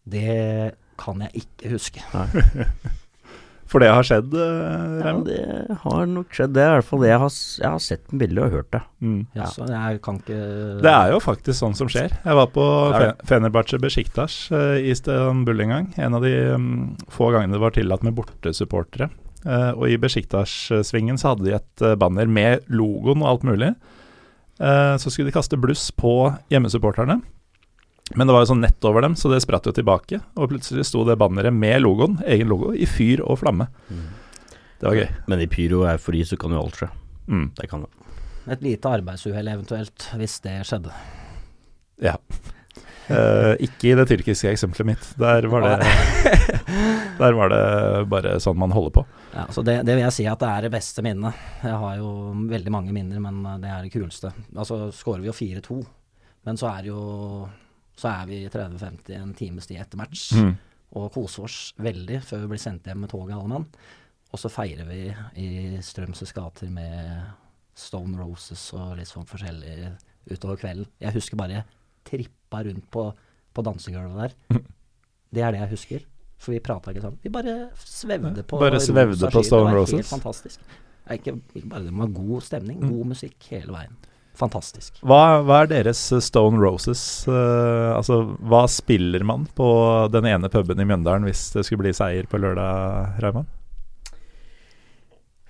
Det 0.04 0.74
kan 1.00 1.24
jeg 1.24 1.44
ikke 1.44 1.74
huske. 1.74 2.04
For 3.74 3.82
det 3.82 3.88
har 3.90 4.06
skjedd, 4.06 4.30
Raymond? 4.30 5.26
Ja, 5.34 5.46
det 5.66 5.76
har 5.82 6.04
nok 6.06 6.36
skjedd. 6.36 6.52
Det 6.54 6.62
er 6.62 6.68
i 6.68 6.74
hvert 6.76 6.86
fall 6.86 7.00
det 7.02 7.08
jeg 7.08 7.18
har, 7.24 7.32
jeg 7.58 7.72
har 7.72 7.80
sett 7.82 8.12
en 8.12 8.20
bilde 8.20 8.44
og 8.44 8.54
hørt 8.54 8.68
det. 8.70 8.80
Mm. 9.02 9.16
Ja, 9.34 9.48
så 9.50 9.66
jeg 9.66 9.98
kan 10.04 10.20
ikke 10.20 10.38
Det 10.84 10.92
er 10.92 11.10
jo 11.10 11.18
faktisk 11.24 11.58
sånn 11.58 11.74
som 11.74 11.90
skjer. 11.90 12.14
Jeg 12.14 12.38
var 12.38 12.52
på 12.54 12.68
er 12.94 13.16
Fenerbahçe 13.26 13.80
Besiktas 13.82 14.36
eh, 14.54 14.76
i 14.78 14.94
Istanbul 14.94 15.64
en 15.66 15.74
gang. 15.74 15.90
En 16.06 16.14
av 16.20 16.22
de 16.22 16.32
um, 16.54 16.70
få 17.10 17.32
gangene 17.34 17.58
det 17.58 17.64
var 17.64 17.74
tillatt 17.74 18.06
med 18.06 18.14
bortesupportere. 18.14 19.10
Uh, 19.42 19.74
og 19.74 19.90
i 19.90 19.98
Besiktas-svingen 20.00 21.18
så 21.20 21.34
hadde 21.34 21.48
de 21.48 21.58
et 21.58 21.84
eh, 21.84 21.98
banner 21.98 22.30
med 22.30 22.64
logoen 22.70 23.26
og 23.26 23.32
alt 23.32 23.50
mulig. 23.50 23.74
Uh, 24.62 24.94
så 25.02 25.10
skulle 25.10 25.32
de 25.32 25.34
kaste 25.34 25.58
bluss 25.58 25.90
på 25.98 26.30
hjemmesupporterne. 26.54 27.18
Men 28.12 28.28
det 28.28 28.34
var 28.36 28.44
jo 28.44 28.50
sånn 28.52 28.60
nett 28.60 28.84
over 28.84 29.00
dem, 29.00 29.14
så 29.16 29.30
det 29.32 29.40
spratt 29.40 29.64
jo 29.64 29.72
tilbake. 29.72 30.20
Og 30.36 30.50
plutselig 30.52 30.84
sto 30.84 31.06
det 31.08 31.16
banneret 31.20 31.54
med 31.56 31.80
logoen, 31.80 32.18
egen 32.28 32.50
logo, 32.52 32.74
i 32.76 32.84
fyr 32.88 33.22
og 33.24 33.40
flamme. 33.40 33.70
Det 33.88 34.90
var 34.90 34.98
gøy. 34.98 35.08
Men 35.32 35.40
i 35.40 35.48
pyro 35.48 35.84
og 35.86 35.92
eufori 35.94 36.20
så 36.28 36.36
kan 36.40 36.52
jo 36.52 36.60
alt 36.60 36.82
skje. 36.82 36.90
Mm. 37.32 37.46
Det 37.56 37.70
kan 37.70 37.86
det. 37.86 38.10
Et 38.52 38.66
lite 38.66 38.90
arbeidsuhell 38.92 39.48
eventuelt, 39.48 40.10
hvis 40.20 40.36
det 40.44 40.58
skjedde. 40.68 40.92
Ja. 42.04 42.18
Eh, 43.08 43.54
ikke 43.64 43.90
i 43.90 43.96
det 43.96 44.06
tyrkiske 44.10 44.52
eksempelet 44.52 44.90
mitt. 44.92 45.08
Der 45.20 45.48
var 45.48 45.64
det, 45.64 45.88
der 47.22 47.36
var 47.40 47.52
det 47.52 47.64
bare 48.12 48.36
sånn 48.44 48.60
man 48.60 48.76
holder 48.76 48.98
på. 49.00 49.08
Ja, 49.32 49.48
så 49.52 49.64
det, 49.64 49.80
det 49.88 49.96
vil 49.96 50.04
jeg 50.04 50.16
si 50.18 50.28
at 50.28 50.44
det 50.44 50.52
er 50.52 50.68
det 50.68 50.74
beste 50.76 51.04
minnet. 51.04 51.40
Jeg 51.64 51.80
har 51.80 51.98
jo 52.00 52.12
veldig 52.52 52.72
mange 52.76 52.92
minner, 52.96 53.24
men 53.24 53.40
det 53.64 53.72
er 53.72 53.84
det 53.84 53.92
kuleste. 53.96 54.32
Altså 54.52 54.86
skårer 54.92 55.24
vi 55.24 55.32
jo 55.32 55.36
4-2, 55.40 55.82
men 56.48 56.60
så 56.60 56.68
er 56.74 56.84
det 56.84 56.92
jo 56.92 57.04
så 57.96 58.10
er 58.10 58.26
vi 58.30 58.38
30-50 58.50 59.14
en 59.20 59.34
times 59.38 59.66
tid 59.70 59.80
etter 59.82 60.00
match. 60.00 60.32
Mm. 60.34 60.54
Og 60.98 61.12
koser 61.14 61.44
oss 61.46 61.58
veldig 61.82 62.20
før 62.22 62.44
vi 62.44 62.50
blir 62.54 62.62
sendt 62.62 62.86
hjem 62.86 63.00
med 63.04 63.10
toget 63.10 63.34
alle 63.36 63.48
mann. 63.50 63.66
Og 64.34 64.38
så 64.42 64.50
feirer 64.50 64.86
vi 64.88 65.00
i 65.38 65.48
Strømsøs 65.82 66.32
gater 66.34 66.70
med 66.74 67.22
Stone 67.78 68.18
Roses 68.18 68.62
og 68.74 68.96
litt 68.98 69.10
sånn 69.10 69.26
forskjellig 69.30 69.92
utover 70.30 70.58
kvelden. 70.58 70.86
Jeg 71.02 71.14
husker 71.14 71.38
bare 71.38 71.60
jeg 71.60 71.64
trippa 72.06 72.62
rundt 72.66 72.86
på, 72.94 73.04
på 73.54 73.64
dansegulvet 73.66 74.18
der. 74.50 74.60
Det 75.34 75.42
er 75.42 75.54
det 75.54 75.60
jeg 75.64 75.72
husker. 75.74 76.04
For 76.44 76.52
vi 76.52 76.60
prata 76.60 76.90
ikke 76.92 77.00
sammen. 77.06 77.20
Vi 77.22 77.30
bare 77.32 77.54
svevde 77.78 78.42
på 78.46 78.58
Bare 78.60 78.80
svevde 78.82 79.30
på. 79.32 79.42
Stone 79.46 79.70
Det 79.70 79.74
var 79.74 79.78
Roses. 79.80 80.10
fantastisk. 80.10 80.60
Ikke, 81.14 81.34
ikke 81.54 81.68
bare 81.70 81.84
det 81.86 81.92
var 81.94 82.10
god 82.16 82.42
stemning, 82.42 82.78
Mm. 82.82 82.90
god 82.90 83.06
musikk 83.14 83.46
hele 83.50 83.72
veien. 83.72 83.96
Fantastisk. 84.34 84.96
Hva, 85.06 85.42
hva 85.46 85.60
er 85.62 85.70
deres 85.70 86.00
Stone 86.26 86.58
Roses? 86.58 87.00
Uh, 87.28 87.94
altså, 87.94 88.22
hva 88.42 88.64
spiller 88.70 89.22
man 89.26 89.46
på 89.54 89.68
den 90.10 90.26
ene 90.26 90.50
puben 90.50 90.82
i 90.82 90.86
Mjøndalen 90.88 91.28
hvis 91.28 91.46
det 91.54 91.62
skulle 91.66 91.84
bli 91.84 91.94
seier 91.94 92.26
på 92.30 92.40
lørdag, 92.42 93.20
Raymond? 93.22 93.50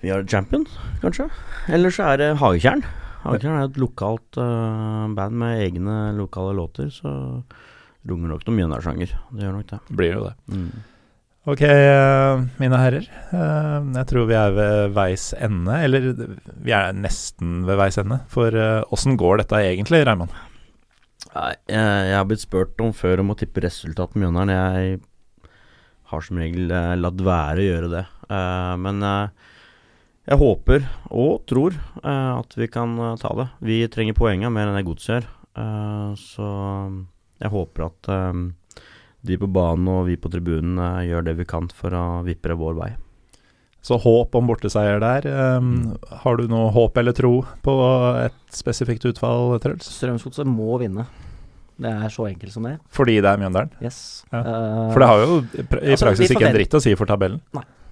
Vi 0.05 0.13
har 0.13 0.27
Champion, 0.29 0.67
kanskje. 1.01 1.31
Eller 1.73 1.95
så 1.95 2.11
er 2.13 2.21
det 2.21 2.33
Hagekjern. 2.43 2.85
Hagekjern 3.23 3.57
er 3.57 3.71
et 3.71 3.79
lokalt 3.81 4.37
uh, 4.37 5.09
band 5.17 5.39
med 5.41 5.63
egne 5.65 6.01
lokale 6.19 6.53
låter, 6.59 6.91
så 6.93 7.09
runger 8.05 8.35
nok 8.35 8.45
noen 8.45 8.59
Mjøndalssanger. 8.61 9.15
Det 9.33 9.47
gjør 9.47 9.57
nok 9.57 9.71
det. 9.71 9.81
Blir 9.97 10.19
jo 10.19 10.27
det. 10.27 10.35
Mm. 10.53 10.85
Ok, 11.45 11.61
eh, 11.61 12.43
mine 12.57 12.79
herrer. 12.81 13.05
eh, 13.05 13.81
jeg 13.99 14.07
tror 14.09 14.25
vi 14.31 14.37
er 14.39 14.53
ved 14.57 14.95
veis 14.97 15.35
ende. 15.37 15.75
Eller 15.85 16.07
vi 16.65 16.73
er 16.73 16.97
nesten 16.97 17.67
ved 17.69 17.77
veis 17.77 17.99
ende. 18.01 18.23
For 18.33 18.49
eh, 18.49 18.81
åssen 18.89 19.19
går 19.21 19.43
dette 19.43 19.61
egentlig, 19.61 20.07
Reimann? 20.09 20.33
Jeg, 21.35 22.15
har 22.15 22.25
blitt 22.25 22.47
spurt 22.47 22.81
om 22.81 22.95
før 22.97 23.21
om 23.21 23.35
å 23.35 23.37
tippe 23.37 23.61
resultatet 23.61 24.17
med 24.17 24.31
Mjøndalen. 24.31 24.55
Jeg 24.55 25.53
har 26.09 26.25
som 26.25 26.41
regel 26.41 26.73
latt 27.01 27.21
være 27.27 27.61
å 27.61 27.67
gjøre 27.67 27.91
det. 27.91 28.03
Men 28.79 29.03
jeg 29.03 30.39
håper 30.39 30.87
og 31.11 31.43
tror 31.51 31.75
at 32.07 32.55
vi 32.55 32.69
kan 32.71 32.95
ta 33.19 33.33
det. 33.41 33.49
Vi 33.67 33.81
trenger 33.91 34.15
poenga 34.15 34.53
mer 34.53 34.71
enn 34.71 34.79
det 34.79 34.87
godset 34.87 35.17
gjør. 35.17 35.27
Så 36.21 36.53
jeg 37.43 37.55
håper 37.57 37.89
at 37.89 38.13
de 39.25 39.39
på 39.41 39.49
banen 39.51 39.89
og 39.89 40.07
vi 40.09 40.17
på 40.21 40.31
tribunen 40.33 40.79
gjør 41.09 41.25
det 41.25 41.37
vi 41.39 41.47
kan 41.49 41.69
for 41.73 41.95
å 41.97 42.05
vippe 42.27 42.51
det 42.53 42.59
vår 42.61 42.75
vei. 42.79 42.91
Så 43.85 43.99
håp 44.01 44.33
om 44.39 44.47
borteseier 44.49 44.97
der. 45.03 45.27
eh, 45.29 46.17
Har 46.25 46.37
du 46.41 46.47
noe 46.49 46.71
håp 46.73 46.97
eller 46.97 47.13
tro 47.13 47.43
på 47.63 47.75
et 48.25 48.37
spesifikt 48.57 49.05
utfall, 49.11 49.59
Truls? 49.61 49.85
Strømsgodset 49.99 50.49
må 50.49 50.79
vinne. 50.81 51.05
Det 51.77 51.91
er 51.91 52.09
så 52.09 52.29
enkelt 52.31 52.53
som 52.55 52.63
det. 52.69 52.77
Fordi 52.95 53.17
det 53.21 53.27
er 53.33 53.41
Mjøndalen? 53.43 53.73
Yes. 53.83 54.25
Ja. 54.33 54.39
Eh, 54.41 54.93
For 54.95 55.01
det 55.03 55.09
har 55.11 55.19
jo 55.25 55.39
i 55.43 55.65
praksis 55.67 55.91
Altså, 55.91 56.07
praksis 56.07 56.31
ikke 56.37 56.47
en 56.49 56.55
dritt 56.57 56.77
å 56.79 56.81
si 56.85 56.95
for 56.95 57.11
tabellen. 57.11 57.41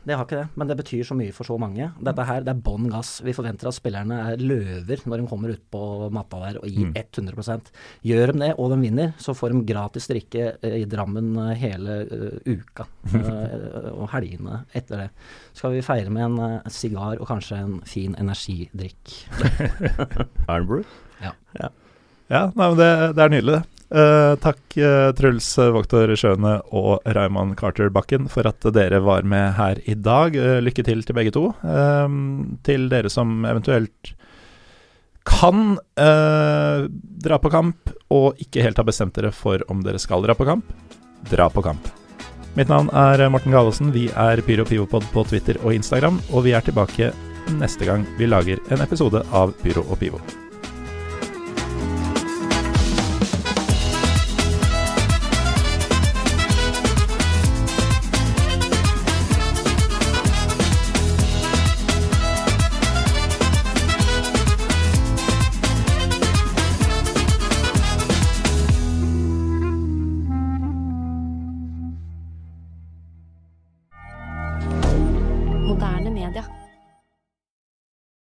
Det 0.02 0.16
har 0.18 0.26
ikke 0.26 0.40
det, 0.40 0.48
men 0.58 0.70
det 0.70 0.76
betyr 0.80 1.06
så 1.06 1.14
mye 1.14 1.34
for 1.34 1.46
så 1.46 1.56
mange. 1.60 1.88
Dette 2.02 2.24
her, 2.26 2.42
det 2.42 2.50
er 2.50 2.62
bånn 2.66 2.88
gass. 2.90 3.20
Vi 3.22 3.34
forventer 3.36 3.70
at 3.70 3.76
spillerne 3.76 4.18
er 4.32 4.42
løver 4.42 5.04
når 5.06 5.22
de 5.22 5.28
kommer 5.30 5.52
ut 5.54 5.62
på 5.70 5.82
matta 6.14 6.40
der 6.42 6.58
og 6.62 6.66
gir 6.68 6.82
Mm. 6.82 6.96
100% 6.98 7.68
Gjør 8.02 8.32
de 8.32 8.40
det, 8.40 8.48
og 8.58 8.72
de 8.72 8.78
vinner, 8.80 9.12
så 9.22 9.34
får 9.36 9.52
de 9.52 9.60
gratis 9.68 10.08
drikke 10.10 10.56
eh, 10.62 10.80
i 10.80 10.86
Drammen 10.90 11.36
eh, 11.38 11.52
hele 11.60 11.98
uh, 12.10 12.38
uka. 12.48 12.88
uh, 13.14 13.92
og 14.00 14.08
helgene 14.10 14.64
etter 14.74 15.04
det. 15.04 15.08
Så 15.52 15.62
Skal 15.62 15.76
vi 15.76 15.84
feire 15.86 16.10
med 16.10 16.24
en 16.24 16.38
uh, 16.40 16.70
sigar 16.72 17.20
og 17.20 17.28
kanskje 17.28 17.60
en 17.62 17.78
fin 17.86 18.16
energidrikk. 18.18 19.14
Ironbrew? 20.48 20.82
Ja, 22.32 22.48
nei, 22.56 22.66
men 22.70 22.78
det, 22.80 22.90
det 23.14 23.22
er 23.22 23.32
nydelig, 23.32 23.60
det. 23.60 23.81
Eh, 23.92 24.34
takk 24.40 24.76
uh, 24.80 25.10
Truls 25.12 25.46
Voktor 25.74 26.14
Sjøne 26.16 26.54
og 26.72 27.04
Raymond 27.04 27.58
Carter 27.60 27.90
Bakken 27.92 28.24
for 28.32 28.48
at 28.48 28.64
dere 28.72 29.02
var 29.04 29.26
med 29.28 29.52
her 29.58 29.82
i 29.84 29.96
dag. 29.98 30.36
Uh, 30.36 30.60
lykke 30.64 30.84
til 30.86 31.04
til 31.04 31.18
begge 31.18 31.34
to. 31.34 31.50
Til 32.64 32.88
dere 32.92 33.12
som 33.12 33.44
eventuelt 33.44 34.14
kan 35.28 35.76
dra 37.22 37.36
på 37.38 37.50
kamp 37.52 37.92
og 38.10 38.40
ikke 38.42 38.64
helt 38.64 38.80
har 38.80 38.88
bestemt 38.88 39.14
dere 39.14 39.30
for 39.30 39.62
om 39.70 39.84
dere 39.84 40.00
skal 40.02 40.24
dra 40.24 40.34
på 40.34 40.46
kamp, 40.48 40.66
dra 41.30 41.46
på 41.52 41.62
kamp. 41.62 41.86
Mitt 42.58 42.68
navn 42.68 42.90
er 42.90 43.22
Morten 43.30 43.54
Galesen. 43.54 43.94
Vi 43.94 44.08
er 44.10 44.42
Pyro 44.44 44.66
Pivopod 44.68 45.06
på 45.14 45.24
Twitter 45.30 45.60
og 45.62 45.78
Instagram, 45.78 46.20
og 46.32 46.48
vi 46.48 46.58
er 46.58 46.66
tilbake 46.66 47.12
neste 47.62 47.88
gang 47.88 48.06
vi 48.18 48.28
lager 48.28 48.60
en 48.70 48.84
episode 48.84 49.24
av 49.30 49.54
Pyro 49.62 49.86
og 49.88 50.00
Pivo. 50.02 50.41